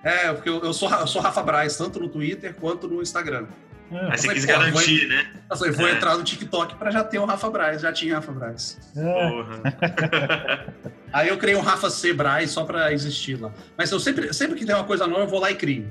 É, 0.02 0.32
porque 0.32 0.48
eu, 0.48 0.62
eu, 0.62 0.72
sou, 0.72 0.90
eu 0.90 1.06
sou 1.06 1.22
Rafa 1.22 1.42
Braz, 1.42 1.76
tanto 1.76 2.00
no 2.00 2.08
Twitter 2.08 2.54
quanto 2.54 2.88
no 2.88 3.00
Instagram. 3.00 3.46
Ah, 3.92 4.08
Aí 4.10 4.18
você 4.18 4.32
quis 4.32 4.44
garantir, 4.44 5.06
vou, 5.06 5.16
né? 5.16 5.26
Eu 5.50 5.56
falei, 5.56 5.72
vou 5.72 5.88
é. 5.88 5.92
entrar 5.92 6.16
no 6.16 6.24
TikTok 6.24 6.76
para 6.76 6.90
já 6.90 7.04
ter 7.04 7.18
o 7.18 7.24
Rafa 7.24 7.50
Braz, 7.50 7.82
já 7.82 7.92
tinha 7.92 8.14
Rafa 8.16 8.32
Braz. 8.32 8.78
É. 8.96 10.72
Aí 11.12 11.28
eu 11.28 11.36
criei 11.36 11.56
um 11.56 11.60
Rafa 11.60 11.90
C 11.90 12.12
Braz 12.12 12.50
só 12.50 12.64
para 12.64 12.92
existir 12.92 13.40
lá. 13.40 13.52
Mas 13.76 13.90
eu 13.92 14.00
sempre, 14.00 14.32
sempre 14.32 14.58
que 14.58 14.64
tem 14.64 14.74
uma 14.74 14.84
coisa 14.84 15.06
nova, 15.06 15.22
eu 15.22 15.28
vou 15.28 15.40
lá 15.40 15.50
e 15.50 15.54
crio. 15.54 15.90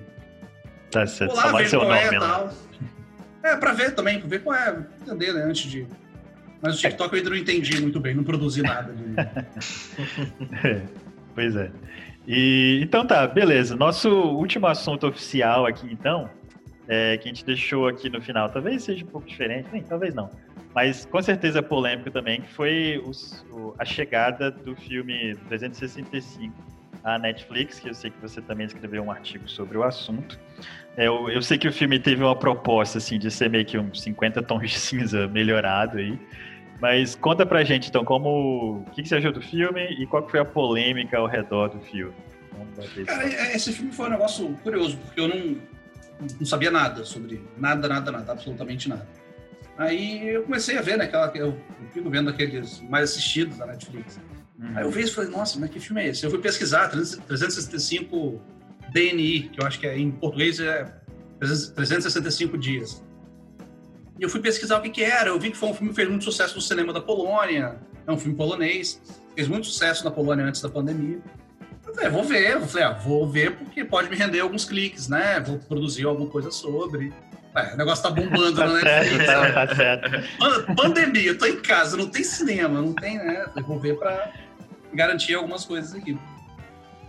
Tá 0.90 1.06
certo, 1.06 1.34
vou 1.34 1.44
lá, 1.44 1.58
ver 1.58 1.70
qual 1.70 1.94
é 1.94 2.08
e 2.08 2.20
tal. 2.20 2.54
É, 3.44 3.56
para 3.56 3.74
ver 3.74 3.96
também, 3.96 4.20
pra 4.20 4.28
ver 4.28 4.44
qual 4.44 4.56
é, 4.56 4.78
entender, 5.02 5.34
né, 5.34 5.44
antes 5.44 5.70
de 5.70 5.88
mas 6.62 6.76
o 6.76 6.80
TikTok 6.80 7.14
eu 7.14 7.18
ainda 7.18 7.30
não 7.30 7.38
entendi 7.38 7.82
muito 7.82 8.00
bem, 8.00 8.14
não 8.14 8.24
produzi 8.24 8.62
nada. 8.62 8.94
De... 8.94 9.16
pois 11.34 11.56
é. 11.56 11.72
E, 12.28 12.80
então 12.84 13.06
tá, 13.06 13.28
beleza. 13.28 13.76
Nosso 13.76 14.10
último 14.10 14.68
assunto 14.68 15.08
oficial 15.08 15.66
aqui, 15.66 15.88
então, 15.92 16.30
é, 16.88 17.18
que 17.18 17.28
a 17.28 17.32
gente 17.32 17.44
deixou 17.44 17.88
aqui 17.88 18.10
no 18.10 18.22
final, 18.22 18.50
talvez 18.50 18.84
seja 18.84 19.04
um 19.04 19.08
pouco 19.08 19.28
diferente, 19.28 19.70
nem, 19.72 19.82
talvez 19.82 20.14
não. 20.14 20.30
Mas 20.74 21.06
com 21.06 21.22
certeza 21.22 21.60
é 21.60 21.62
polêmico 21.62 22.12
também, 22.12 22.42
que 22.42 22.54
foi 22.54 23.02
os, 23.06 23.46
o, 23.52 23.74
a 23.78 23.84
chegada 23.84 24.50
do 24.52 24.76
filme 24.76 25.36
365 25.50 26.54
à 27.04 27.18
Netflix, 27.18 27.80
que 27.80 27.90
eu 27.90 27.94
sei 27.94 28.12
que 28.12 28.22
você 28.22 28.42
também 28.42 28.68
escreveu 28.68 29.04
um 29.04 29.12
artigo 29.12 29.50
sobre 29.50 29.78
o 29.78 29.84
assunto. 29.84 30.40
É, 30.96 31.08
eu, 31.08 31.30
eu 31.30 31.42
sei 31.42 31.58
que 31.58 31.68
o 31.68 31.74
filme 31.74 32.00
teve 32.00 32.24
uma 32.24 32.36
proposta 32.36 33.00
assim 33.00 33.18
de 33.18 33.30
ser 33.32 33.50
meio 33.50 33.66
que 33.66 33.78
um 33.78 33.94
50 33.94 34.42
tons 34.44 34.70
de 34.70 34.80
cinza 34.80 35.28
melhorado 35.28 35.98
aí. 35.98 36.18
Mas 36.82 37.14
conta 37.14 37.46
pra 37.46 37.64
gente, 37.64 37.90
então, 37.90 38.04
como. 38.04 38.84
O 38.88 38.92
que, 38.92 39.06
você 39.06 39.16
achou 39.16 39.32
do 39.32 39.42
filme 39.42 39.82
e 40.00 40.08
qual 40.08 40.28
foi 40.28 40.40
a 40.40 40.46
polêmica 40.46 41.20
ao 41.20 41.28
redor 41.28 41.70
do 41.70 41.80
filme? 41.80 42.14
Cara, 43.06 43.24
é, 43.24 43.56
esse 43.56 43.72
filme 43.72 43.92
foi 43.92 44.08
um 44.08 44.12
negócio 44.12 44.48
curioso, 44.64 44.98
porque 44.98 45.20
eu 45.20 45.28
não, 45.28 45.58
não 46.40 46.46
sabia 46.46 46.72
nada 46.72 47.06
sobre. 47.06 47.40
Nada, 47.56 47.88
nada, 47.88 48.12
nada, 48.12 48.32
absolutamente 48.32 48.90
nada. 48.90 49.08
Aí 49.78 50.30
eu 50.30 50.44
comecei 50.44 50.76
a 50.78 50.82
ver, 50.82 50.98
né? 50.98 51.06
Aquela, 51.06 51.32
eu, 51.36 51.48
eu 51.50 51.90
fico 51.94 52.10
vendo 52.10 52.32
aqueles 52.32 52.82
mais 52.82 53.12
assistidos 53.12 53.60
da 53.60 53.68
Netflix. 53.68 54.20
Uhum. 54.60 54.72
Aí 54.76 54.84
eu 54.84 54.90
vi 54.90 55.04
e 55.04 55.08
falei, 55.08 55.30
nossa, 55.30 55.60
mas 55.60 55.70
que 55.70 55.80
filme 55.80 56.02
é 56.02 56.08
esse? 56.08 56.24
Eu 56.24 56.32
fui 56.32 56.40
pesquisar 56.40 56.88
365 56.88 58.42
DNI, 58.92 59.50
que 59.54 59.62
eu 59.62 59.68
acho 59.68 59.80
que 59.80 59.86
é, 59.86 59.98
em 59.98 60.12
português 60.12 60.60
é 60.60 60.86
365 61.40 62.58
dias. 62.58 63.04
E 64.22 64.24
eu 64.24 64.30
fui 64.30 64.40
pesquisar 64.40 64.78
o 64.78 64.82
que, 64.84 64.90
que 64.92 65.04
era. 65.04 65.30
Eu 65.30 65.40
vi 65.40 65.50
que 65.50 65.58
foi 65.58 65.70
um 65.70 65.74
filme 65.74 65.90
que 65.90 65.96
fez 65.96 66.08
muito 66.08 66.24
sucesso 66.24 66.54
no 66.54 66.62
cinema 66.62 66.94
da 66.94 67.02
Polônia. 67.02 67.78
É 68.06 68.12
um 68.12 68.20
filme 68.20 68.38
polonês. 68.38 69.02
Fez 69.36 69.48
muito 69.48 69.66
sucesso 69.66 70.06
na 70.06 70.12
Polônia 70.12 70.46
antes 70.46 70.62
da 70.62 70.70
pandemia. 70.70 71.18
Eu 71.88 71.96
falei, 71.96 72.10
vou 72.12 72.24
ver. 72.24 72.52
Eu 72.52 72.68
falei, 72.68 72.86
ah, 72.86 72.92
vou 72.92 73.28
ver 73.28 73.56
porque 73.56 73.84
pode 73.84 74.12
me 74.12 74.16
render 74.16 74.40
alguns 74.42 74.64
cliques, 74.64 75.08
né? 75.08 75.40
Vou 75.40 75.58
produzir 75.58 76.06
alguma 76.06 76.30
coisa 76.30 76.52
sobre. 76.52 77.12
É, 77.56 77.74
o 77.74 77.78
negócio 77.78 78.04
tá 78.04 78.12
bombando 78.12 78.56
tá 78.56 78.68
na 78.68 78.74
Netflix. 78.76 79.26
Tá, 79.26 79.66
tá 79.66 79.76
certo. 79.76 80.76
Pandemia, 80.76 81.30
eu 81.30 81.38
tô 81.40 81.48
em 81.48 81.60
casa, 81.60 81.98
não 81.98 82.08
tem 82.08 82.24
cinema, 82.24 82.80
não 82.80 82.94
tem, 82.94 83.18
né? 83.18 83.48
Eu 83.56 83.64
vou 83.64 83.80
ver 83.80 83.98
pra 83.98 84.32
garantir 84.94 85.34
algumas 85.34 85.66
coisas 85.66 85.96
aqui. 85.96 86.16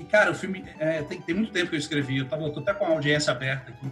E, 0.01 0.05
cara, 0.05 0.31
o 0.31 0.35
filme. 0.35 0.65
É, 0.79 1.03
tem, 1.03 1.21
tem 1.21 1.35
muito 1.35 1.53
tempo 1.53 1.69
que 1.69 1.77
eu 1.77 1.79
escrevi, 1.79 2.17
eu, 2.17 2.27
tava, 2.27 2.45
eu 2.45 2.53
tô 2.55 2.61
até 2.61 2.73
com 2.73 2.87
a 2.87 2.89
audiência 2.89 3.31
aberta 3.31 3.71
aqui. 3.71 3.87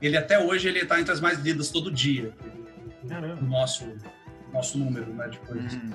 Ele 0.00 0.16
até 0.16 0.38
hoje 0.38 0.66
ele 0.68 0.84
tá 0.86 0.98
entre 0.98 1.12
as 1.12 1.20
mais 1.20 1.38
lidas 1.38 1.70
todo 1.70 1.90
dia. 1.90 2.32
O 3.40 3.44
nosso, 3.44 3.84
nosso 4.52 4.78
número 4.78 5.12
né, 5.12 5.28
de 5.28 5.38
coisas. 5.38 5.72
Uhum. 5.74 5.92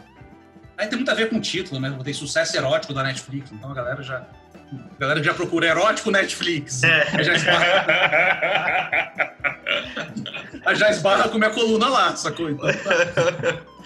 Aí 0.77 0.87
tem 0.87 0.97
muito 0.97 1.09
a 1.09 1.15
ver 1.15 1.29
com 1.29 1.37
o 1.37 1.41
título, 1.41 1.79
né? 1.79 1.97
Tem 2.03 2.13
sucesso 2.13 2.55
erótico 2.55 2.93
da 2.93 3.01
Netflix, 3.03 3.51
então 3.51 3.71
a 3.71 3.73
galera 3.73 4.03
já. 4.03 4.27
A 4.71 4.99
galera 4.99 5.23
já 5.23 5.33
procura 5.33 5.65
erótico 5.67 6.11
Netflix. 6.11 6.83
É. 6.83 7.23
já 7.23 7.33
esbarra. 7.33 7.85
já 10.75 10.89
esbarra 10.89 11.29
com 11.29 11.37
minha 11.37 11.49
coluna 11.49 11.87
lá, 11.87 12.15
sacou? 12.15 12.49
Então, 12.49 12.67
tá. 12.67 12.73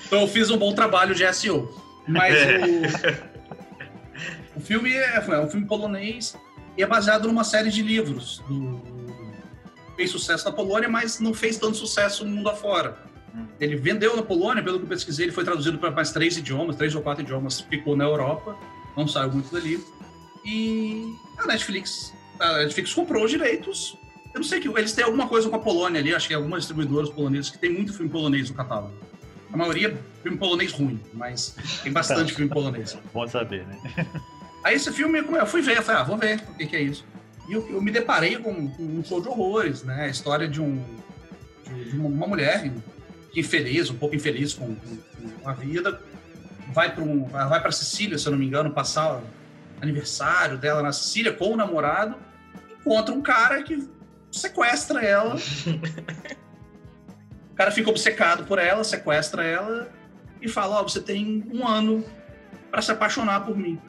então 0.05 0.21
eu 0.21 0.27
fiz 0.27 0.49
um 0.49 0.57
bom 0.57 0.73
trabalho 0.73 1.13
de 1.13 1.31
SEO. 1.33 1.71
Mas 2.07 2.35
é. 2.35 2.57
o, 4.55 4.59
o 4.59 4.59
filme 4.59 4.91
é, 4.91 5.15
é 5.15 5.39
um 5.39 5.49
filme 5.49 5.67
polonês 5.67 6.35
e 6.75 6.83
é 6.83 6.87
baseado 6.87 7.27
numa 7.27 7.43
série 7.43 7.69
de 7.69 7.83
livros 7.83 8.39
do, 8.47 8.81
fez 9.95 10.09
sucesso 10.09 10.45
na 10.45 10.51
Polônia, 10.51 10.89
mas 10.89 11.19
não 11.19 11.33
fez 11.33 11.57
tanto 11.57 11.77
sucesso 11.77 12.25
no 12.25 12.31
mundo 12.31 12.49
afora. 12.49 12.97
Ele 13.59 13.75
vendeu 13.75 14.15
na 14.15 14.23
Polônia, 14.23 14.63
pelo 14.63 14.79
que 14.79 14.85
eu 14.85 14.89
pesquisei, 14.89 15.25
ele 15.25 15.31
foi 15.31 15.43
traduzido 15.43 15.77
para 15.77 15.91
mais 15.91 16.11
três 16.11 16.37
idiomas, 16.37 16.75
três 16.75 16.93
ou 16.95 17.01
quatro 17.01 17.23
idiomas, 17.23 17.61
ficou 17.61 17.95
na 17.95 18.03
Europa, 18.03 18.57
não 18.95 19.07
saiu 19.07 19.31
muito 19.31 19.51
dali. 19.53 19.83
E 20.43 21.13
a 21.37 21.45
Netflix, 21.47 22.13
a 22.39 22.57
Netflix 22.57 22.93
comprou 22.93 23.23
os 23.23 23.31
direitos. 23.31 23.97
Eu 24.33 24.39
não 24.39 24.43
sei 24.43 24.59
que 24.59 24.67
eles 24.67 24.93
têm 24.93 25.03
alguma 25.03 25.27
coisa 25.27 25.49
com 25.49 25.55
a 25.55 25.59
Polônia 25.59 25.99
ali, 25.99 26.13
acho 26.13 26.27
que 26.27 26.33
é 26.33 26.37
algumas 26.37 26.63
distribuidoras 26.63 27.09
polonesas 27.09 27.49
que 27.49 27.57
tem 27.57 27.71
muito 27.71 27.93
filme 27.93 28.09
polonês 28.09 28.49
no 28.49 28.55
catálogo. 28.55 28.93
A 29.51 29.57
maioria 29.57 29.89
é 29.89 30.21
filme 30.23 30.37
polonês 30.37 30.71
ruim, 30.71 30.99
mas 31.13 31.55
tem 31.83 31.91
bastante 31.91 32.33
filme 32.35 32.49
polonês. 32.49 32.97
Bom 33.13 33.27
saber, 33.27 33.65
né? 33.67 33.77
Aí 34.63 34.75
esse 34.75 34.91
filme, 34.91 35.19
eu 35.19 35.45
fui 35.45 35.61
ver, 35.61 35.77
eu 35.77 35.83
falei, 35.83 36.01
ah, 36.01 36.03
vou 36.03 36.17
ver 36.17 36.39
o 36.49 36.55
que, 36.55 36.67
que 36.67 36.75
é 36.75 36.81
isso. 36.81 37.03
E 37.49 37.53
eu, 37.53 37.67
eu 37.69 37.81
me 37.81 37.91
deparei 37.91 38.37
com, 38.37 38.69
com, 38.69 38.83
um 38.83 39.03
show 39.03 39.19
de 39.19 39.27
horrores, 39.27 39.83
né? 39.83 40.05
A 40.05 40.07
história 40.07 40.47
de, 40.47 40.61
um, 40.61 40.83
de, 41.65 41.91
de 41.91 41.97
uma 41.97 42.27
mulher 42.27 42.71
infeliz, 43.35 43.89
um 43.89 43.95
pouco 43.95 44.15
infeliz 44.15 44.53
com, 44.53 44.75
com, 44.75 45.49
a 45.49 45.53
vida, 45.53 46.01
vai 46.73 46.93
para 46.93 47.03
um, 47.03 47.25
vai 47.25 47.61
para 47.61 47.71
Sicília, 47.71 48.17
se 48.17 48.27
eu 48.27 48.31
não 48.31 48.39
me 48.39 48.45
engano, 48.45 48.71
passar 48.71 49.21
aniversário 49.81 50.57
dela 50.57 50.81
na 50.81 50.91
Sicília 50.91 51.33
com 51.33 51.53
o 51.53 51.57
namorado, 51.57 52.15
encontra 52.79 53.13
um 53.13 53.21
cara 53.21 53.61
que 53.63 53.87
sequestra 54.31 55.01
ela. 55.01 55.35
o 57.51 57.55
cara 57.55 57.71
fica 57.71 57.89
obcecado 57.89 58.45
por 58.45 58.59
ela, 58.59 58.83
sequestra 58.83 59.43
ela 59.43 59.91
e 60.41 60.47
fala: 60.47 60.77
Ó, 60.77 60.81
oh, 60.81 60.89
você 60.89 61.01
tem 61.01 61.43
um 61.51 61.67
ano 61.67 62.05
para 62.69 62.81
se 62.81 62.91
apaixonar 62.91 63.45
por 63.45 63.57
mim. 63.57 63.79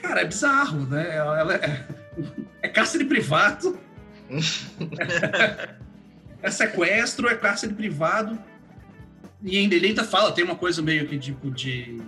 Cara, 0.00 0.22
é 0.22 0.24
bizarro, 0.24 0.86
né? 0.86 1.16
Ela 1.16 1.54
é, 1.54 1.86
é 2.62 2.68
cárcere 2.68 3.04
privado. 3.04 3.78
é 6.42 6.50
sequestro, 6.50 7.28
é 7.28 7.34
cárcere 7.34 7.74
privado. 7.74 8.38
E 9.42 9.56
ainda, 9.56 9.74
ele 9.74 9.88
ainda 9.88 10.04
fala, 10.04 10.32
tem 10.32 10.44
uma 10.44 10.56
coisa 10.56 10.82
meio 10.82 11.06
que 11.06 11.18
tipo 11.18 11.50
de. 11.50 12.00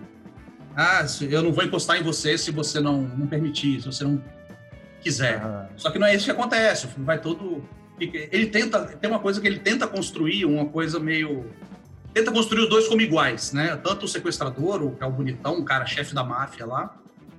Ah, 0.76 1.04
eu 1.20 1.42
não 1.42 1.52
vou 1.52 1.64
encostar 1.64 1.98
em 1.98 2.02
você 2.02 2.36
se 2.38 2.50
você 2.50 2.80
não, 2.80 3.02
não 3.02 3.26
permitir, 3.26 3.80
se 3.80 3.86
você 3.86 4.04
não 4.04 4.22
quiser. 5.00 5.44
Uhum. 5.44 5.66
Só 5.76 5.90
que 5.90 5.98
não 5.98 6.06
é 6.06 6.14
isso 6.14 6.24
que 6.24 6.30
acontece. 6.30 6.86
O 6.86 6.88
filme 6.88 7.04
vai 7.04 7.20
todo. 7.20 7.62
Ele 7.98 8.46
tenta. 8.46 8.80
Tem 8.84 9.10
uma 9.10 9.20
coisa 9.20 9.40
que 9.40 9.46
ele 9.46 9.58
tenta 9.58 9.86
construir, 9.86 10.44
uma 10.44 10.66
coisa 10.66 10.98
meio. 10.98 11.50
Tenta 12.14 12.30
construir 12.30 12.62
os 12.62 12.68
dois 12.68 12.88
como 12.88 13.00
iguais, 13.00 13.52
né? 13.52 13.76
Tanto 13.76 14.04
o 14.04 14.08
sequestrador, 14.08 14.82
o 14.82 14.94
que 14.94 15.02
é 15.02 15.06
o 15.06 15.10
bonitão, 15.10 15.58
o 15.58 15.64
cara 15.64 15.86
chefe 15.86 16.14
da 16.14 16.22
máfia 16.22 16.66
lá, 16.66 16.94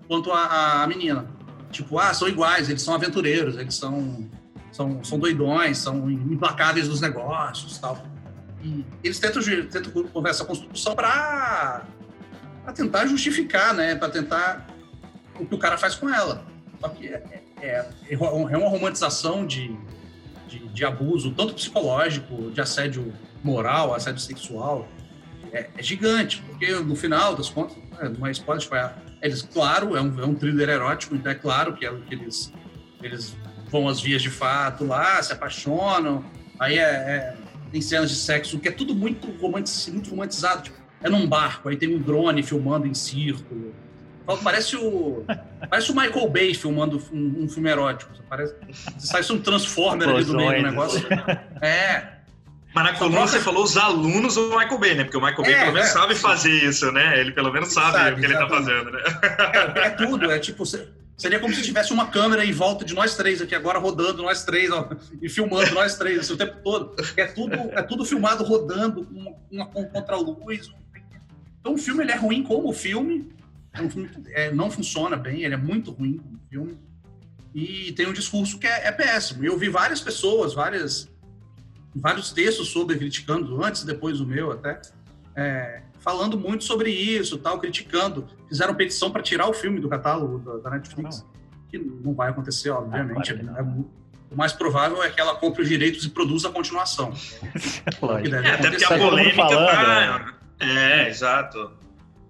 quanto 0.07 0.31
a, 0.31 0.83
a 0.83 0.87
menina. 0.87 1.27
Tipo, 1.71 1.99
ah, 1.99 2.13
são 2.13 2.27
iguais, 2.27 2.69
eles 2.69 2.81
são 2.81 2.93
aventureiros, 2.93 3.57
eles 3.57 3.75
são, 3.75 4.29
são, 4.73 5.03
são 5.03 5.19
doidões, 5.19 5.77
são 5.77 6.09
implacáveis 6.09 6.89
nos 6.89 6.99
negócios 6.99 7.77
tal. 7.77 8.03
E 8.61 8.83
eles 9.03 9.19
tentam, 9.19 9.41
tentam 9.41 10.03
conversar 10.07 10.43
essa 10.43 10.45
construção 10.45 10.95
para 10.95 11.83
tentar 12.73 13.05
justificar, 13.05 13.73
né? 13.73 13.95
Para 13.95 14.09
tentar 14.09 14.67
o 15.39 15.45
que 15.45 15.53
o 15.53 15.57
cara 15.57 15.77
faz 15.77 15.95
com 15.95 16.09
ela. 16.09 16.43
Só 16.81 16.89
que 16.89 17.07
é, 17.07 17.43
é, 17.61 17.85
é 18.09 18.17
uma 18.17 18.69
romantização 18.69 19.45
de, 19.45 19.77
de, 20.47 20.67
de, 20.69 20.85
abuso, 20.85 21.31
tanto 21.31 21.53
psicológico, 21.53 22.51
de 22.51 22.59
assédio 22.59 23.13
moral, 23.43 23.93
assédio 23.93 24.21
sexual. 24.21 24.87
É, 25.51 25.69
é 25.77 25.83
gigante, 25.83 26.41
porque 26.47 26.73
no 26.73 26.95
final 26.95 27.35
das 27.35 27.49
contas, 27.49 27.77
não 28.17 28.25
é 28.25 28.31
spoiler, 28.31 28.63
tipo, 28.63 28.75
é, 28.75 28.95
eles, 29.21 29.43
claro, 29.43 29.95
é 29.95 30.01
um, 30.01 30.19
é 30.19 30.25
um 30.25 30.33
thriller 30.33 30.67
erótico, 30.69 31.15
então 31.15 31.31
é 31.31 31.35
claro 31.35 31.73
que, 31.75 31.85
é, 31.85 31.93
que 32.07 32.15
eles, 32.15 32.51
eles 33.03 33.35
vão 33.73 33.89
às 33.89 33.99
vias 33.99 34.21
de 34.21 34.29
fato 34.29 34.85
lá, 34.85 35.21
se 35.21 35.33
apaixonam, 35.33 36.23
aí 36.59 36.77
é, 36.77 36.83
é 36.83 37.33
tem 37.71 37.81
cenas 37.81 38.11
de 38.11 38.15
sexo 38.15 38.59
que 38.59 38.67
é 38.67 38.71
tudo 38.71 38.93
muito, 38.93 39.27
romantiz, 39.41 39.87
muito 39.87 40.11
romantizado. 40.11 40.61
Tipo, 40.61 40.77
é 41.01 41.09
num 41.09 41.27
barco, 41.27 41.67
aí 41.67 41.75
tem 41.75 41.93
um 41.93 41.97
drone 41.97 42.43
filmando 42.43 42.85
em 42.85 42.93
círculo. 42.93 43.73
Parece 44.43 44.77
o, 44.77 45.25
parece 45.67 45.91
o 45.91 45.95
Michael 45.95 46.29
Bay 46.29 46.53
filmando 46.53 47.01
um, 47.11 47.43
um 47.43 47.49
filme 47.49 47.69
erótico. 47.69 48.11
Parece, 48.29 48.55
sai 48.99 49.23
um 49.31 49.39
Transformer 49.39 50.07
ali 50.07 50.23
do 50.23 50.35
meio 50.35 50.55
do 50.55 50.69
negócio. 50.69 51.03
É. 51.61 52.13
Mas 52.75 52.83
na 52.85 52.93
coluna 52.93 53.27
você 53.27 53.39
falou 53.39 53.63
os 53.63 53.77
alunos 53.77 54.35
do 54.35 54.49
Michael 54.49 54.79
Bay, 54.79 54.95
né? 54.95 55.03
Porque 55.03 55.17
o 55.17 55.21
Michael 55.21 55.43
Bay 55.43 55.53
é, 55.53 55.59
pelo 55.59 55.73
menos 55.73 55.89
é, 55.89 55.91
sabe 55.91 56.15
fazer 56.15 56.51
isso, 56.51 56.91
né? 56.91 57.19
Ele 57.19 57.31
pelo 57.31 57.51
menos 57.51 57.71
sabe, 57.71 57.91
sabe 57.97 58.11
o 58.11 58.19
que 58.19 58.25
exatamente. 58.25 58.69
ele 58.69 58.81
tá 58.81 58.89
fazendo, 58.89 58.91
né? 58.91 59.81
É, 59.81 59.87
é 59.87 59.89
tudo, 59.91 60.31
é 60.31 60.39
tipo, 60.39 60.63
Seria 61.15 61.39
como 61.39 61.53
se 61.53 61.61
tivesse 61.61 61.93
uma 61.93 62.07
câmera 62.07 62.43
em 62.43 62.51
volta 62.51 62.83
de 62.83 62.93
nós 62.93 63.15
três 63.15 63.41
aqui 63.41 63.53
agora, 63.53 63.77
rodando 63.77 64.23
nós 64.23 64.43
três, 64.43 64.71
ó, 64.71 64.89
e 65.21 65.29
filmando 65.29 65.73
nós 65.73 65.95
três 65.95 66.19
assim, 66.19 66.33
o 66.33 66.37
tempo 66.37 66.57
todo. 66.63 66.95
É 67.15 67.25
tudo, 67.25 67.53
é 67.53 67.81
tudo 67.83 68.03
filmado 68.03 68.43
rodando, 68.43 69.05
com 69.05 69.37
uma, 69.51 69.65
com 69.67 69.85
contra-luz. 69.85 70.71
Então 71.59 71.75
o 71.75 71.77
filme 71.77 72.03
ele 72.03 72.11
é 72.11 72.15
ruim 72.15 72.43
como 72.43 72.73
filme, 72.73 73.31
é 73.71 73.81
um 73.81 73.89
filme 73.89 74.09
é, 74.29 74.51
não 74.51 74.71
funciona 74.71 75.15
bem, 75.15 75.43
ele 75.43 75.53
é 75.53 75.57
muito 75.57 75.91
ruim 75.91 76.17
como 76.17 76.39
filme. 76.49 76.77
E 77.53 77.91
tem 77.91 78.07
um 78.07 78.13
discurso 78.13 78.57
que 78.57 78.65
é, 78.65 78.87
é 78.87 78.91
péssimo. 78.91 79.45
Eu 79.45 79.57
vi 79.57 79.69
várias 79.69 80.01
pessoas, 80.01 80.55
várias, 80.55 81.07
vários 81.95 82.31
textos 82.31 82.69
sobre 82.69 82.97
criticando, 82.97 83.63
antes 83.63 83.83
e 83.83 83.85
depois 83.85 84.19
o 84.19 84.25
meu 84.25 84.51
até, 84.51 84.81
é, 85.35 85.81
falando 85.99 86.37
muito 86.37 86.63
sobre 86.63 86.89
isso, 86.91 87.37
tal, 87.37 87.59
criticando. 87.59 88.27
Fizeram 88.47 88.75
petição 88.75 89.11
para 89.11 89.21
tirar 89.21 89.47
o 89.47 89.53
filme 89.53 89.79
do 89.79 89.89
catálogo 89.89 90.39
da, 90.39 90.57
da 90.57 90.69
Netflix, 90.71 91.25
que 91.69 91.77
não 91.77 92.13
vai 92.13 92.29
acontecer, 92.29 92.69
obviamente. 92.69 93.31
Ah, 93.31 93.57
é, 93.57 93.61
é, 93.61 93.63
o 93.63 94.35
mais 94.35 94.51
provável 94.51 95.01
é 95.03 95.09
que 95.09 95.21
ela 95.21 95.35
compre 95.35 95.61
os 95.61 95.69
direitos 95.69 96.03
e 96.05 96.09
produza 96.09 96.49
a 96.49 96.51
continuação. 96.51 97.13
é, 97.43 98.49
até 98.51 98.69
porque 98.69 98.83
a 98.83 98.97
polêmica 98.97 99.35
falando, 99.37 99.67
tá... 99.69 100.33
É, 100.59 101.09
exato. 101.09 101.71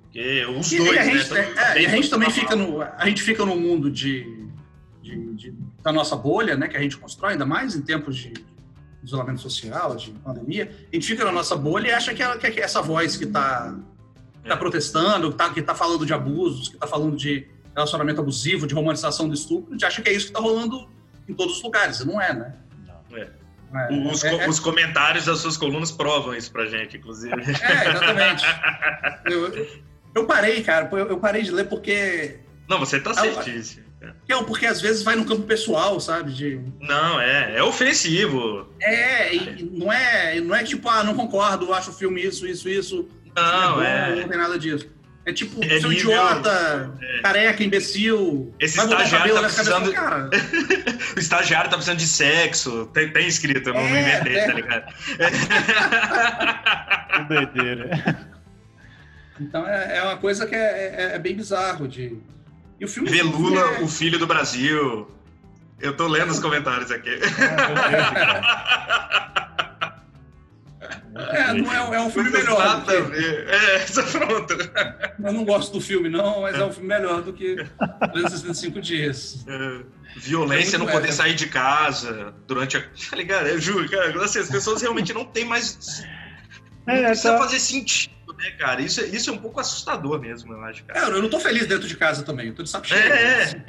Porque 0.03 0.45
os 0.45 0.71
e, 0.71 0.77
dois, 0.77 0.93
e 0.93 0.99
a 0.99 1.03
gente, 1.03 1.33
né? 1.33 1.53
É, 1.55 1.85
a 1.85 1.89
gente 1.89 2.09
também 2.09 2.29
fica 2.29 2.55
no, 2.55 2.81
a 2.81 3.05
gente 3.07 3.23
fica 3.23 3.43
no 3.45 3.55
mundo 3.55 3.89
de, 3.89 4.47
de, 5.01 5.33
de, 5.33 5.53
da 5.81 5.91
nossa 5.91 6.15
bolha, 6.15 6.55
né, 6.55 6.67
que 6.67 6.77
a 6.77 6.79
gente 6.79 6.97
constrói, 6.97 7.33
ainda 7.33 7.45
mais 7.45 7.75
em 7.75 7.81
tempos 7.81 8.15
de 8.15 8.31
isolamento 9.03 9.41
social, 9.41 9.95
de 9.95 10.11
pandemia, 10.11 10.71
a 10.91 10.95
gente 10.95 11.07
fica 11.07 11.25
na 11.25 11.31
nossa 11.31 11.55
bolha 11.55 11.89
e 11.89 11.91
acha 11.91 12.13
que, 12.13 12.23
é, 12.23 12.37
que 12.37 12.59
é 12.59 12.63
essa 12.63 12.81
voz 12.81 13.17
que 13.17 13.25
está 13.25 13.75
tá 14.47 14.57
protestando, 14.57 15.29
que 15.29 15.59
está 15.59 15.73
tá 15.73 15.75
falando 15.75 16.05
de 16.05 16.13
abusos, 16.13 16.69
que 16.69 16.75
está 16.75 16.87
falando 16.87 17.15
de 17.15 17.47
relacionamento 17.75 18.21
abusivo, 18.21 18.67
de 18.67 18.73
romantização 18.73 19.27
do 19.27 19.33
estupro, 19.33 19.71
a 19.71 19.73
gente 19.73 19.85
acha 19.85 20.01
que 20.01 20.09
é 20.09 20.13
isso 20.13 20.27
que 20.27 20.31
está 20.31 20.39
rolando 20.39 20.87
em 21.27 21.33
todos 21.33 21.57
os 21.57 21.63
lugares, 21.63 22.03
não 22.05 22.21
é, 22.21 22.33
né? 22.33 22.53
Não. 22.85 23.17
É. 23.17 23.43
É, 23.75 24.11
os, 24.11 24.23
é, 24.23 24.35
é, 24.35 24.47
os, 24.47 24.59
comentários 24.59 25.25
das 25.25 25.39
suas 25.39 25.57
colunas 25.57 25.91
provam 25.91 26.35
isso 26.35 26.51
pra 26.51 26.67
gente, 26.67 26.97
inclusive. 26.97 27.33
É, 27.33 27.89
exatamente. 27.89 28.45
eu, 29.25 29.67
eu, 30.13 30.25
parei, 30.27 30.61
cara, 30.61 30.87
eu, 30.91 31.07
eu, 31.07 31.17
parei 31.17 31.41
de 31.41 31.49
ler 31.49 31.67
porque. 31.67 32.39
Não, 32.69 32.77
você 32.77 32.99
tá 32.99 33.15
certíssimo. 33.15 33.83
Não, 34.27 34.43
porque 34.43 34.65
às 34.65 34.81
vezes 34.81 35.03
vai 35.03 35.15
no 35.15 35.25
campo 35.25 35.43
pessoal, 35.43 35.99
sabe? 35.99 36.33
De... 36.33 36.59
Não, 36.79 37.19
é, 37.19 37.57
é 37.57 37.63
ofensivo. 37.63 38.67
É, 38.81 39.35
e 39.35 39.63
não 39.71 39.91
é, 39.91 40.39
não 40.41 40.55
é 40.55 40.63
tipo, 40.63 40.89
ah, 40.89 41.03
não 41.03 41.15
concordo, 41.15 41.73
acho 41.73 41.91
o 41.91 41.93
filme 41.93 42.23
isso, 42.23 42.47
isso, 42.47 42.67
isso. 42.67 43.07
Não, 43.35 43.81
é, 43.81 44.09
bom, 44.09 44.21
não 44.21 44.27
tem 44.27 44.37
nada 44.37 44.59
disso. 44.59 44.87
É 45.25 45.31
tipo, 45.31 45.63
é 45.63 45.79
seu 45.79 45.89
nível, 45.89 46.11
idiota, 46.11 46.93
é. 47.01 47.21
careca, 47.21 47.63
imbecil. 47.63 48.53
Esse 48.59 48.77
estagiário 48.77 49.33
tá 49.33 49.41
precisando. 49.43 49.93
Cara. 49.93 50.29
o 51.15 51.19
estagiário 51.19 51.69
tá 51.69 51.77
precisando 51.77 51.99
de 51.99 52.07
sexo. 52.07 52.87
Tem, 52.87 53.09
tem 53.09 53.25
escrito, 53.27 53.69
eu 53.69 53.73
não 53.73 53.83
me 53.83 53.95
é, 53.95 54.01
inventei, 54.01 54.35
é. 54.35 54.45
tá 54.45 54.53
ligado? 54.53 54.93
que 57.13 57.23
doideira. 57.23 58.27
Então 59.39 59.65
é, 59.65 59.97
é 59.97 60.03
uma 60.03 60.17
coisa 60.17 60.45
que 60.45 60.55
é, 60.55 60.93
é, 60.97 61.15
é 61.15 61.19
bem 61.19 61.35
bizarro 61.35 61.87
de 61.87 62.17
e 62.79 62.85
o 62.85 62.87
filme 62.87 63.09
Vê 63.09 63.21
Lula, 63.21 63.59
é... 63.59 63.81
o 63.81 63.87
filho 63.87 64.19
do 64.19 64.27
Brasil. 64.27 65.07
Eu 65.79 65.95
tô 65.95 66.07
lendo 66.07 66.31
os 66.31 66.39
comentários 66.39 66.91
aqui. 66.91 67.19
É, 71.15 71.53
não 71.53 71.71
é, 71.71 71.97
é 71.97 72.01
um 72.01 72.09
filme 72.09 72.31
melhor. 72.31 72.57
Nada 72.57 73.09
que... 73.09 73.25
É, 73.47 73.79
tá 73.79 74.03
pronto. 74.03 74.53
Eu 75.23 75.33
não 75.33 75.45
gosto 75.45 75.73
do 75.73 75.81
filme, 75.81 76.09
não, 76.09 76.41
mas 76.41 76.55
é 76.55 76.65
um 76.65 76.71
filme 76.71 76.87
melhor 76.87 77.21
do 77.21 77.31
que 77.31 77.55
365 78.13 78.81
dias. 78.81 79.45
É, 79.47 79.81
violência, 80.17 80.75
é 80.77 80.79
não 80.79 80.87
poder 80.87 81.11
sair 81.11 81.35
de 81.35 81.47
casa 81.47 82.33
durante 82.47 82.77
a. 82.77 82.81
Tá 82.81 83.15
ligado? 83.15 83.47
Eu 83.47 83.59
juro, 83.59 83.87
cara, 83.89 84.23
assim, 84.23 84.39
as 84.39 84.49
pessoas 84.49 84.81
realmente 84.81 85.13
não 85.13 85.25
têm 85.25 85.45
mais. 85.45 86.03
Não 86.87 86.95
é, 86.95 87.05
precisa 87.05 87.33
tá... 87.33 87.37
fazer 87.37 87.59
sentido 87.59 88.13
né, 88.43 88.51
cara? 88.51 88.81
Isso, 88.81 88.99
é, 89.01 89.05
isso 89.05 89.29
é 89.29 89.33
um 89.33 89.37
pouco 89.37 89.59
assustador 89.59 90.19
mesmo, 90.19 90.53
eu 90.53 90.61
acho, 90.65 90.83
cara. 90.83 90.99
É, 90.99 91.03
eu 91.03 91.21
não 91.21 91.29
tô 91.29 91.39
feliz 91.39 91.65
dentro 91.65 91.87
de 91.87 91.95
casa 91.95 92.23
também, 92.23 92.47
eu 92.47 92.55
tô 92.55 92.63
de 92.63 92.69
saco 92.69 92.85
cheio. 92.85 93.01
É, 93.01 93.63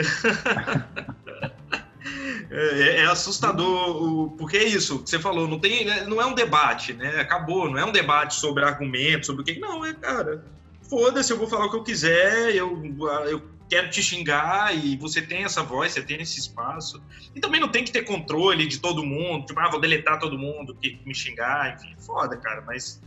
é. 2.50 3.00
é, 3.00 3.06
assustador, 3.06 4.30
porque 4.32 4.56
é 4.56 4.64
isso 4.64 5.02
que 5.02 5.10
você 5.10 5.18
falou, 5.18 5.46
não, 5.46 5.58
tem, 5.58 5.84
né, 5.84 6.04
não 6.06 6.20
é 6.20 6.26
um 6.26 6.34
debate, 6.34 6.92
né? 6.92 7.20
Acabou, 7.20 7.70
não 7.70 7.78
é 7.78 7.84
um 7.84 7.92
debate 7.92 8.34
sobre 8.34 8.64
argumentos, 8.64 9.26
sobre 9.26 9.42
o 9.42 9.44
que. 9.44 9.58
Não, 9.58 9.84
é, 9.84 9.94
cara, 9.94 10.44
foda-se, 10.88 11.32
eu 11.32 11.38
vou 11.38 11.46
falar 11.46 11.66
o 11.66 11.70
que 11.70 11.76
eu 11.76 11.84
quiser, 11.84 12.54
eu, 12.54 12.82
eu 13.26 13.42
quero 13.68 13.88
te 13.90 14.02
xingar 14.02 14.76
e 14.76 14.96
você 14.96 15.22
tem 15.22 15.44
essa 15.44 15.62
voz, 15.62 15.92
você 15.92 16.02
tem 16.02 16.20
esse 16.20 16.38
espaço. 16.38 17.00
E 17.34 17.40
também 17.40 17.60
não 17.60 17.68
tem 17.68 17.84
que 17.84 17.92
ter 17.92 18.02
controle 18.02 18.66
de 18.66 18.78
todo 18.78 19.04
mundo, 19.04 19.46
tipo, 19.46 19.58
ah, 19.60 19.70
vou 19.70 19.80
deletar 19.80 20.18
todo 20.18 20.38
mundo 20.38 20.74
que 20.74 21.00
me 21.04 21.14
xingar, 21.14 21.74
enfim, 21.74 21.94
foda, 21.98 22.36
cara, 22.36 22.62
mas 22.66 23.00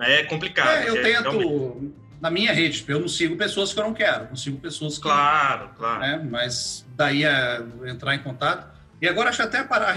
é 0.00 0.24
complicado. 0.24 0.68
É, 0.68 0.88
eu 0.88 1.02
tento. 1.02 1.30
Realmente... 1.30 1.94
Na 2.20 2.30
minha 2.30 2.52
rede, 2.52 2.78
tipo, 2.78 2.90
eu 2.90 3.00
não 3.00 3.08
sigo 3.08 3.36
pessoas 3.36 3.74
que 3.74 3.78
eu 3.78 3.84
não 3.84 3.92
quero, 3.92 4.28
não 4.28 4.36
sigo 4.36 4.58
pessoas 4.58 4.96
que. 4.96 5.02
Claro, 5.02 5.70
claro. 5.76 6.00
Né, 6.00 6.26
mas 6.30 6.86
daí 6.96 7.24
é 7.24 7.62
entrar 7.86 8.14
em 8.14 8.20
contato. 8.20 8.72
E 9.00 9.08
agora 9.08 9.28
acho 9.28 9.36
que 9.36 9.42
até 9.42 9.62
parar, 9.62 9.94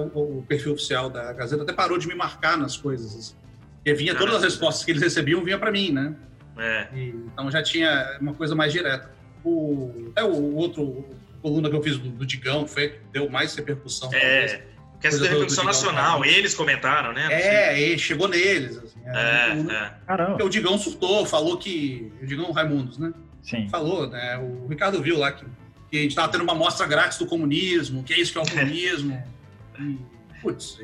o, 0.00 0.44
perfil 0.48 0.72
oficial 0.72 1.08
da 1.08 1.32
Gazeta 1.32 1.62
até 1.62 1.72
parou 1.72 1.96
de 1.96 2.08
me 2.08 2.14
marcar 2.14 2.58
nas 2.58 2.76
coisas. 2.76 3.14
Assim. 3.14 3.34
Porque 3.76 3.94
vinha 3.94 4.14
todas 4.14 4.34
as 4.34 4.42
respostas 4.42 4.84
que 4.84 4.90
eles 4.90 5.02
recebiam, 5.02 5.44
vinha 5.44 5.58
para 5.58 5.70
mim, 5.70 5.92
né? 5.92 6.14
É. 6.58 6.88
E, 6.92 7.08
então 7.32 7.50
já 7.50 7.62
tinha 7.62 8.18
uma 8.20 8.34
coisa 8.34 8.54
mais 8.54 8.72
direta. 8.72 9.10
O, 9.44 10.10
até 10.10 10.24
o 10.24 10.56
outro 10.56 11.08
coluna 11.40 11.70
que 11.70 11.76
eu 11.76 11.82
fiz 11.82 11.96
do, 11.96 12.08
do 12.10 12.26
Digão 12.26 12.66
foi 12.66 12.88
que 12.88 12.98
deu 13.12 13.30
mais 13.30 13.54
repercussão. 13.54 14.10
É. 14.12 14.62
Que 15.00 15.06
é 15.06 15.10
repercussão 15.10 15.64
nacional, 15.64 16.24
eles 16.24 16.54
comentaram, 16.54 17.12
né? 17.12 17.26
É, 17.30 17.80
e 17.80 17.98
chegou 17.98 18.28
neles. 18.28 18.76
Assim, 18.76 19.00
é, 19.06 19.10
é, 19.10 19.74
é. 19.74 19.92
Caramba. 20.06 20.44
O 20.44 20.48
Digão 20.48 20.76
surtou, 20.78 21.24
falou 21.24 21.56
que. 21.56 22.12
O 22.22 22.26
Digão 22.26 22.50
Raimundos, 22.52 22.98
né? 22.98 23.12
Sim. 23.42 23.66
Falou, 23.70 24.08
né? 24.08 24.36
O 24.38 24.66
Ricardo 24.68 25.00
viu 25.02 25.18
lá 25.18 25.32
que 25.32 25.44
que 25.90 25.98
a 25.98 26.02
gente 26.02 26.14
tava 26.14 26.30
tendo 26.30 26.44
uma 26.44 26.52
amostra 26.52 26.86
grátis 26.86 27.18
do 27.18 27.26
comunismo, 27.26 28.04
que 28.04 28.14
é 28.14 28.20
isso 28.20 28.30
que 28.30 28.38
é 28.38 28.42
o 28.42 28.48
comunismo. 28.48 29.20
E, 29.80 29.98
putz, 30.42 30.78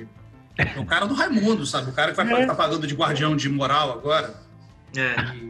é 0.56 0.80
o 0.80 0.86
cara 0.86 1.04
do 1.06 1.12
Raimundo, 1.14 1.66
sabe? 1.66 1.90
O 1.90 1.92
cara 1.92 2.10
que 2.12 2.16
vai 2.16 2.42
É. 2.42 2.46
tá 2.46 2.54
pagando 2.54 2.86
de 2.86 2.94
guardião 2.94 3.36
de 3.36 3.46
moral 3.48 3.92
agora. 3.92 4.34
É. 4.96 5.14
E- 5.36 5.46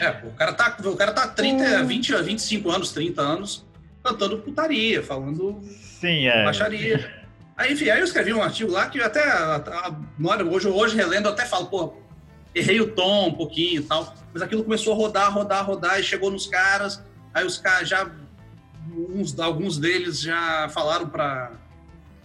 É, 0.00 0.10
pô, 0.10 0.28
o 0.28 0.32
cara 0.32 0.52
tá, 0.54 0.76
o 0.84 0.96
cara 0.96 1.12
tá 1.12 1.28
30, 1.28 1.84
20, 1.84 2.14
25 2.22 2.70
anos, 2.70 2.90
30 2.92 3.20
anos, 3.22 3.64
cantando 4.02 4.38
putaria, 4.38 5.02
falando 5.02 5.60
Sim, 6.00 6.26
é. 6.26 6.44
baixaria. 6.44 7.17
Aí, 7.58 7.72
enfim, 7.72 7.90
aí 7.90 7.98
eu 7.98 8.04
escrevi 8.04 8.32
um 8.32 8.40
artigo 8.42 8.70
lá 8.70 8.88
que 8.88 9.00
até, 9.02 9.20
a- 9.28 9.56
a- 9.56 9.94
na 10.18 10.30
hora- 10.30 10.44
hoje, 10.46 10.68
hoje 10.68 10.96
relendo, 10.96 11.26
eu 11.26 11.32
até 11.32 11.44
falo, 11.44 11.66
pô, 11.66 11.92
errei 12.54 12.80
o 12.80 12.92
tom 12.94 13.28
um 13.28 13.34
pouquinho 13.34 13.80
e 13.80 13.84
tal, 13.84 14.14
mas 14.32 14.40
aquilo 14.42 14.62
começou 14.62 14.92
a 14.92 14.96
rodar, 14.96 15.32
rodar, 15.34 15.66
rodar, 15.66 15.98
e 15.98 16.02
chegou 16.04 16.30
nos 16.30 16.46
caras, 16.46 17.02
aí 17.34 17.44
os 17.44 17.58
caras 17.58 17.88
já, 17.88 18.08
uns, 19.10 19.38
alguns 19.40 19.76
deles 19.76 20.20
já 20.20 20.68
falaram 20.70 21.08
pra, 21.08 21.50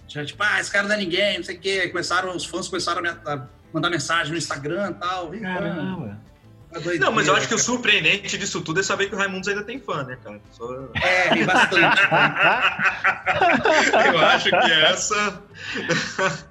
já 0.07 0.23
tipo, 0.23 0.41
ah, 0.43 0.59
esse 0.59 0.71
cara 0.71 0.87
não 0.87 0.93
é 0.95 0.99
ninguém, 0.99 1.37
não 1.37 1.43
sei 1.43 1.57
o 1.57 1.59
quê, 1.59 1.89
começaram, 1.89 2.35
os 2.35 2.45
fãs 2.45 2.67
começaram 2.67 3.01
a, 3.25 3.47
mandar 3.73 3.89
mensagem 3.89 4.31
no 4.31 4.37
Instagram 4.37 4.91
e 4.91 4.93
tal. 4.93 5.33
Caramba. 5.41 6.19
Não, 6.99 7.11
mas 7.11 7.27
eu 7.27 7.35
acho 7.35 7.47
que 7.47 7.53
o 7.53 7.59
surpreendente 7.59 8.37
disso 8.37 8.61
tudo 8.61 8.79
é 8.79 8.83
saber 8.83 9.07
que 9.07 9.15
o 9.15 9.17
Raimundos 9.17 9.47
ainda 9.47 9.63
tem 9.63 9.79
fã, 9.79 10.03
né, 10.03 10.17
cara? 10.23 10.39
Só- 10.51 10.89
É, 10.95 11.29
tem 11.29 11.45
bastante. 11.45 12.01
Eu 14.13 14.19
acho 14.19 14.49
que 14.49 14.71
essa. 14.71 15.41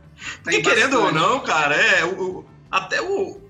Porque 0.45 0.63
querendo 0.63 1.01
ou 1.01 1.13
não, 1.13 1.41
cara, 1.41 1.75
é. 1.75 2.05
O, 2.05 2.45
até 2.71 3.01
o. 3.03 3.41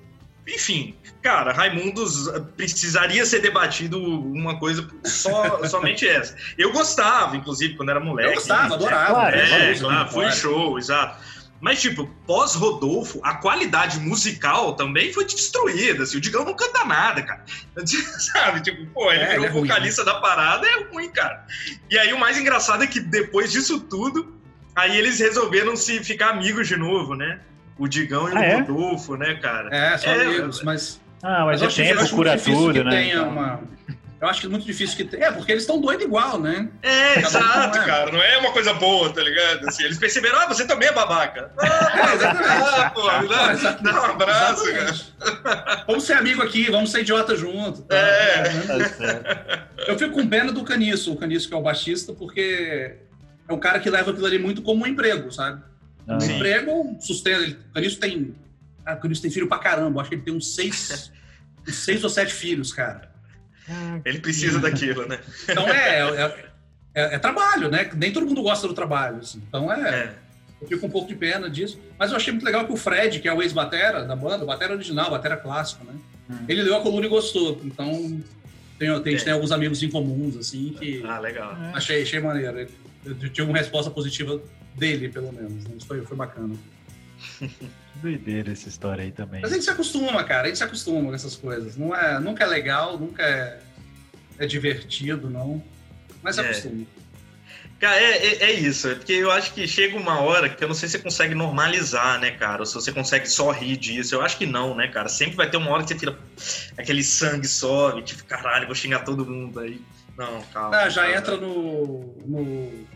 Enfim, 0.49 0.97
cara, 1.23 1.53
Raimundos 1.53 2.29
precisaria 2.57 3.25
ser 3.25 3.41
debatido 3.41 4.03
uma 4.03 4.59
coisa 4.59 4.89
só, 5.05 5.63
somente 5.69 6.09
essa. 6.09 6.35
Eu 6.59 6.73
gostava, 6.73 7.37
inclusive, 7.37 7.77
quando 7.77 7.91
era 7.91 8.01
moleque. 8.01 8.31
Eu 8.31 8.35
gostava, 8.35 8.75
adorava. 8.75 9.13
Claro, 9.13 9.37
É, 9.37 9.43
Adorava, 9.71 9.79
claro, 9.81 10.11
foi 10.11 10.25
claro. 10.25 10.39
show, 10.41 10.79
exato. 10.79 11.23
Mas, 11.63 11.81
tipo, 11.81 12.07
pós-Rodolfo, 12.27 13.21
a 13.23 13.35
qualidade 13.37 14.01
musical 14.01 14.75
também 14.75 15.13
foi 15.13 15.25
destruída. 15.25 16.03
Assim, 16.03 16.17
o 16.19 16.21
Digão 16.21 16.45
não 16.45 16.55
canta 16.55 16.85
nada, 16.85 17.23
cara. 17.23 17.45
Sabe? 18.19 18.61
Tipo, 18.63 18.85
pô, 18.87 19.13
ele 19.13 19.23
É, 19.23 19.29
virou 19.31 19.45
é 19.45 19.49
ruim, 19.49 19.69
vocalista 19.69 20.05
da 20.05 20.15
parada, 20.17 20.67
é 20.67 20.83
ruim, 20.93 21.09
cara. 21.09 21.47
E 21.89 21.97
aí 21.97 22.13
o 22.13 22.19
mais 22.19 22.37
engraçado 22.37 22.83
é 22.83 22.87
que 22.89 22.99
depois 22.99 23.53
disso 23.53 23.79
tudo, 23.79 24.35
aí 24.75 24.97
eles 24.99 25.21
resolveram 25.21 25.77
se 25.77 26.03
ficar 26.03 26.31
amigos 26.31 26.67
de 26.67 26.77
novo, 26.77 27.15
né? 27.15 27.39
O 27.79 27.87
Digão 27.87 28.29
e 28.29 28.33
Ah, 28.33 28.41
o 28.41 28.43
é? 28.43 28.55
Rodolfo, 28.61 29.17
né, 29.17 29.35
cara? 29.37 29.69
É, 29.73 29.97
são 29.99 30.11
É, 30.13 30.25
amigos, 30.27 30.63
mas 30.65 31.01
Ah, 31.23 31.45
mas 31.45 31.63
acho, 31.63 31.81
eu 31.81 31.87
tempo 31.87 32.01
acho 32.01 32.15
cura 32.17 32.37
tudo, 32.39 32.83
né? 32.83 32.91
tenha 32.91 33.15
Então, 33.19 33.29
uma. 33.31 33.61
Eu 34.23 34.29
acho 34.29 34.41
que 34.41 34.47
é 34.47 34.49
muito 34.51 34.65
difícil 34.65 34.97
que 34.97 35.03
tenha. 35.05 35.27
É, 35.27 35.33
porque 35.33 35.51
eles 35.51 35.65
estão 35.65 35.81
doidos 35.81 36.05
igual, 36.07 36.41
né? 36.41 36.69
É, 36.81 37.21
Cada 37.23 37.39
um 37.39 37.43
exato, 37.43 37.79
é. 37.79 37.85
cara. 37.85 38.13
Não 38.13 38.23
é 38.23 38.39
uma 38.39 38.53
coisa 38.53 38.73
boa, 38.73 39.13
tá 39.13 39.21
ligado? 39.21 39.69
Assim, 39.69 39.83
eles 39.83 39.99
perceberam, 39.99 40.39
ah, 40.39 40.47
você 40.47 40.65
também 40.65 40.89
é 40.89 40.93
babaca. 40.93 41.51
É, 41.61 42.15
exatamente. 42.15 42.53
Ah, 42.83 42.91
pô, 42.91 43.21
me 43.21 43.29
dá, 43.29 43.53
Exatamente. 43.53 43.83
dá 43.95 44.01
um 44.01 44.05
abraço, 44.13 44.65
cara. 44.73 45.85
Vamos 45.89 46.05
ser 46.05 46.13
amigo 46.13 46.41
aqui, 46.41 46.71
vamos 46.71 46.93
ser 46.93 47.01
idiota 47.01 47.35
junto. 47.35 47.83
tá? 47.83 47.97
É. 47.97 48.45
certo. 48.91 49.69
Eu 49.89 49.99
fico 49.99 50.13
com 50.13 50.29
pena 50.29 50.53
do 50.53 50.63
Caniço, 50.63 51.13
o 51.13 51.17
Caniço 51.17 51.49
que 51.49 51.55
é 51.55 51.57
o 51.57 51.63
baixista, 51.63 52.13
porque 52.13 52.99
é 53.49 53.53
um 53.53 53.59
cara 53.59 53.81
que 53.81 53.91
leva 53.91 54.13
aquilo 54.13 54.27
ali 54.27 54.39
muito 54.39 54.63
como 54.63 54.85
um 54.85 54.87
emprego, 54.87 55.33
sabe? 55.33 55.61
Ah, 56.07 56.15
Um 56.17 56.21
Sim. 56.21 56.37
emprego 56.37 56.97
sustenta. 57.01 57.43
Ele, 57.43 57.59
o 57.71 57.75
Caniço 57.75 57.99
tem. 57.99 58.35
Ah, 58.87 58.95
o 58.95 59.01
Caniço 59.01 59.21
tem 59.23 59.33
filho 59.33 59.49
pra 59.49 59.59
caramba. 59.59 60.01
Acho 60.01 60.11
que 60.11 60.15
ele 60.15 60.23
tem 60.23 60.35
uns 60.35 60.55
seis, 60.55 61.11
uns 61.67 61.75
seis 61.75 62.05
ou 62.05 62.11
sete 62.11 62.33
filhos, 62.33 62.73
cara. 62.73 63.11
Ele 64.05 64.19
precisa 64.19 64.59
daquilo, 64.59 65.07
né? 65.07 65.19
Então 65.49 65.69
é, 65.69 66.01
é, 66.01 66.45
é- 66.95 67.15
é 67.15 67.19
trabalho, 67.19 67.71
né? 67.71 67.91
Nem 67.95 68.13
todo 68.13 68.27
mundo 68.27 68.43
gosta 68.43 68.67
do 68.69 68.75
trabalho. 68.75 69.19
assim. 69.19 69.43
Então 69.49 69.73
é, 69.73 69.91
É. 69.91 70.15
Eu 70.61 70.69
fico 70.69 70.87
um 70.87 70.91
pouco 70.91 71.09
de 71.09 71.17
pena 71.17 71.51
disso. 71.51 71.77
Mas 71.99 72.11
eu 72.13 72.17
achei 72.17 72.33
muito 72.33 72.45
legal 72.45 72.65
que 72.65 72.73
o 72.73 72.77
Fred, 72.77 73.19
que 73.19 73.27
é 73.27 73.35
o 73.35 73.43
ex-batera 73.43 74.05
da 74.05 74.15
banda, 74.15 74.45
batera 74.45 74.73
original, 74.75 75.11
batera 75.11 75.37
clássico, 75.37 75.85
né? 75.85 75.93
Hum. 76.31 76.37
Ele 76.49 76.63
leu 76.63 76.77
a 76.77 76.81
coluna 76.81 77.05
e 77.05 77.09
gostou. 77.09 77.61
Então 77.65 77.91
tem, 78.79 78.89
tem, 78.89 78.91
a 78.91 79.11
gente 79.11 79.23
É. 79.23 79.25
tem 79.25 79.33
alguns 79.33 79.51
amigos 79.51 79.83
em 79.83 79.91
comuns, 79.91 80.37
assim, 80.37 80.73
que 80.79 81.03
Ah, 81.05 81.19
legal. 81.19 81.57
achei, 81.75 82.03
achei 82.03 82.21
maneiro. 82.21 82.61
Eu, 82.61 82.69
eu 83.05 83.29
tive 83.29 83.43
uma 83.43 83.59
resposta 83.59 83.91
positiva 83.91 84.41
dele, 84.77 85.09
pelo 85.09 85.33
menos. 85.33 85.65
Né? 85.65 85.71
Isso 85.77 85.87
foi, 85.87 86.01
foi 86.07 86.17
bacana. 86.17 86.55
Doideira 87.97 88.53
essa 88.53 88.69
história 88.69 89.05
aí 89.05 89.13
também. 89.13 89.41
Mas 89.43 89.51
a 89.53 89.55
gente 89.55 89.65
se 89.65 89.71
acostuma, 89.71 90.25
cara. 90.25 90.45
A 90.45 90.47
gente 90.47 90.59
se 90.59 90.65
acostuma 90.65 91.09
com 91.09 91.15
essas 91.15 91.37
coisas. 91.37 91.77
Não 91.77 91.95
é, 91.95 92.19
nunca 92.19 92.45
é 92.45 92.47
legal, 92.47 92.99
nunca 92.99 93.23
é, 93.23 93.61
é 94.39 94.47
divertido, 94.47 95.29
não. 95.31 95.63
Mas 96.23 96.37
se 96.37 96.41
É. 96.41 96.45
acostuma. 96.45 96.87
Cara, 97.79 98.01
é, 98.01 98.27
é, 98.27 98.43
é 98.45 98.53
isso. 98.53 98.89
É 98.89 98.95
porque 98.95 99.13
eu 99.13 99.31
acho 99.33 99.53
que 99.55 99.67
chega 99.67 99.97
uma 99.97 100.21
hora 100.21 100.49
que 100.49 100.63
eu 100.63 100.69
não 100.69 100.75
sei 100.75 100.89
se 100.89 100.97
você 100.97 101.03
consegue 101.03 101.35
normalizar, 101.35 102.19
né, 102.21 102.31
cara? 102.31 102.61
Ou 102.63 102.67
se 102.67 102.75
você 102.75 102.93
consegue 102.93 103.29
só 103.29 103.51
rir 103.51 103.77
disso. 103.77 104.15
Eu 104.15 104.23
acho 104.23 104.39
que 104.39 104.47
não, 104.47 104.75
né, 104.77 104.87
cara? 104.87 105.09
Sempre 105.09 105.35
vai 105.35 105.51
ter 105.51 105.57
uma 105.57 105.69
hora 105.71 105.83
que 105.83 105.89
você 105.89 105.99
fica. 105.99 106.17
Aquele 106.79 107.03
sangue 107.03 107.49
sobe, 107.49 108.03
tipo, 108.03 108.25
caralho, 108.25 108.67
vou 108.67 108.75
xingar 108.75 109.01
todo 109.01 109.27
mundo 109.27 109.59
aí. 109.59 109.81
Não, 110.17 110.43
calma. 110.53 110.77
Ah, 110.77 110.89
já 110.89 111.03
calma. 111.03 111.17
entra 111.19 111.37
no, 111.39 112.15
no. 112.25 112.87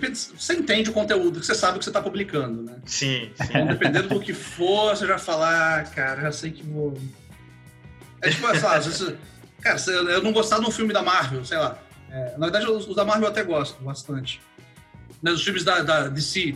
Depende, 0.00 0.18
você 0.18 0.54
entende 0.54 0.90
o 0.90 0.92
conteúdo, 0.92 1.40
que 1.40 1.46
você 1.46 1.54
sabe 1.54 1.76
o 1.76 1.78
que 1.78 1.84
você 1.84 1.90
está 1.90 2.02
publicando, 2.02 2.62
né? 2.62 2.76
Sim, 2.84 3.30
sim. 3.34 3.44
Então, 3.48 3.66
dependendo 3.66 4.08
do 4.08 4.20
que 4.20 4.34
for, 4.34 4.96
você 4.96 5.06
já 5.06 5.18
fala, 5.18 5.78
ah, 5.78 5.82
cara, 5.84 6.22
já 6.22 6.32
sei 6.32 6.50
que 6.50 6.62
vou. 6.62 7.00
É 8.20 8.30
tipo, 8.30 8.46
sei 8.48 8.60
lá, 8.60 8.78
vezes, 8.78 9.14
cara, 9.60 9.78
se 9.78 9.90
eu 9.90 10.22
não 10.22 10.32
gostar 10.32 10.58
de 10.58 10.66
um 10.66 10.70
filme 10.70 10.92
da 10.92 11.02
Marvel, 11.02 11.44
sei 11.44 11.58
lá. 11.58 11.78
É, 12.10 12.32
na 12.38 12.46
verdade, 12.46 12.66
os, 12.66 12.86
os 12.86 12.94
da 12.94 13.04
Marvel 13.04 13.24
eu 13.24 13.30
até 13.30 13.42
gosto 13.42 13.82
bastante. 13.82 14.40
Mas 15.22 15.34
os 15.34 15.42
filmes 15.42 15.64
da, 15.64 15.82
da 15.82 16.08
DC, 16.08 16.54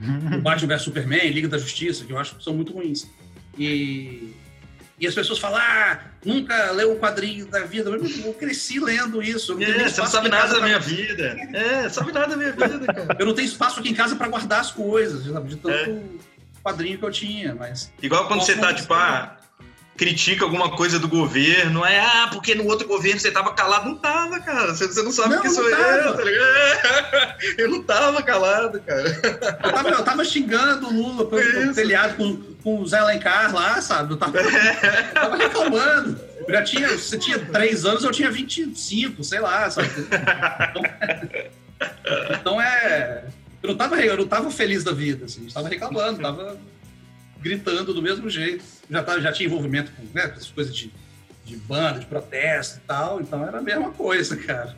o 0.36 0.40
Batman 0.40 0.74
vs 0.74 0.82
Superman, 0.82 1.30
Liga 1.30 1.48
da 1.48 1.58
Justiça, 1.58 2.04
que 2.04 2.12
eu 2.12 2.18
acho 2.18 2.36
que 2.36 2.44
são 2.44 2.54
muito 2.54 2.72
ruins. 2.72 3.08
E, 3.56 4.34
e 5.00 5.06
as 5.06 5.14
pessoas 5.14 5.38
falam, 5.38 5.58
ah, 5.60 5.98
nunca 6.24 6.70
leu 6.72 6.92
um 6.92 6.98
quadrinho 6.98 7.46
da 7.46 7.60
vida. 7.60 7.88
Eu, 7.90 8.04
eu 8.26 8.34
cresci 8.34 8.80
lendo 8.80 9.22
isso. 9.22 9.56
É, 9.62 9.88
você 9.88 10.00
não 10.00 10.08
sabe 10.08 10.28
nada 10.28 10.48
da 10.48 10.54
pra- 10.56 10.66
minha 10.66 10.78
vida. 10.80 11.36
É, 11.52 11.88
sabe 11.88 12.12
nada 12.12 12.26
da 12.28 12.36
minha 12.36 12.52
vida, 12.52 12.80
cara. 12.92 13.16
Eu 13.18 13.26
não 13.26 13.34
tenho 13.34 13.46
espaço 13.46 13.78
aqui 13.78 13.90
em 13.90 13.94
casa 13.94 14.16
para 14.16 14.28
guardar 14.28 14.60
as 14.60 14.70
coisas, 14.72 15.24
sabe? 15.32 15.50
De 15.50 15.56
tanto 15.56 15.90
É. 15.90 16.00
quadrinho 16.62 16.98
que 16.98 17.04
eu 17.04 17.10
tinha, 17.12 17.54
mas... 17.54 17.92
Igual 18.02 18.26
quando 18.26 18.42
você 18.44 18.56
tá, 18.56 18.74
tipo, 18.74 18.92
ah, 18.92 19.36
critica 19.96 20.44
alguma 20.44 20.70
coisa 20.76 20.98
do 20.98 21.08
governo, 21.08 21.84
é, 21.84 21.98
ah, 22.00 22.28
porque 22.32 22.54
no 22.54 22.66
outro 22.66 22.86
governo 22.86 23.18
você 23.20 23.30
tava 23.32 23.52
calado. 23.54 23.88
Não 23.88 23.96
tava, 23.96 24.38
cara. 24.40 24.74
Você, 24.74 24.86
você 24.86 25.02
não 25.02 25.10
sabe 25.12 25.34
o 25.36 25.40
que 25.42 25.48
tava. 25.52 25.68
eu, 25.68 26.16
tá 26.16 26.22
ligado? 26.24 27.38
Eu 27.58 27.68
não 27.70 27.82
tava 27.82 28.22
calado, 28.22 28.80
cara. 28.80 29.20
Eu 29.64 29.72
tava, 29.72 29.88
eu 29.90 30.04
tava 30.04 30.24
xingando 30.24 30.88
o 30.88 30.92
Lula 30.92 31.24
pelo 31.28 31.40
Isso. 31.40 31.52
pelo 31.52 31.74
telhado 31.74 32.16
com, 32.16 32.36
com 32.62 32.80
o 32.80 32.86
Zé 32.86 32.98
Alencar 32.98 33.54
lá, 33.54 33.80
sabe? 33.80 34.12
Eu 34.12 34.16
tava, 34.16 34.38
eu 34.38 34.50
tava 35.14 35.36
reclamando. 35.36 36.20
Eu 36.46 36.54
já 36.54 36.62
tinha, 36.62 36.88
você 36.88 37.18
tinha 37.18 37.38
três 37.38 37.84
anos, 37.84 38.04
eu 38.04 38.10
tinha 38.10 38.30
25, 38.30 39.22
sei 39.22 39.40
lá, 39.40 39.70
sabe? 39.70 39.88
Então, 40.70 40.82
então 42.40 42.60
é. 42.60 43.24
Eu 43.62 43.70
não, 43.70 43.76
tava, 43.76 43.96
eu 44.00 44.16
não 44.16 44.26
tava 44.26 44.50
feliz 44.50 44.84
da 44.84 44.92
vida, 44.92 45.24
assim, 45.24 45.46
eu 45.46 45.52
tava 45.52 45.68
reclamando, 45.68 46.20
tava 46.20 46.58
gritando 47.40 47.92
do 47.92 48.00
mesmo 48.00 48.30
jeito. 48.30 48.64
Já, 48.88 49.02
tava, 49.02 49.20
já 49.20 49.32
tinha 49.32 49.48
envolvimento 49.48 49.90
com 49.92 50.02
né, 50.14 50.24
essas 50.24 50.48
coisas 50.48 50.74
de, 50.74 50.92
de 51.44 51.56
banda, 51.56 51.98
de 51.98 52.06
protesto 52.06 52.78
e 52.78 52.80
tal, 52.86 53.20
então 53.20 53.46
era 53.46 53.58
a 53.58 53.62
mesma 53.62 53.90
coisa, 53.90 54.36
cara. 54.36 54.76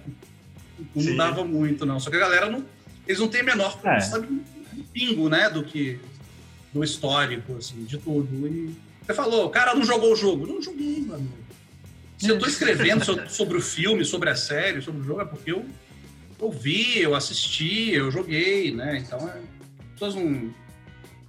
Não 0.95 1.03
Sim. 1.03 1.11
mudava 1.11 1.45
muito, 1.45 1.85
não. 1.85 2.01
Só 2.01 2.11
que 2.11 2.16
a 2.16 2.20
galera 2.20 2.49
não. 2.49 2.64
Eles 3.07 3.20
não 3.20 3.28
têm 3.28 3.41
a 3.43 3.45
menor 3.45 3.78
É. 3.85 4.01
sabe, 4.01 4.26
um 4.28 4.83
pingo, 4.93 5.28
né, 5.28 5.51
do 5.51 5.62
que. 5.62 6.01
Do 6.73 6.85
histórico, 6.85 7.57
assim, 7.57 7.85
de 7.85 7.99
tudo. 7.99 8.47
E 8.47 8.75
você 9.05 9.14
falou, 9.14 9.47
o 9.47 9.51
cara 9.51 9.75
não 9.75 9.85
jogou 9.85 10.12
o 10.12 10.16
jogo. 10.16 10.47
Não 10.47 10.62
joguei, 10.62 11.01
mano. 11.01 11.29
Se 12.18 12.29
eu 12.29 12.39
tô 12.39 12.47
escrevendo 12.47 13.05
so- 13.05 13.21
sobre 13.29 13.57
o 13.57 13.61
filme, 13.61 14.05
sobre 14.05 14.31
a 14.31 14.37
série, 14.37 14.83
sobre 14.83 15.01
o 15.01 15.05
jogo, 15.05 15.23
é 15.23 15.25
porque 15.25 15.53
eu, 15.53 15.64
eu 16.41 16.51
vi, 16.51 17.01
eu 17.01 17.14
assisti, 17.14 17.93
eu 17.93 18.11
joguei, 18.11 18.73
né? 18.73 18.99
Então, 18.99 19.18
é, 19.29 19.33
as 19.33 19.93
pessoas 19.95 20.14
não, 20.14 20.55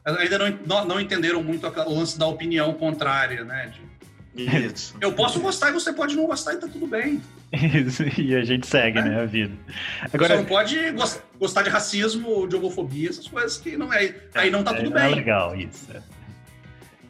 ainda 0.05 0.37
não, 0.65 0.85
não, 0.85 0.99
entenderam 0.99 1.41
muito 1.41 1.65
o 1.65 1.93
lance 1.93 2.19
da 2.19 2.27
opinião 2.27 2.73
contrária, 2.73 3.43
né? 3.43 3.73
De, 3.73 3.81
Isso. 4.35 4.95
eu 5.01 5.11
posso 5.13 5.39
gostar 5.41 5.69
e 5.69 5.73
você 5.73 5.91
pode 5.91 6.15
não 6.15 6.25
gostar 6.25 6.53
e 6.53 6.57
tá 6.57 6.67
tudo 6.67 6.87
bem. 6.87 7.21
Isso, 7.51 8.03
e 8.19 8.33
a 8.35 8.43
gente 8.45 8.65
segue, 8.65 9.01
né, 9.01 9.21
a 9.21 9.25
vida. 9.25 9.53
Você 10.07 10.15
Agora, 10.15 10.35
não 10.37 10.45
pode 10.45 10.91
gos- 10.91 11.19
gostar 11.37 11.63
de 11.63 11.69
racismo 11.69 12.29
ou 12.29 12.47
de 12.47 12.55
homofobia, 12.55 13.09
essas 13.09 13.27
coisas 13.27 13.57
que 13.57 13.75
não 13.75 13.91
é. 13.93 14.15
Aí 14.33 14.49
não 14.49 14.63
tá 14.63 14.71
é, 14.71 14.83
tudo 14.83 14.97
é 14.97 15.05
bem. 15.07 15.15
legal 15.15 15.55
isso. 15.55 15.87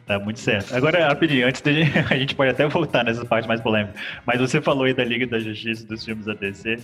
Tá 0.04 0.18
muito 0.18 0.40
certo. 0.40 0.74
Agora, 0.74 1.06
rapidinho, 1.06 1.46
antes 1.46 1.60
de 1.62 1.82
a 2.10 2.16
gente 2.18 2.34
pode 2.34 2.50
até 2.50 2.66
voltar 2.66 3.04
nessa 3.04 3.24
parte 3.24 3.46
mais 3.46 3.60
polêmica, 3.60 3.94
mas 4.26 4.40
você 4.40 4.60
falou 4.60 4.84
aí 4.84 4.92
da 4.92 5.04
Liga 5.04 5.26
da 5.26 5.38
Justiça 5.38 5.86
dos 5.86 6.04
filmes 6.04 6.26
da 6.26 6.34
DC, 6.34 6.76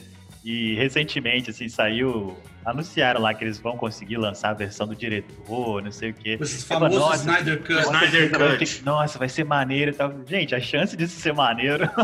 E 0.44 0.74
recentemente, 0.76 1.50
assim, 1.50 1.68
saiu. 1.68 2.36
Anunciaram 2.70 3.20
lá 3.20 3.32
que 3.34 3.44
eles 3.44 3.58
vão 3.58 3.76
conseguir 3.76 4.16
lançar 4.16 4.50
a 4.50 4.54
versão 4.54 4.86
do 4.86 4.94
diretor, 4.94 5.82
não 5.82 5.90
sei 5.90 6.10
o 6.10 6.14
quê. 6.14 6.36
Esse 6.40 6.64
famoso 6.64 6.98
nossa, 6.98 7.16
Snyder 7.16 7.58
Cut. 7.62 7.80
Snyder 7.80 8.30
Cut. 8.30 8.58
ter- 8.58 8.84
Nossa, 8.84 9.18
vai 9.18 9.28
ser 9.28 9.44
maneiro 9.44 9.90
e 9.90 9.94
tal. 9.94 10.12
Gente, 10.26 10.54
a 10.54 10.60
chance 10.60 10.96
disso 10.96 11.18
ser 11.20 11.32
maneiro. 11.32 11.88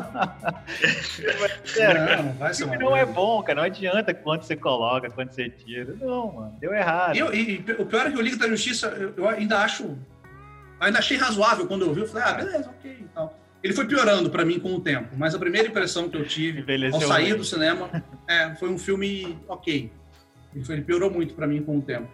Não, 1.76 2.22
não 2.24 2.32
vai 2.34 2.54
ser 2.54 2.64
uma 2.64 2.76
não 2.76 2.96
é 2.96 3.04
bom, 3.04 3.42
cara. 3.42 3.60
Não 3.60 3.64
adianta 3.66 4.12
quanto 4.14 4.44
você 4.44 4.56
coloca, 4.56 5.10
quanto 5.10 5.34
você 5.34 5.48
tira. 5.48 5.94
Não, 6.00 6.32
mano. 6.32 6.56
Deu 6.60 6.72
errado. 6.74 7.16
Eu- 7.16 7.34
e- 7.34 7.64
o 7.78 7.86
pior 7.86 8.06
é 8.06 8.10
que 8.10 8.16
o 8.18 8.20
Liga 8.20 8.36
da 8.36 8.48
Justiça, 8.48 8.88
eu, 8.88 9.14
eu 9.16 9.28
ainda 9.28 9.58
acho. 9.60 9.96
Ainda 10.80 10.98
achei 10.98 11.16
razoável 11.16 11.66
quando 11.66 11.82
eu 11.82 11.92
vi. 11.94 12.00
Eu 12.02 12.06
falei, 12.08 12.28
ah, 12.28 12.32
beleza, 12.34 12.70
ok. 12.70 12.90
e 13.00 13.04
tal. 13.14 13.38
Ele 13.62 13.72
foi 13.72 13.86
piorando 13.86 14.28
pra 14.28 14.44
mim 14.44 14.58
com 14.60 14.74
o 14.74 14.80
tempo, 14.80 15.08
mas 15.16 15.34
a 15.34 15.38
primeira 15.38 15.66
impressão 15.68 16.08
que 16.08 16.16
eu 16.16 16.24
tive 16.26 16.60
Envelheceu 16.60 17.00
ao 17.00 17.08
sair 17.08 17.34
do 17.34 17.44
cinema 17.44 17.88
é, 18.28 18.54
foi 18.56 18.68
um 18.68 18.76
filme 18.78 19.38
ok. 19.48 19.90
Ele, 20.54 20.64
foi- 20.64 20.76
ele 20.76 20.84
piorou 20.84 21.10
muito 21.10 21.34
pra 21.34 21.46
mim 21.46 21.62
com 21.62 21.78
o 21.78 21.82
tempo. 21.82 22.08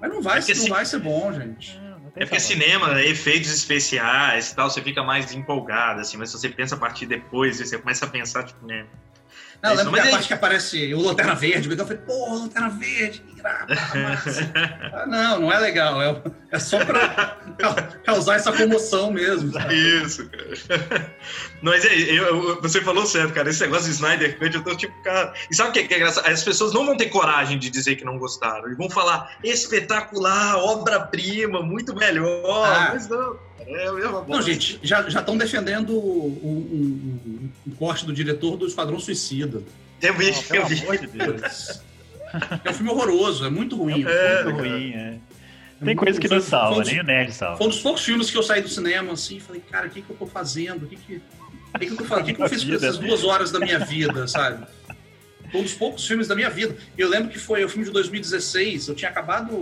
Mas 0.00 0.10
não 0.10 0.20
vai, 0.20 0.38
É 0.38 0.40
não 0.40 0.46
se- 0.54 0.68
vai 0.68 0.84
ser 0.84 0.98
bom, 0.98 1.32
gente. 1.32 1.76
Não, 1.78 1.98
não 1.98 2.10
tem 2.10 2.22
É 2.22 2.26
porque 2.26 2.38
cinema, 2.40 2.92
né, 2.94 3.06
efeitos 3.06 3.50
especiais 3.52 4.50
e 4.50 4.56
tal, 4.56 4.68
você 4.68 4.82
fica 4.82 5.02
mais 5.02 5.32
empolgado, 5.32 6.00
assim, 6.00 6.16
mas 6.18 6.30
se 6.30 6.38
você 6.38 6.48
pensa 6.48 6.74
a 6.74 6.78
partir 6.78 7.06
depois, 7.06 7.58
você 7.58 7.78
começa 7.78 8.04
a 8.04 8.08
pensar, 8.08 8.44
tipo, 8.44 8.66
né? 8.66 8.84
Não, 9.62 9.70
eu 9.70 9.76
Isso, 9.76 9.84
lembro 9.86 9.92
mas 9.92 10.02
que 10.02 10.08
a 10.08 10.12
parte 10.12 10.26
que 10.28 10.34
aparece 10.34 10.94
o 10.94 11.00
Lanterna 11.00 11.34
Verde, 11.34 11.70
eu 11.70 11.76
falei, 11.86 12.02
porra, 12.02 12.34
Lanterna 12.40 12.68
Verde, 12.68 13.22
que 13.46 13.98
irado, 13.98 14.00
massa. 14.02 14.52
Ah, 14.92 15.06
não, 15.06 15.40
não 15.40 15.52
é 15.52 15.58
legal. 15.60 16.00
É, 16.02 16.22
é 16.52 16.58
só 16.58 16.84
pra 16.84 17.36
causar 18.04 18.36
essa 18.36 18.52
comoção 18.52 19.10
mesmo. 19.10 19.52
sabe? 19.52 19.74
Isso, 19.74 20.28
cara. 20.28 21.14
Mas 21.62 21.84
é, 21.84 21.94
eu, 21.94 22.60
você 22.60 22.80
falou 22.80 23.06
certo, 23.06 23.32
cara. 23.32 23.48
Esse 23.50 23.60
negócio 23.62 23.84
de 23.86 23.90
Snyder 23.92 24.38
Cut, 24.38 24.54
eu 24.54 24.62
tô 24.64 24.76
tipo, 24.76 24.94
cara. 25.02 25.32
E 25.50 25.54
sabe 25.54 25.70
o 25.70 25.72
que 25.72 25.84
que 25.84 25.94
é 25.94 25.96
engraçado? 25.98 26.26
As 26.28 26.42
pessoas 26.44 26.72
não 26.72 26.84
vão 26.86 26.96
ter 26.96 27.06
coragem 27.06 27.58
de 27.58 27.70
dizer 27.70 27.96
que 27.96 28.04
não 28.04 28.18
gostaram. 28.18 28.66
Eles 28.66 28.76
vão 28.78 28.90
falar 28.90 29.36
espetacular, 29.42 30.56
obra-prima, 30.58 31.62
muito 31.62 31.94
melhor. 31.94 32.66
Ah. 32.66 32.90
Mas 32.94 33.08
não, 33.08 33.36
é 33.66 33.86
a 33.88 33.92
mesma 33.92 34.24
Não, 34.28 34.42
gente, 34.42 34.78
já 34.82 35.00
estão 35.06 35.36
defendendo 35.36 35.90
o, 35.90 35.98
o- 35.98 37.50
o- 37.66 37.70
o 37.72 37.76
corte 37.76 38.04
do 38.06 38.12
diretor 38.12 38.56
do 38.56 38.66
Esquadrão 38.66 38.98
Suicida. 39.00 39.62
Eu 40.02 40.14
vi, 40.14 40.32
pelo 40.44 40.62
eu 40.62 40.66
vi. 40.66 40.82
amor 40.82 40.98
de 40.98 41.06
Deus. 41.06 41.80
É 42.64 42.70
um 42.70 42.74
filme 42.74 42.90
horroroso, 42.90 43.44
é 43.46 43.50
muito 43.50 43.76
ruim. 43.76 44.04
É, 44.06 44.44
Muito 44.44 44.56
cara. 44.56 44.68
ruim, 44.70 44.92
é. 44.92 44.98
É 44.98 45.10
Tem 45.10 45.20
muito- 45.80 45.98
coisa 45.98 46.20
que 46.20 46.28
não 46.28 46.40
salva, 46.40 46.82
nem 46.84 47.00
o 47.00 47.04
nerd 47.04 47.32
salva. 47.34 47.58
Foi 47.58 47.66
um 47.66 47.70
dos 47.70 47.80
poucos 47.80 48.04
filmes 48.04 48.30
que 48.30 48.36
eu 48.36 48.42
saí 48.42 48.62
do 48.62 48.68
cinema 48.68 49.12
assim 49.12 49.36
e 49.36 49.40
falei, 49.40 49.62
cara, 49.70 49.86
o 49.86 49.90
que, 49.90 50.00
que 50.02 50.08
eu 50.10 50.16
tô 50.16 50.26
fazendo? 50.26 50.84
O 50.84 50.88
que, 50.88 50.96
que, 50.96 51.16
o 51.74 51.78
que, 51.78 51.86
que 51.86 51.92
eu? 51.92 52.16
O 52.18 52.24
que, 52.24 52.32
que 52.34 52.42
eu 52.42 52.48
fiz 52.48 52.64
com 52.64 52.74
essas 52.74 52.98
duas 52.98 53.24
horas 53.24 53.50
da 53.52 53.60
minha 53.60 53.78
vida, 53.78 54.26
sabe? 54.26 54.66
Foi 55.52 55.60
um 55.60 55.62
dos 55.64 55.74
poucos 55.74 56.06
filmes 56.06 56.26
da 56.26 56.34
minha 56.34 56.48
vida. 56.50 56.76
Eu 56.96 57.08
lembro 57.08 57.28
que 57.30 57.38
foi 57.38 57.62
o 57.64 57.68
filme 57.68 57.84
de 57.84 57.92
2016, 57.92 58.88
eu 58.88 58.94
tinha 58.94 59.10
acabado. 59.10 59.52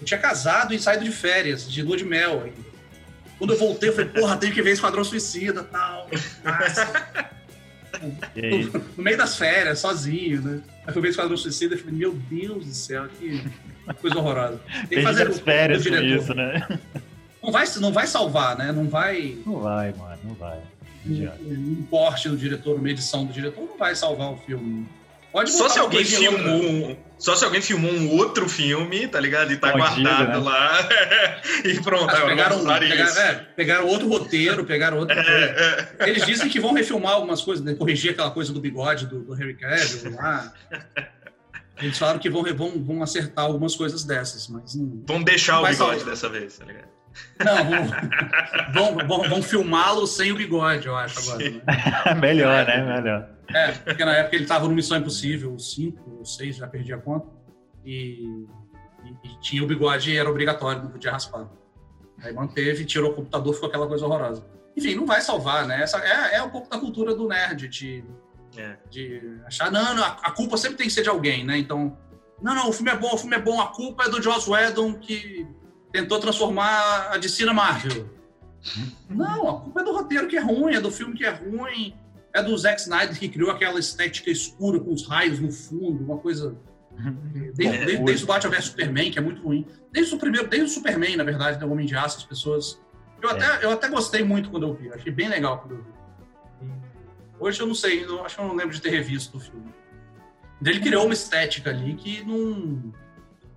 Eu 0.00 0.04
tinha 0.04 0.18
casado 0.18 0.72
e 0.72 0.78
saído 0.78 1.04
de 1.04 1.10
férias, 1.10 1.70
de 1.70 1.82
lua 1.82 1.96
de 1.96 2.04
mel 2.04 2.42
ainda. 2.44 2.74
Quando 3.38 3.52
eu 3.52 3.58
voltei, 3.58 3.88
eu 3.88 3.92
falei, 3.92 4.10
porra, 4.10 4.36
tenho 4.36 4.52
que 4.54 4.62
ver 4.62 4.70
Esquadrão 4.72 5.02
Suicida 5.04 5.62
tal. 5.64 6.08
Massa. 6.44 7.30
No, 8.72 8.80
no 8.96 9.02
meio 9.02 9.16
das 9.16 9.36
férias, 9.36 9.78
sozinho, 9.78 10.40
né? 10.42 10.60
Aí 10.86 10.92
fui 10.92 11.02
ver 11.02 11.08
Esquadrão 11.10 11.36
Suicida 11.36 11.74
e 11.74 11.78
falei, 11.78 11.94
meu 11.94 12.12
Deus 12.12 12.66
do 12.66 12.74
céu, 12.74 13.06
que 13.18 13.42
coisa 14.00 14.18
horrorosa. 14.18 14.60
Tem 14.88 14.98
que 14.98 15.02
fazer 15.02 15.28
as 15.28 15.38
o- 15.38 15.42
férias 15.42 15.82
com 15.84 15.90
diretor. 15.90 16.22
isso, 16.22 16.34
né? 16.34 16.78
Não 17.42 17.52
vai, 17.52 17.64
não 17.80 17.92
vai 17.92 18.06
salvar, 18.06 18.56
né? 18.56 18.72
Não 18.72 18.88
vai. 18.88 19.36
Não 19.44 19.60
vai, 19.60 19.92
mano, 19.92 20.18
não 20.24 20.34
vai. 20.34 20.58
Um, 21.06 21.28
um 21.80 21.86
corte 21.90 22.28
do 22.30 22.36
diretor, 22.36 22.76
uma 22.78 22.90
edição 22.90 23.26
do 23.26 23.32
diretor, 23.32 23.60
não 23.66 23.76
vai 23.76 23.94
salvar 23.94 24.32
o 24.32 24.36
filme. 24.38 24.86
Pode 25.30 25.50
Só 25.50 25.68
se 25.68 25.78
alguém 25.78 26.04
filmou 26.04 26.62
um, 26.62 26.96
só 27.18 27.36
se 27.36 27.44
alguém 27.44 27.62
filmou 27.62 27.92
um 27.92 28.10
outro 28.16 28.48
filme, 28.48 29.06
tá 29.08 29.20
ligado? 29.20 29.52
E 29.52 29.56
tá 29.56 29.72
guardado 29.72 30.28
né? 30.28 30.36
lá. 30.38 30.88
e 31.64 31.80
pronto, 31.80 32.14
Ah, 32.14 32.26
pegaram, 32.26 32.58
usar 32.58 32.80
pegaram, 32.80 33.04
isso. 33.04 33.18
é, 33.18 33.34
pegaram 33.56 33.86
outro 33.86 34.08
roteiro, 34.08 34.64
pegaram 34.64 34.98
outra 34.98 35.14
coisa. 35.14 35.30
É, 35.30 35.94
é. 36.00 36.08
Eles 36.10 36.26
dizem 36.26 36.48
que 36.48 36.60
vão 36.60 36.72
refilmar 36.72 37.12
algumas 37.12 37.40
coisas, 37.40 37.64
né? 37.64 37.74
corrigir 37.74 38.10
aquela 38.10 38.30
coisa 38.30 38.52
do 38.52 38.60
bigode 38.60 39.06
do, 39.06 39.20
do 39.20 39.32
Harry 39.34 39.54
Cavill 39.54 40.14
lá. 40.16 40.52
Eles 41.80 41.98
falaram 41.98 42.18
que 42.18 42.30
vão, 42.30 42.44
vão, 42.54 42.84
vão 42.84 43.02
acertar 43.02 43.44
algumas 43.44 43.74
coisas 43.74 44.04
dessas, 44.04 44.48
mas 44.48 44.74
não, 44.74 45.02
Vamos 45.06 45.24
deixar 45.24 45.60
o 45.60 45.66
bigode 45.66 46.04
dessa 46.04 46.28
vez, 46.28 46.58
tá 46.58 46.64
ligado? 46.64 46.93
Não, 47.44 48.72
vão, 48.72 49.06
vão, 49.06 49.28
vão, 49.28 49.42
filmá-lo 49.42 50.06
sem 50.06 50.32
o 50.32 50.36
bigode, 50.36 50.86
eu 50.86 50.96
acho, 50.96 51.18
agora. 51.30 51.50
Né? 51.50 52.14
Melhor, 52.20 52.66
né? 52.66 52.82
Melhor. 53.00 53.28
É, 53.54 53.72
porque 53.72 54.04
na 54.04 54.12
época 54.16 54.36
ele 54.36 54.44
estava 54.44 54.66
no 54.66 54.74
Missão 54.74 54.96
Impossível 54.98 55.58
5 55.58 56.18
ou 56.18 56.24
6, 56.24 56.56
já 56.56 56.66
perdi 56.66 56.92
a 56.92 56.98
conta. 56.98 57.26
E, 57.84 58.24
e- 59.04 59.28
e 59.28 59.40
tinha 59.40 59.62
o 59.62 59.66
bigode 59.66 60.10
e 60.10 60.16
era 60.16 60.28
obrigatório, 60.30 60.82
não 60.82 60.90
podia 60.90 61.12
raspar. 61.12 61.46
Aí 62.22 62.32
manteve, 62.32 62.84
tirou 62.84 63.10
o 63.10 63.14
computador, 63.14 63.52
ficou 63.54 63.68
aquela 63.68 63.86
coisa 63.86 64.06
horrorosa. 64.06 64.46
Enfim, 64.76 64.94
não 64.94 65.04
vai 65.06 65.20
salvar, 65.20 65.66
né? 65.66 65.82
Essa 65.82 65.98
é, 65.98 66.36
é 66.36 66.42
um 66.42 66.48
pouco 66.50 66.68
da 66.70 66.78
cultura 66.78 67.14
do 67.14 67.28
nerd, 67.28 67.68
de, 67.68 68.02
É. 68.56 68.76
de 68.90 69.38
achar, 69.46 69.70
não, 69.70 69.94
não, 69.94 70.02
a, 70.02 70.16
a 70.22 70.30
culpa 70.30 70.56
sempre 70.56 70.78
tem 70.78 70.86
que 70.86 70.92
ser 70.92 71.02
de 71.02 71.08
alguém, 71.10 71.44
né? 71.44 71.58
Então, 71.58 71.96
não, 72.42 72.54
não, 72.54 72.68
o 72.70 72.72
filme 72.72 72.90
é 72.90 72.96
bom, 72.96 73.12
o 73.14 73.18
filme 73.18 73.36
é 73.36 73.40
bom, 73.40 73.60
a 73.60 73.68
culpa 73.68 74.04
é 74.04 74.08
do 74.08 74.22
Joss 74.22 74.48
Whedon 74.50 74.94
que 74.94 75.46
tentou 75.94 76.18
transformar 76.18 77.12
a 77.12 77.18
DC 77.18 77.44
na 77.44 77.54
Marvel. 77.54 78.10
Não, 79.08 79.48
a 79.48 79.60
culpa 79.60 79.80
é 79.80 79.84
do 79.84 79.92
roteiro 79.92 80.26
que 80.26 80.36
é 80.36 80.40
ruim, 80.40 80.74
é 80.74 80.80
do 80.80 80.90
filme 80.90 81.14
que 81.14 81.24
é 81.24 81.30
ruim, 81.30 81.94
é 82.32 82.42
do 82.42 82.58
Zack 82.58 82.80
Snyder 82.80 83.16
que 83.16 83.28
criou 83.28 83.48
aquela 83.48 83.78
estética 83.78 84.28
escura 84.28 84.80
com 84.80 84.92
os 84.92 85.06
raios 85.06 85.38
no 85.38 85.52
fundo, 85.52 86.02
uma 86.02 86.18
coisa. 86.18 86.56
Desde, 87.54 87.76
É, 87.76 87.84
desde, 87.84 88.04
desde 88.04 88.24
o 88.24 88.26
Batman 88.26 88.50
vs 88.50 88.64
Superman, 88.64 89.12
que 89.12 89.20
é 89.20 89.22
muito 89.22 89.40
ruim. 89.40 89.64
Desde 89.92 90.12
o 90.16 90.18
primeiro, 90.18 90.48
desde 90.48 90.68
o 90.68 90.74
Superman, 90.74 91.16
na 91.16 91.22
verdade, 91.22 91.60
do 91.60 91.70
Homem 91.70 91.86
de 91.86 91.94
Aço, 91.94 92.18
as 92.18 92.24
pessoas. 92.24 92.82
Eu, 93.22 93.30
até, 93.30 93.64
eu 93.64 93.70
até 93.70 93.88
gostei 93.88 94.24
muito 94.24 94.50
quando 94.50 94.66
eu 94.66 94.74
vi, 94.74 94.92
achei 94.92 95.12
bem 95.12 95.28
legal 95.28 95.60
quando 95.60 95.76
eu 95.76 95.84
vi. 95.84 95.94
Hoje 97.38 97.60
eu 97.60 97.68
não 97.68 97.74
sei, 97.74 98.04
eu 98.04 98.24
acho 98.24 98.34
que 98.34 98.42
eu 98.42 98.48
não 98.48 98.56
lembro 98.56 98.74
de 98.74 98.82
ter 98.82 98.90
revisto 98.90 99.36
o 99.36 99.40
filme. 99.40 99.72
Ele 100.64 100.80
criou 100.80 101.04
uma 101.04 101.14
estética 101.14 101.70
ali 101.70 101.94
que 101.94 102.24
não, 102.24 102.92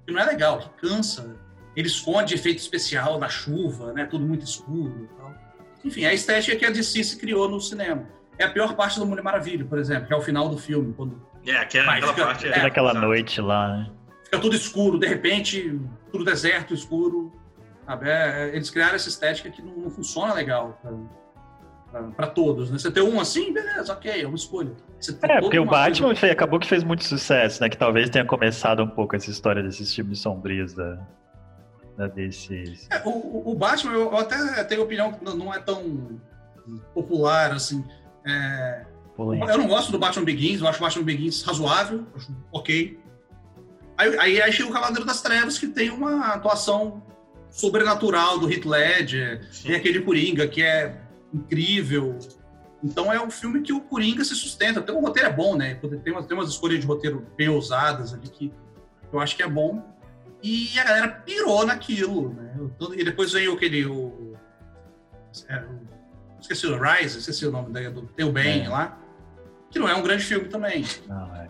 que 0.06 0.12
não 0.12 0.20
é 0.20 0.26
legal, 0.26 0.60
que 0.60 0.88
cansa. 0.88 1.47
Ele 1.78 1.88
esconde 1.88 2.34
efeito 2.34 2.58
especial 2.58 3.20
da 3.20 3.30
chuva, 3.30 3.94
né? 3.94 4.06
Tudo 4.06 4.26
muito 4.26 4.44
escuro 4.44 5.04
e 5.04 5.16
tal. 5.18 5.32
Enfim, 5.86 6.04
é 6.04 6.10
a 6.10 6.14
estética 6.14 6.58
que 6.58 6.66
a 6.66 6.72
DC 6.72 7.04
se 7.04 7.18
criou 7.18 7.48
no 7.48 7.62
cinema. 7.62 8.04
É 8.40 8.44
a 8.46 8.50
pior 8.50 8.76
parte 8.76 9.00
do 9.00 9.06
Mulher 9.06 9.22
Maravilha, 9.24 9.64
por 9.64 9.78
exemplo, 9.78 10.08
que 10.08 10.14
é 10.14 10.18
o 10.18 10.22
final 10.22 10.50
do 10.50 10.58
filme, 10.58 10.92
quando 10.94 11.22
É, 11.46 11.56
aquela, 11.56 11.86
Mas 11.86 11.98
aquela 12.04 12.14
fica- 12.14 12.26
parte. 12.26 12.48
é, 12.48 12.52
Toda 12.54 12.68
aquela 12.68 12.94
noite 12.96 13.40
lá, 13.40 13.78
né? 13.78 13.92
fica 14.24 14.40
tudo 14.40 14.56
escuro, 14.56 14.98
de 15.00 15.08
repente, 15.08 15.80
tudo 16.12 16.26
deserto, 16.26 16.74
escuro. 16.74 17.32
Sabe? 17.86 18.10
É, 18.10 18.50
é, 18.50 18.56
eles 18.56 18.70
criaram 18.72 18.96
essa 18.96 19.08
estética 19.08 19.50
que 19.50 19.62
não, 19.62 19.74
não 19.78 19.90
funciona 19.92 20.34
legal 20.34 20.82
para 22.16 22.28
todos. 22.28 22.70
Né? 22.70 22.78
Você 22.78 22.92
tem 22.92 23.02
um 23.04 23.20
assim, 23.20 23.54
beleza, 23.54 23.94
ok, 23.94 24.22
é 24.24 24.28
uma 24.28 24.36
escolha. 24.36 24.72
Você 25.00 25.14
tem 25.14 25.32
É, 25.32 25.40
porque 25.40 25.58
o 25.60 25.66
Batman 25.66 26.08
coisa- 26.08 26.22
fe- 26.22 26.30
acabou 26.32 26.60
que 26.60 26.68
fez 26.68 26.84
muito 26.84 27.04
sucesso, 27.06 27.62
né? 27.62 27.70
Que 27.70 27.78
talvez 27.78 28.10
tenha 28.10 28.26
começado 28.26 28.84
um 28.84 28.88
pouco 28.90 29.16
essa 29.16 29.30
história 29.30 29.64
desses 29.64 29.94
filmes 29.96 30.20
sombrios 30.20 30.74
da, 30.74 31.00
da 31.98 32.08
DC. 32.08 32.76
É, 32.92 33.02
o, 33.06 33.10
o- 33.10 33.52
o 33.52 33.56
Batman, 33.56 33.94
eu 33.94 34.02
eu 34.12 34.18
até 34.18 34.64
tenho 34.66 34.84
opinião 34.84 35.12
que 35.14 35.24
não- 35.26 35.54
é 35.54 35.60
tão 35.60 36.20
popular 36.94 37.52
assim. 37.52 37.84
É. 38.26 38.86
Eu 39.18 39.58
não 39.58 39.68
gosto 39.68 39.92
do 39.92 39.98
Batman 39.98 40.24
Begins, 40.26 40.62
eu 40.62 40.68
acho 40.68 40.78
o 40.78 40.82
Batman 40.86 41.04
Begins 41.04 41.42
razoável, 41.42 42.06
acho 42.16 42.32
ok. 42.52 43.00
Aí, 43.98 44.20
aí, 44.20 44.42
aí 44.42 44.52
chega 44.52 44.70
o 44.70 44.72
Cavaleiro 44.74 45.06
das 45.06 45.22
Trevas, 45.24 45.58
que 45.58 45.66
tem 45.68 45.90
uma 45.90 46.28
atuação 46.34 47.02
sobrenatural 47.50 48.38
do 48.38 48.52
Heath 48.52 48.66
Ledger, 48.66 49.50
tem 49.64 49.76
aquele 49.76 50.02
Coringa 50.02 50.48
que 50.48 50.62
é 50.62 51.02
incrível. 51.34 52.20
Então 52.84 53.12
é 53.12 53.20
um 53.20 53.32
filme 53.32 53.62
que 53.64 53.74
o 53.74 53.82
Coringa 53.82 54.24
se 54.24 54.36
sustenta. 54.36 54.84
Tem 54.84 54.94
um 54.94 55.02
roteiro 55.02 55.30
é 55.30 55.34
bom, 55.34 55.56
né? 55.56 55.74
Tem 56.04 56.14
umas, 56.14 56.28
tem 56.28 56.38
umas 56.38 56.50
escolhas 56.50 56.80
de 56.80 56.86
roteiro 56.86 57.26
bem 57.36 57.50
ousadas 57.50 58.14
ali 58.14 58.30
que 58.30 58.54
eu 59.12 59.20
acho 59.20 59.36
que 59.36 59.42
é 59.42 59.48
bom. 59.50 59.84
E 60.44 60.78
a 60.80 60.84
galera 60.84 61.08
pirou 61.26 61.66
naquilo, 61.66 62.34
né? 62.34 62.56
E 62.96 63.04
depois 63.04 63.32
veio 63.32 63.54
aquele. 63.54 63.86
O, 63.86 64.36
é, 65.50 65.60
o- 65.60 65.88
esqueci 66.40 66.68
o 66.68 66.80
Rise, 66.82 67.20
esqueci 67.20 67.46
o 67.46 67.52
nome 67.52 67.72
da- 67.74 67.90
do 67.90 68.04
Teu 68.04 68.32
Bem 68.32 68.66
É. 68.66 68.70
lá. 68.70 68.98
Que 69.72 69.80
não 69.80 69.90
é 69.90 69.96
um 69.96 70.02
grande 70.04 70.24
filme 70.24 70.48
também. 70.48 70.86
Não, 71.08 71.36
é. 71.36 71.50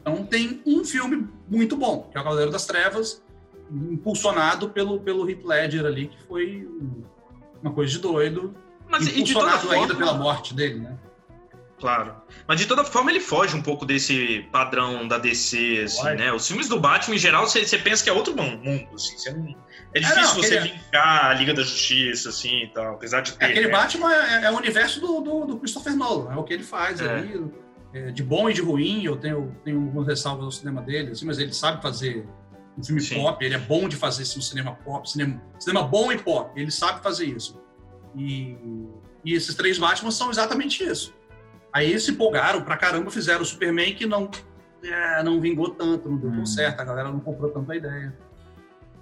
Então 0.00 0.24
tem 0.24 0.62
um 0.66 0.84
filme 0.84 1.28
muito 1.48 1.76
bom, 1.76 2.08
que 2.10 2.16
é 2.16 2.20
o 2.20 2.24
Cavaleiro 2.24 2.50
das 2.50 2.64
Trevas, 2.66 3.22
impulsionado 3.70 4.68
pelo, 4.70 5.00
pelo 5.00 5.28
Heath 5.28 5.44
Ledger 5.44 5.84
ali, 5.84 6.08
que 6.08 6.22
foi 6.24 6.66
um- 6.66 7.02
uma 7.62 7.72
coisa 7.72 7.90
de 7.92 7.98
doido. 7.98 8.54
Mas 8.88 9.08
e 9.08 9.22
de 9.22 9.32
toda 9.34 9.48
impulsionado 9.48 9.70
ainda 9.72 9.94
forma, 9.94 10.06
pela 10.12 10.14
morte 10.18 10.54
dele, 10.54 10.78
né? 10.80 10.96
Claro. 11.78 12.16
Mas 12.48 12.58
de 12.58 12.66
toda 12.66 12.84
forma 12.84 13.10
ele 13.10 13.20
foge 13.20 13.54
um 13.54 13.60
pouco 13.62 13.84
desse 13.84 14.46
padrão 14.50 15.06
da 15.06 15.18
DC, 15.18 15.82
assim, 15.84 16.04
né? 16.14 16.32
Os 16.32 16.46
filmes 16.48 16.68
do 16.68 16.80
Batman, 16.80 17.16
em 17.16 17.18
geral, 17.18 17.46
você 17.46 17.64
você 17.66 17.76
pensa 17.78 18.02
que 18.02 18.08
é 18.08 18.12
outro 18.12 18.34
mundo, 18.34 18.88
assim. 18.94 19.16
Você 19.18 19.30
não- 19.32 19.54
É 19.94 20.00
difícil 20.00 20.22
não, 20.22 20.34
você 20.42 20.58
aquele- 20.58 20.74
linkar 20.74 21.26
a 21.26 21.34
Liga 21.34 21.52
da 21.54 21.62
Justiça, 21.62 22.30
assim, 22.30 22.62
e 22.64 22.68
tal, 22.68 22.94
apesar 22.94 23.20
de 23.20 23.32
ter... 23.32 23.44
Aquele 23.44 23.66
né? 23.66 23.72
Batman 23.72 24.12
é, 24.12 24.44
é 24.44 24.50
o 24.50 24.56
universo 24.56 25.00
do, 25.00 25.20
do, 25.20 25.44
do 25.46 25.58
Christopher 25.58 25.94
Nolan, 25.96 26.32
é 26.32 26.36
o 26.36 26.44
que 26.44 26.52
ele 26.54 26.64
faz 26.64 27.00
É. 27.00 27.14
ali. 27.14 27.44
é, 27.94 28.10
de 28.10 28.22
bom 28.22 28.48
e 28.50 28.52
de 28.54 28.60
ruim, 28.62 29.04
eu 29.04 29.16
tenho, 29.16 29.54
tenho 29.64 29.80
algumas 29.82 30.06
ressalvas 30.06 30.44
ao 30.44 30.50
cinema 30.50 30.80
dele, 30.82 31.12
assim, 31.12 31.24
mas 31.26 31.38
ele 31.38 31.52
sabe 31.52 31.80
fazer 31.82 32.26
um 32.76 32.82
filme 32.84 33.00
Sim. 33.00 33.14
pop, 33.16 33.42
ele 33.44 33.54
é 33.54 33.58
bom 33.58 33.88
de 33.88 33.96
fazer 33.96 34.22
assim, 34.22 34.38
um 34.38 34.42
cinema 34.42 34.72
pop, 34.84 35.08
cinema, 35.10 35.40
cinema 35.58 35.82
bom 35.82 36.10
e 36.12 36.18
pop, 36.18 36.58
ele 36.60 36.70
sabe 36.70 37.02
fazer 37.02 37.24
isso. 37.26 37.58
E, 38.14 38.56
e 39.24 39.34
esses 39.34 39.54
três 39.54 39.78
Batman 39.78 40.10
são 40.10 40.30
exatamente 40.30 40.82
isso. 40.84 41.14
Aí 41.76 41.90
eles 41.90 42.04
se 42.04 42.10
empolgaram 42.12 42.62
pra 42.62 42.74
caramba, 42.74 43.10
fizeram 43.10 43.42
o 43.42 43.44
Superman 43.44 43.94
que 43.94 44.06
não, 44.06 44.30
é, 44.82 45.22
não 45.22 45.38
vingou 45.38 45.68
tanto, 45.74 46.08
não 46.08 46.16
deu 46.16 46.30
Hum. 46.30 46.46
certo, 46.46 46.80
a 46.80 46.84
galera 46.86 47.10
não 47.10 47.20
comprou 47.20 47.50
tanto 47.50 47.70
a 47.70 47.76
ideia. 47.76 48.16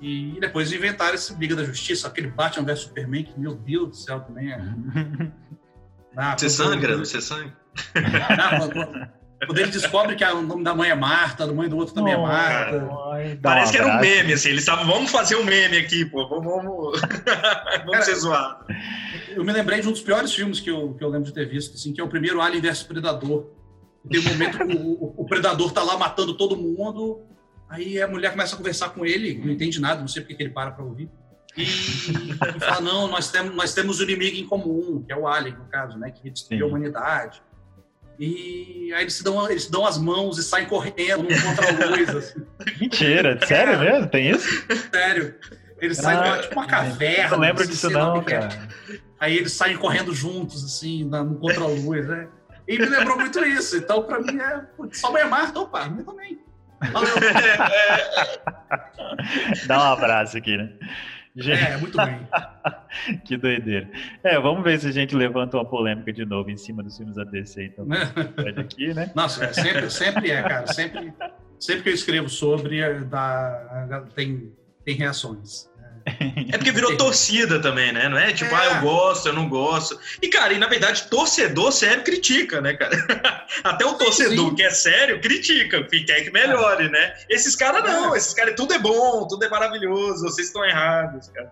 E 0.01 0.37
depois 0.41 0.73
inventaram 0.73 1.15
esse 1.15 1.33
Liga 1.37 1.55
da 1.55 1.63
Justiça, 1.63 2.09
aquele 2.09 2.27
Batman 2.27 2.65
vs 2.67 2.81
Superman, 2.81 3.23
que, 3.23 3.39
meu 3.39 3.55
Deus 3.55 3.89
do 3.91 3.95
céu, 3.97 4.19
também 4.19 4.51
é. 4.53 4.59
Ah, 6.17 6.37
Você 6.37 6.51
sangra? 6.51 6.97
Você 6.99 7.21
sangra? 7.21 7.57
Quando, 9.47 9.59
ele 9.59 9.71
descobre 9.71 10.17
que 10.17 10.25
o 10.25 10.43
nome 10.43 10.63
da 10.65 10.75
mãe 10.75 10.91
é 10.91 10.95
Marta, 10.95 11.47
do 11.47 11.55
mãe 11.55 11.69
do 11.69 11.77
outro 11.77 11.95
também 11.95 12.13
é 12.15 12.17
Oh, 12.17 12.23
Marta. 12.23 12.89
Ai, 13.13 13.35
dá 13.37 13.51
Parece 13.51 13.73
que 13.73 13.79
era 13.79 13.87
um 13.97 14.01
meme, 14.01 14.33
assim. 14.33 14.49
Eles 14.51 14.61
estavam, 14.63 14.85
vamos 14.87 15.11
fazer 15.11 15.37
um 15.37 15.45
meme 15.45 15.77
aqui, 15.79 16.05
pô. 16.05 16.29
Vamos, 16.29 16.45
vamos, 16.45 17.01
vamos 17.87 18.05
ser 18.05 18.15
zoados. 18.17 18.67
Eu 19.31 19.45
me 19.45 19.53
lembrei 19.53 19.81
de 19.81 19.89
um 19.89 19.93
dos 19.93 20.01
piores 20.01 20.33
filmes 20.33 20.61
que 20.61 20.71
eu, 20.71 20.95
que 20.95 21.03
eu 21.05 21.09
lembro 21.09 21.27
de 21.27 21.35
ter 21.35 21.49
visto, 21.49 21.75
assim, 21.75 21.93
que 21.93 22.01
é 22.01 22.05
o 22.05 22.09
primeiro 22.09 22.41
Alien 22.41 22.61
vs 22.63 22.83
Predador. 22.85 23.47
Tem 24.11 24.21
um 24.21 24.25
momento 24.25 24.59
que 24.59 24.65
o, 24.77 25.15
o- 25.17 25.25
Predador 25.27 25.73
tá 25.73 25.83
lá 25.83 25.97
matando 25.97 26.37
todo 26.37 26.57
mundo, 26.57 27.23
aí 27.69 28.01
a 28.01 28.07
mulher 28.07 28.31
começa 28.33 28.55
a 28.55 28.59
conversar 28.59 28.91
com 28.91 29.05
ele, 29.07 29.35
não 29.43 29.51
entende 29.51 29.81
nada, 29.81 30.01
não 30.01 30.09
sei 30.09 30.21
porque 30.23 30.35
que 30.35 30.43
ele 30.43 30.51
para 30.51 30.71
pra 30.71 30.85
ouvir. 30.85 31.09
E, 31.57 31.63
e 31.63 32.61
fala, 32.61 32.81
não, 32.81 33.09
nós 33.09 33.31
temos, 33.31 33.55
nós 33.55 33.73
temos 33.73 34.01
um 34.01 34.03
inimigo 34.05 34.37
em 34.37 34.47
comum, 34.47 35.03
que 35.07 35.13
é 35.13 35.17
o 35.17 35.27
Alien, 35.27 35.57
no 35.57 35.65
caso, 35.67 35.97
né, 35.99 36.11
que 36.11 36.29
destruiu 36.29 36.67
a 36.67 36.69
humanidade. 36.69 37.41
E 38.19 38.93
aí 38.95 39.03
eles 39.03 39.15
se 39.15 39.25
dão, 39.25 39.51
eles 39.51 39.65
se 39.65 39.71
dão 39.73 39.85
as 39.85 39.99
mãos 39.99 40.39
e 40.39 40.43
saem 40.43 40.67
correndo 40.67 41.25
num 41.25 41.43
contra-luz, 41.43 42.09
assim. 42.15 42.47
Mentira, 42.81 43.39
sério 43.47 43.79
mesmo? 43.79 44.07
Tem 44.09 44.31
isso? 44.31 44.49
Sério. 44.93 45.35
Eles 45.81 45.99
saem 45.99 46.19
Ah, 46.19 46.39
tipo 46.39 46.55
uma 46.55 46.67
caverna. 46.67 47.31
Não 47.31 47.39
lembro 47.39 47.63
assim, 47.63 47.73
disso 47.73 47.91
não, 47.91 48.19
é. 48.19 48.23
cara. 48.25 48.69
Aí 49.19 49.37
eles 49.37 49.53
saem 49.53 49.77
correndo 49.77 50.15
juntos, 50.15 50.65
assim, 50.65 51.05
na- 51.05 51.25
no 51.25 51.37
contra-luz, 51.37 52.07
né? 52.07 52.29
E 52.69 52.79
me 52.79 52.87
lembrou 52.87 53.17
muito 53.19 53.45
isso. 53.45 53.77
Então, 53.77 54.03
pra 54.05 54.21
mim, 54.21 54.39
é. 54.39 54.61
putz, 54.77 55.01
Só 55.01 55.11
mãe 55.13 55.23
é 55.23 55.27
Marta, 55.27 55.61
opa, 55.61 55.83
a 55.83 55.89
minha 55.89 56.05
também. 56.05 56.39
Valeu. 56.93 57.15
Dá 59.67 59.79
um 59.79 59.93
abraço 59.93 60.37
aqui, 60.37 60.57
né? 60.57 60.71
É, 61.37 61.77
muito 61.79 61.97
bem. 61.97 62.21
que 63.25 63.37
doideira. 63.37 63.91
É, 64.23 64.39
vamos 64.39 64.63
ver 64.63 64.79
se 64.79 64.87
a 64.87 64.93
gente 64.93 65.17
levanta 65.17 65.57
uma 65.57 65.65
polêmica 65.65 66.13
de 66.13 66.25
novo 66.25 66.49
em 66.49 66.57
cima 66.57 66.83
dos 66.83 66.97
filmes 66.97 67.17
da 67.17 67.25
DC, 67.25 67.65
então. 67.65 67.87
Aqui, 68.57 68.95
né? 68.95 69.11
Nossa, 69.15 69.45
é, 69.45 69.53
sempre, 69.53 69.91
sempre 69.91 70.31
é, 70.31 70.43
cara. 70.43 70.67
Sempre, 70.69 71.13
sempre 71.59 71.83
que 71.83 71.89
eu 71.89 71.95
escrevo 71.95 72.29
sobre, 72.29 72.81
é, 72.81 73.01
dá, 73.01 74.05
tem, 74.15 74.53
tem 74.85 74.95
reações. 74.95 75.69
É 76.53 76.57
porque 76.59 76.71
virou 76.71 76.97
torcida 76.97 77.61
também, 77.61 77.93
né? 77.93 78.09
Não 78.09 78.19
é 78.19 78.33
tipo, 78.33 78.55
É. 78.55 78.59
ah, 78.59 78.75
eu 78.77 78.81
gosto, 78.83 79.27
eu 79.29 79.33
não 79.33 79.49
gosto. 79.49 79.99
E, 80.23 80.29
cara, 80.29 80.53
e 80.53 80.59
na 80.59 80.67
verdade, 80.69 81.05
torcedor 81.09 81.73
sério 81.73 82.05
critica, 82.05 82.61
né, 82.61 82.75
cara? 82.75 82.95
Até 83.65 83.85
o 83.87 83.95
torcedor 83.95 84.51
sim. 84.51 84.55
que 84.55 84.63
é 84.63 84.71
sério 84.71 85.21
critica, 85.21 85.83
que 85.85 86.05
quer 86.05 86.23
que 86.23 86.31
melhore, 86.31 86.91
né? 86.91 87.15
Esses 87.29 87.57
caras 87.57 87.83
não, 87.83 88.15
esses 88.15 88.35
caras, 88.35 88.55
tudo 88.55 88.75
é 88.75 88.79
bom, 88.79 89.27
tudo 89.27 89.45
é 89.45 89.49
maravilhoso, 89.49 90.23
vocês 90.25 90.49
estão 90.49 90.65
errados, 90.65 91.29
cara. 91.29 91.51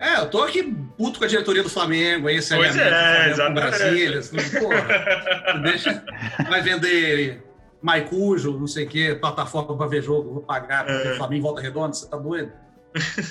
É, 0.00 0.16
eu 0.18 0.30
tô 0.30 0.42
aqui 0.42 0.62
puto 0.96 1.18
com 1.18 1.24
a 1.26 1.28
diretoria 1.28 1.62
do 1.62 1.68
Flamengo, 1.68 2.26
aí 2.26 2.36
esse 2.36 2.54
Pois 2.56 2.74
é, 2.74 2.84
do 2.84 2.90
Flamengo 2.90 3.24
com 3.24 3.30
exatamente. 3.30 3.78
Brasília. 3.78 4.18
assim, 4.18 4.36
porra, 4.58 5.58
deixa, 5.62 6.04
vai 6.48 6.62
vender 6.62 7.42
Maicujo, 7.82 8.58
não 8.58 8.66
sei 8.66 8.86
o 8.86 8.88
quê, 8.88 9.14
plataforma 9.14 9.76
pra 9.76 9.86
ver 9.86 10.02
jogo, 10.02 10.32
vou 10.32 10.42
pagar 10.42 10.84
pra 10.84 10.96
ver 10.98 11.12
É. 11.12 11.16
Flamengo 11.16 11.38
em 11.38 11.42
volta 11.42 11.60
redonda, 11.60 11.92
você 11.92 12.08
tá 12.08 12.16
doido? 12.16 12.50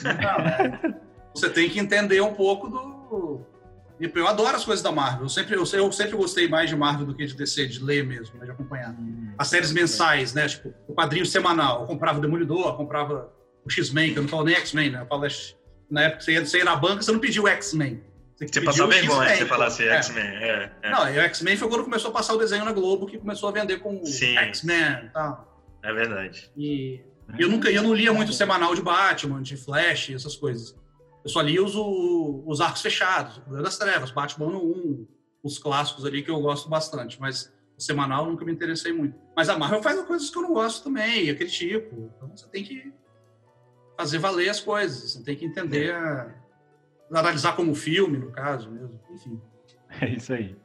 Não, 0.04 0.44
né? 0.44 0.96
Você 1.34 1.50
tem 1.50 1.70
que 1.70 1.80
entender 1.80 2.22
um 2.22 2.34
pouco 2.34 2.68
do. 2.68 3.46
Eu 4.00 4.28
adoro 4.28 4.56
as 4.56 4.64
coisas 4.64 4.82
da 4.82 4.92
Marvel. 4.92 5.24
Eu 5.24 5.30
sempre, 5.30 5.56
eu, 5.56 5.64
eu 5.74 5.92
sempre 5.92 6.16
gostei 6.16 6.48
mais 6.48 6.70
de 6.70 6.76
Marvel 6.76 7.06
do 7.06 7.14
que 7.14 7.26
de 7.26 7.36
DC, 7.36 7.68
de 7.68 7.84
ler 7.84 8.06
mesmo, 8.06 8.40
né, 8.40 8.46
de 8.46 8.52
acompanhar. 8.52 8.96
As 9.38 9.50
séries 9.50 9.74
mensais, 9.74 10.34
né? 10.34 10.48
Tipo, 10.48 10.74
o 10.88 10.94
quadrinho 10.94 11.26
semanal. 11.26 11.82
Eu 11.82 11.88
comprava 11.88 12.18
o 12.18 12.22
Demolidor, 12.22 12.68
eu 12.68 12.74
comprava 12.76 13.30
o 13.66 13.70
X-Men, 13.70 14.14
que 14.14 14.20
eu 14.20 14.24
não 14.24 14.30
falo 14.30 14.46
nem 14.46 14.56
X-Men, 14.56 14.92
né? 14.92 15.02
Eu 15.02 15.06
falo, 15.06 15.28
na 15.92 16.04
época 16.04 16.20
que 16.20 16.24
você 16.24 16.32
ia, 16.32 16.46
você 16.46 16.58
ia 16.60 16.66
na 16.66 16.78
banca, 16.78 17.02
você 17.02 17.12
não 17.12 17.20
pediu 17.20 17.44
o 17.44 17.48
X-Men. 17.48 18.02
Você 18.40 18.62
passar 18.62 18.86
o 18.86 18.88
vergonha 18.88 19.30
se 19.32 19.38
você 19.40 19.46
falasse. 19.46 19.84
É. 19.84 19.96
X-Men. 19.96 20.24
É, 20.24 20.72
é, 20.82 20.92
Não, 20.92 21.14
e 21.14 21.18
o 21.18 21.22
X-Men 21.22 21.58
foi 21.58 21.68
quando 21.68 21.84
começou 21.84 22.10
a 22.10 22.14
passar 22.14 22.36
o 22.36 22.38
desenho 22.38 22.64
na 22.64 22.72
Globo, 22.72 23.06
que 23.06 23.18
começou 23.18 23.50
a 23.50 23.52
vender 23.52 23.80
com. 23.80 24.02
X-Men 24.06 25.06
e 25.06 25.10
tal. 25.10 25.62
é 25.84 25.94
verdade. 25.94 26.50
E 26.56 27.02
eu 27.38 27.50
nunca, 27.50 27.70
eu 27.70 27.84
não 27.84 27.94
lia 27.94 28.12
muito 28.14 28.30
o 28.30 28.34
semanal 28.34 28.74
de 28.76 28.82
Batman, 28.82 29.42
de 29.42 29.56
Flash, 29.58 30.10
essas 30.12 30.36
coisas. 30.36 30.76
Eu 31.24 31.30
só 31.30 31.42
lia 31.42 31.64
os, 31.64 31.74
os 31.76 32.62
arcos 32.62 32.82
fechados, 32.82 33.38
o 33.38 33.42
Poder 33.42 33.62
das 33.62 33.78
Trevas, 33.78 34.12
Batman 34.12 34.48
ano 34.48 34.64
1, 34.64 35.08
os 35.44 35.58
clássicos 35.60 36.06
ali 36.06 36.24
que 36.24 36.32
eu 36.32 36.40
gosto 36.42 36.70
bastante, 36.70 37.20
mas 37.20 37.54
o 37.78 37.82
semanal 37.82 38.26
eu 38.26 38.32
nunca 38.32 38.44
me 38.46 38.52
interessei 38.54 38.92
muito. 38.94 39.16
Mas 39.36 39.50
a 39.50 39.58
Marvel 39.58 39.82
faz 39.84 40.02
coisas 40.04 40.30
que 40.30 40.38
eu 40.38 40.42
não 40.42 40.54
gosto 40.54 40.84
também, 40.84 41.30
aquele 41.30 41.50
tipo. 41.50 42.12
Então 42.16 42.30
você 42.36 42.48
tem 42.48 42.64
que 42.64 42.92
fazer 43.98 44.18
valer 44.18 44.50
as 44.50 44.60
coisas, 44.62 45.12
você 45.14 45.24
tem 45.24 45.36
que 45.36 45.46
entender, 45.46 45.94
a- 45.94 46.34
analisar 47.12 47.56
como 47.56 47.74
filme, 47.76 48.18
no 48.18 48.32
caso 48.32 48.70
mesmo, 48.72 49.00
enfim. 49.12 49.42
É 50.02 50.10
isso 50.10 50.34
aí. 50.34 50.56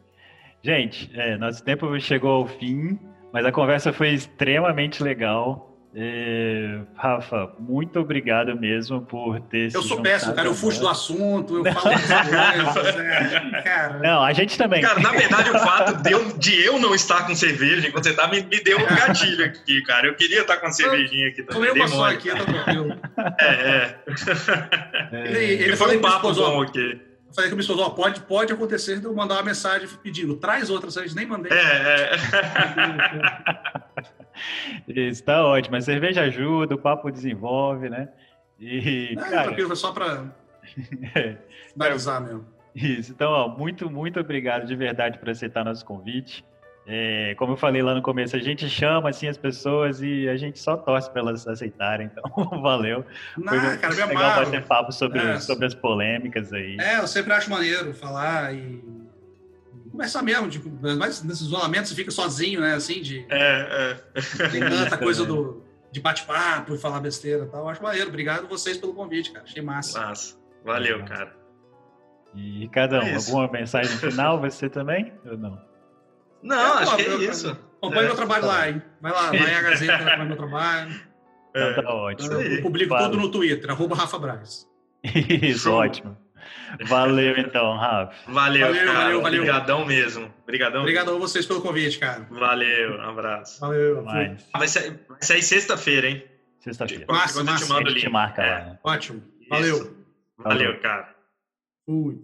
Gente, 0.62 1.10
é, 1.14 1.36
nosso 1.36 1.62
tempo 1.64 1.98
chegou 2.00 2.30
ao 2.30 2.46
fim, 2.46 2.98
mas 3.32 3.44
a 3.44 3.50
conversa 3.52 3.92
foi 3.92 4.10
extremamente 4.10 5.02
legal. 5.02 5.73
É, 5.96 6.80
Rafa, 6.96 7.52
muito 7.56 8.00
obrigado 8.00 8.58
mesmo 8.58 9.00
por 9.02 9.38
ter 9.40 9.72
Eu 9.72 9.80
se 9.80 9.88
sou 9.88 10.02
péssimo, 10.02 10.34
cara, 10.34 10.48
eu 10.48 10.52
a 10.52 10.54
fujo 10.54 10.80
do 10.80 10.88
assunto, 10.88 11.58
eu 11.58 11.64
falo 11.72 11.90
das 11.90 12.72
coisas, 12.72 12.96
é, 12.96 13.62
cara... 13.62 13.98
Não, 14.00 14.24
a 14.24 14.32
gente 14.32 14.58
também. 14.58 14.82
Cara, 14.82 14.98
na 14.98 15.12
verdade, 15.12 15.50
o 15.50 15.58
fato 15.60 16.02
de 16.02 16.10
eu, 16.10 16.36
de 16.36 16.64
eu 16.64 16.80
não 16.80 16.96
estar 16.96 17.24
com 17.28 17.34
cerveja 17.36 17.86
enquanto 17.86 18.04
você 18.04 18.12
tá, 18.12 18.26
me, 18.26 18.42
me 18.42 18.60
deu 18.64 18.76
um 18.76 18.86
gatilho 18.86 19.44
aqui, 19.44 19.82
cara. 19.82 20.08
Eu 20.08 20.16
queria 20.16 20.40
estar 20.40 20.56
com 20.56 20.72
cervejinha 20.72 21.28
aqui 21.28 21.44
também. 21.44 21.68
Tomei 21.68 21.82
uma 21.82 21.88
só 21.88 22.10
aqui, 22.10 22.28
tá 22.28 22.44
tranquilo. 22.44 22.98
É, 23.38 23.46
é. 23.46 23.98
É, 25.12 25.28
Ele, 25.28 25.62
ele 25.62 25.76
foi 25.76 25.96
um 25.96 26.00
papo 26.00 26.32
bom 26.32 26.62
aqui. 26.62 27.00
Eu 27.28 27.34
falei 27.34 27.50
com 27.50 27.54
a 27.54 27.56
minha 27.56 27.60
esposa, 27.60 27.82
ó, 27.82 27.90
pode, 27.90 28.20
pode 28.22 28.52
acontecer 28.52 28.98
de 28.98 29.04
eu 29.04 29.14
mandar 29.14 29.34
uma 29.36 29.42
mensagem 29.44 29.88
pedindo, 30.02 30.36
traz 30.36 30.70
outra, 30.70 30.88
a 30.88 31.02
gente 31.06 31.14
nem 31.14 31.26
mandei. 31.26 31.52
É, 31.52 32.14
é. 32.14 32.16
Isso 34.88 35.22
tá 35.24 35.44
ótimo. 35.44 35.76
A 35.76 35.80
cerveja 35.80 36.22
ajuda, 36.22 36.74
o 36.74 36.78
papo 36.78 37.10
desenvolve, 37.10 37.88
né? 37.88 38.08
E, 38.58 39.14
Não, 39.16 39.22
cara, 39.24 39.44
tranquilo, 39.44 39.68
foi 39.68 39.76
só 39.76 39.92
para 39.92 40.24
é, 41.14 41.36
finalizar 41.72 42.20
mesmo. 42.20 42.46
Isso, 42.74 43.12
então, 43.12 43.30
ó, 43.30 43.48
muito, 43.48 43.88
muito 43.88 44.18
obrigado 44.18 44.66
de 44.66 44.74
verdade 44.74 45.18
por 45.18 45.30
aceitar 45.30 45.64
nosso 45.64 45.84
convite. 45.84 46.44
É, 46.86 47.34
como 47.38 47.54
eu 47.54 47.56
falei 47.56 47.82
lá 47.82 47.94
no 47.94 48.02
começo, 48.02 48.36
a 48.36 48.38
gente 48.38 48.68
chama 48.68 49.08
assim 49.08 49.26
as 49.26 49.38
pessoas 49.38 50.02
e 50.02 50.28
a 50.28 50.36
gente 50.36 50.58
só 50.58 50.76
torce 50.76 51.10
para 51.10 51.20
elas 51.22 51.46
aceitarem. 51.48 52.10
Então, 52.12 52.24
valeu. 52.60 53.04
Foi 53.34 53.44
Não, 53.44 53.78
cara, 53.78 53.94
me 53.94 54.04
legal 54.06 54.44
bater 54.44 54.64
papo 54.66 54.92
sobre, 54.92 55.18
É. 55.18 55.38
sobre 55.40 55.66
as 55.66 55.74
polêmicas 55.74 56.52
aí. 56.52 56.76
É, 56.78 56.98
eu 56.98 57.06
sempre 57.06 57.32
acho 57.32 57.48
maneiro 57.50 57.94
falar 57.94 58.52
e 58.54 58.82
conversar 59.94 60.22
mesmo, 60.22 60.48
tipo, 60.50 60.70
mas 60.98 61.22
nesse 61.22 61.44
isolamento 61.44 61.88
você 61.88 61.94
fica 61.94 62.10
sozinho, 62.10 62.60
né, 62.60 62.74
assim, 62.74 63.00
de 63.00 63.24
É, 63.30 63.94
tem 64.50 64.60
tanta 64.60 64.98
coisa 64.98 65.24
do, 65.24 65.62
de 65.92 66.00
bate-papo 66.00 66.74
e 66.74 66.78
falar 66.78 67.00
besteira 67.00 67.44
e 67.44 67.48
tal. 67.48 67.60
Eu 67.62 67.68
acho 67.68 67.82
maneiro. 67.82 68.08
Obrigado 68.08 68.48
vocês 68.48 68.76
pelo 68.76 68.92
convite, 68.94 69.30
cara. 69.32 69.44
Achei 69.44 69.62
é. 69.62 69.64
massa. 69.64 70.00
Massa. 70.00 70.36
Valeu, 70.64 71.04
cara. 71.04 71.34
E 72.34 72.60
Ricardão, 72.60 73.00
É 73.02 73.14
alguma 73.14 73.46
mensagem 73.50 73.96
final? 73.98 74.40
Você 74.40 74.68
também? 74.68 75.12
Ou 75.24 75.38
não? 75.38 75.60
Não, 76.42 76.78
É, 76.78 76.82
acho 76.82 76.90
pô, 76.90 76.96
que 76.96 77.02
é 77.02 77.08
eu- 77.14 77.22
isso. 77.30 77.50
Acompanhe 77.78 78.02
É, 78.04 78.06
meu 78.06 78.16
trabalho 78.16 78.40
tá 78.42 78.48
lá, 78.48 78.68
hein? 78.70 78.82
Vai 79.00 79.12
lá, 79.12 79.30
vai 79.30 79.54
a 79.54 79.60
Gazeta, 79.62 79.92
acompanha 79.94 80.24
meu 80.24 80.36
trabalho. 80.36 81.00
É. 81.54 81.70
Então 81.70 81.84
tá 81.84 81.94
ótimo. 81.94 82.28
Isso 82.32 82.38
aí. 82.40 82.56
Eu 82.56 82.62
publico 82.62 82.88
Fala. 82.88 83.08
tudo 83.10 83.18
no 83.22 83.30
Twitter, 83.30 83.70
arroba 83.70 83.94
Rafa 83.94 84.18
Braz. 84.18 84.66
Isso, 85.04 85.64
Show. 85.64 85.74
ótimo. 85.74 86.16
Valeu 86.86 87.36
então, 87.38 87.76
Rafa. 87.76 88.14
Valeu, 88.30 88.66
Valeu, 88.66 88.86
cara. 88.86 88.98
valeu, 88.98 89.22
valeu. 89.22 89.40
Obrigadão 89.42 89.84
mesmo. 89.86 90.32
Obrigadão. 90.42 90.80
Obrigado 90.80 91.10
a 91.14 91.18
vocês 91.18 91.46
pelo 91.46 91.60
convite, 91.60 91.98
cara. 91.98 92.26
Valeu, 92.30 92.96
um 92.98 93.02
abraço. 93.10 93.60
Valeu. 93.60 94.02
Vai 94.04 94.68
sair, 94.68 94.98
vai 95.08 95.18
sair 95.22 95.42
sexta-feira, 95.42 96.08
hein? 96.08 96.24
Sexta-feira. 96.60 97.04
Massa, 97.08 97.34
Quando 97.34 97.48
eu 97.50 97.54
te 97.56 97.60
massa. 97.60 97.64
A 97.72 97.76
mando 97.76 97.86
o 97.88 97.90
gente 97.90 98.00
te 98.00 98.04
link. 98.06 98.12
marca 98.12 98.42
É, 98.42 98.50
lá. 98.58 98.64
né? 98.64 98.78
Ótimo. 98.82 99.22
isso. 99.40 99.48
Valeu. 99.50 99.96
Valeu, 100.38 100.80
cara. 100.80 101.14
Fui. 101.86 102.18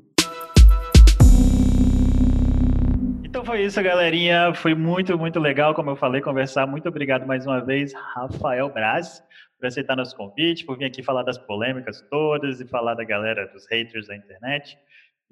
Foi 3.50 3.64
isso, 3.64 3.82
galerinha. 3.82 4.54
Foi 4.54 4.76
muito, 4.76 5.18
muito 5.18 5.40
legal, 5.40 5.74
como 5.74 5.90
eu 5.90 5.96
falei, 5.96 6.20
conversar. 6.20 6.68
Muito 6.68 6.88
obrigado 6.88 7.26
mais 7.26 7.44
uma 7.44 7.60
vez, 7.60 7.92
Rafael 7.92 8.68
Braz, 8.68 9.20
por 9.58 9.66
aceitar 9.66 9.96
nosso 9.96 10.16
convite, 10.16 10.64
por 10.64 10.78
vir 10.78 10.84
aqui 10.84 11.02
falar 11.02 11.24
das 11.24 11.36
polêmicas 11.36 12.00
todas 12.08 12.60
e 12.60 12.68
falar 12.68 12.94
da 12.94 13.02
galera 13.02 13.48
dos 13.48 13.66
haters 13.68 14.06
da 14.06 14.14
internet. 14.14 14.78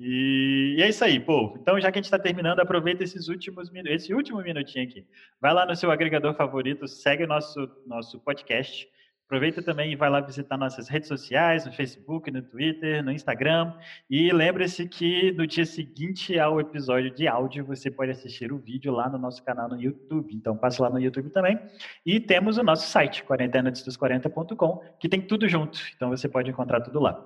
E, 0.01 0.79
é 0.81 0.89
isso 0.89 1.05
aí, 1.05 1.21
pô. 1.21 1.57
Então, 1.63 1.81
já 1.81 1.93
que 1.93 1.99
a 1.99 2.01
gente 2.01 2.07
está 2.07 2.19
terminando, 2.19 2.59
aproveita 2.59 3.05
esses 3.05 3.29
últimos 3.29 3.71
esse 3.87 4.13
último 4.13 4.43
minutinho 4.43 4.85
aqui. 4.85 5.07
Vai 5.41 5.55
lá 5.55 5.65
no 5.65 5.77
seu 5.77 5.89
agregador 5.89 6.35
favorito, 6.35 6.89
segue 6.89 7.23
o 7.23 7.29
nosso, 7.29 7.71
nosso 7.87 8.19
podcast. 8.19 8.89
Aproveita 9.29 9.63
também 9.63 9.93
e 9.93 9.95
vai 9.95 10.09
lá 10.09 10.23
visitar 10.23 10.57
nossas 10.57 10.89
redes 10.89 11.07
sociais, 11.07 11.67
no 11.67 11.73
Facebook, 11.73 12.31
no 12.31 12.41
Twitter, 12.41 13.05
no 13.05 13.13
Instagram. 13.13 13.75
E 14.09 14.33
lembre-se 14.33 14.89
que 14.89 15.33
no 15.33 15.47
dia 15.47 15.67
seguinte 15.67 16.39
ao 16.39 16.59
episódio 16.59 17.15
de 17.15 17.29
áudio, 17.29 17.63
você 17.63 17.91
pode 17.91 18.11
assistir 18.11 18.51
o 18.51 18.59
vídeo 18.59 18.91
lá 18.91 19.07
no 19.07 19.19
nosso 19.19 19.45
canal 19.45 19.69
no 19.69 19.79
YouTube. 19.79 20.35
Então, 20.35 20.57
passe 20.57 20.81
lá 20.81 20.89
no 20.89 20.99
YouTube 20.99 21.29
também. 21.29 21.61
E 22.07 22.19
temos 22.19 22.57
o 22.57 22.63
nosso 22.63 22.89
site, 22.89 23.23
quarentenaantes40.com, 23.23 24.83
que 24.99 25.11
tem 25.11 25.21
tudo 25.21 25.47
junto. 25.47 25.79
Então, 25.95 26.09
você 26.09 26.27
pode 26.27 26.49
encontrar 26.49 26.81
tudo 26.81 26.99
lá. 26.99 27.23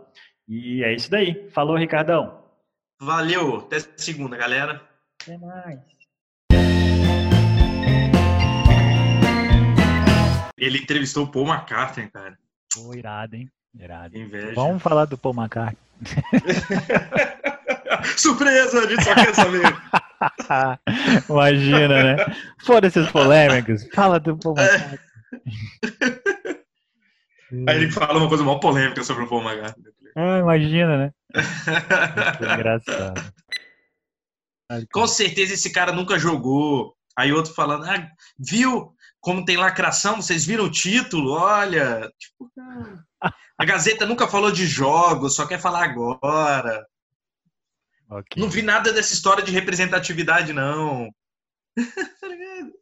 E 0.48 0.82
é 0.82 0.92
isso 0.92 1.08
daí. 1.08 1.48
Falou, 1.50 1.76
Ricardão. 1.76 2.42
Valeu. 3.00 3.58
Até 3.58 3.78
segunda, 3.78 4.36
galera. 4.36 4.82
Até 5.22 5.38
mais. 5.38 5.78
Ele 10.62 10.78
entrevistou 10.78 11.24
o 11.24 11.28
Paul 11.28 11.48
McCartney, 11.48 12.08
cara. 12.08 12.38
Pô, 12.72 12.94
irado, 12.94 13.34
hein? 13.34 13.50
Irado. 13.74 14.16
Inveja. 14.16 14.54
Vamos 14.54 14.80
falar 14.80 15.06
do 15.06 15.18
Paul 15.18 15.34
McCartney. 15.34 15.76
Surpresa, 18.16 18.78
a 18.78 18.86
gente 18.88 19.02
só 19.02 19.12
quer 19.12 19.34
saber. 19.34 19.62
Imagina, 21.28 22.04
né? 22.04 22.16
Foda-se 22.64 23.00
os 23.00 23.10
polêmicos. 23.10 23.88
Fala 23.92 24.20
do 24.20 24.36
Paul 24.36 24.54
é. 24.56 24.62
McCartney. 24.62 25.00
Aí 27.68 27.76
ele 27.76 27.90
fala 27.90 28.20
uma 28.20 28.28
coisa 28.28 28.44
mal 28.44 28.60
polêmica 28.60 29.02
sobre 29.02 29.24
o 29.24 29.28
Paul 29.28 29.42
McCartney. 29.42 29.92
Ah, 30.14 30.38
imagina, 30.38 30.96
né? 30.96 31.12
engraçado. 32.54 33.20
Com 34.92 35.08
certeza 35.08 35.54
esse 35.54 35.72
cara 35.72 35.90
nunca 35.90 36.20
jogou. 36.20 36.94
Aí 37.16 37.32
outro 37.32 37.52
falando, 37.52 37.84
ah, 37.84 38.08
viu? 38.38 38.94
Como 39.22 39.44
tem 39.44 39.56
lacração, 39.56 40.16
vocês 40.16 40.44
viram 40.44 40.64
o 40.64 40.70
título? 40.70 41.30
Olha, 41.30 42.10
tipo, 42.18 42.52
a 43.56 43.64
Gazeta 43.64 44.04
nunca 44.04 44.26
falou 44.26 44.50
de 44.50 44.66
jogos, 44.66 45.36
só 45.36 45.46
quer 45.46 45.60
falar 45.60 45.84
agora. 45.84 46.84
Okay. 48.10 48.42
Não 48.42 48.50
vi 48.50 48.60
nada 48.60 48.92
dessa 48.92 49.14
história 49.14 49.42
de 49.42 49.52
representatividade, 49.52 50.52
não. 50.52 51.08
tá 52.20 52.28
ligado? 52.28 52.72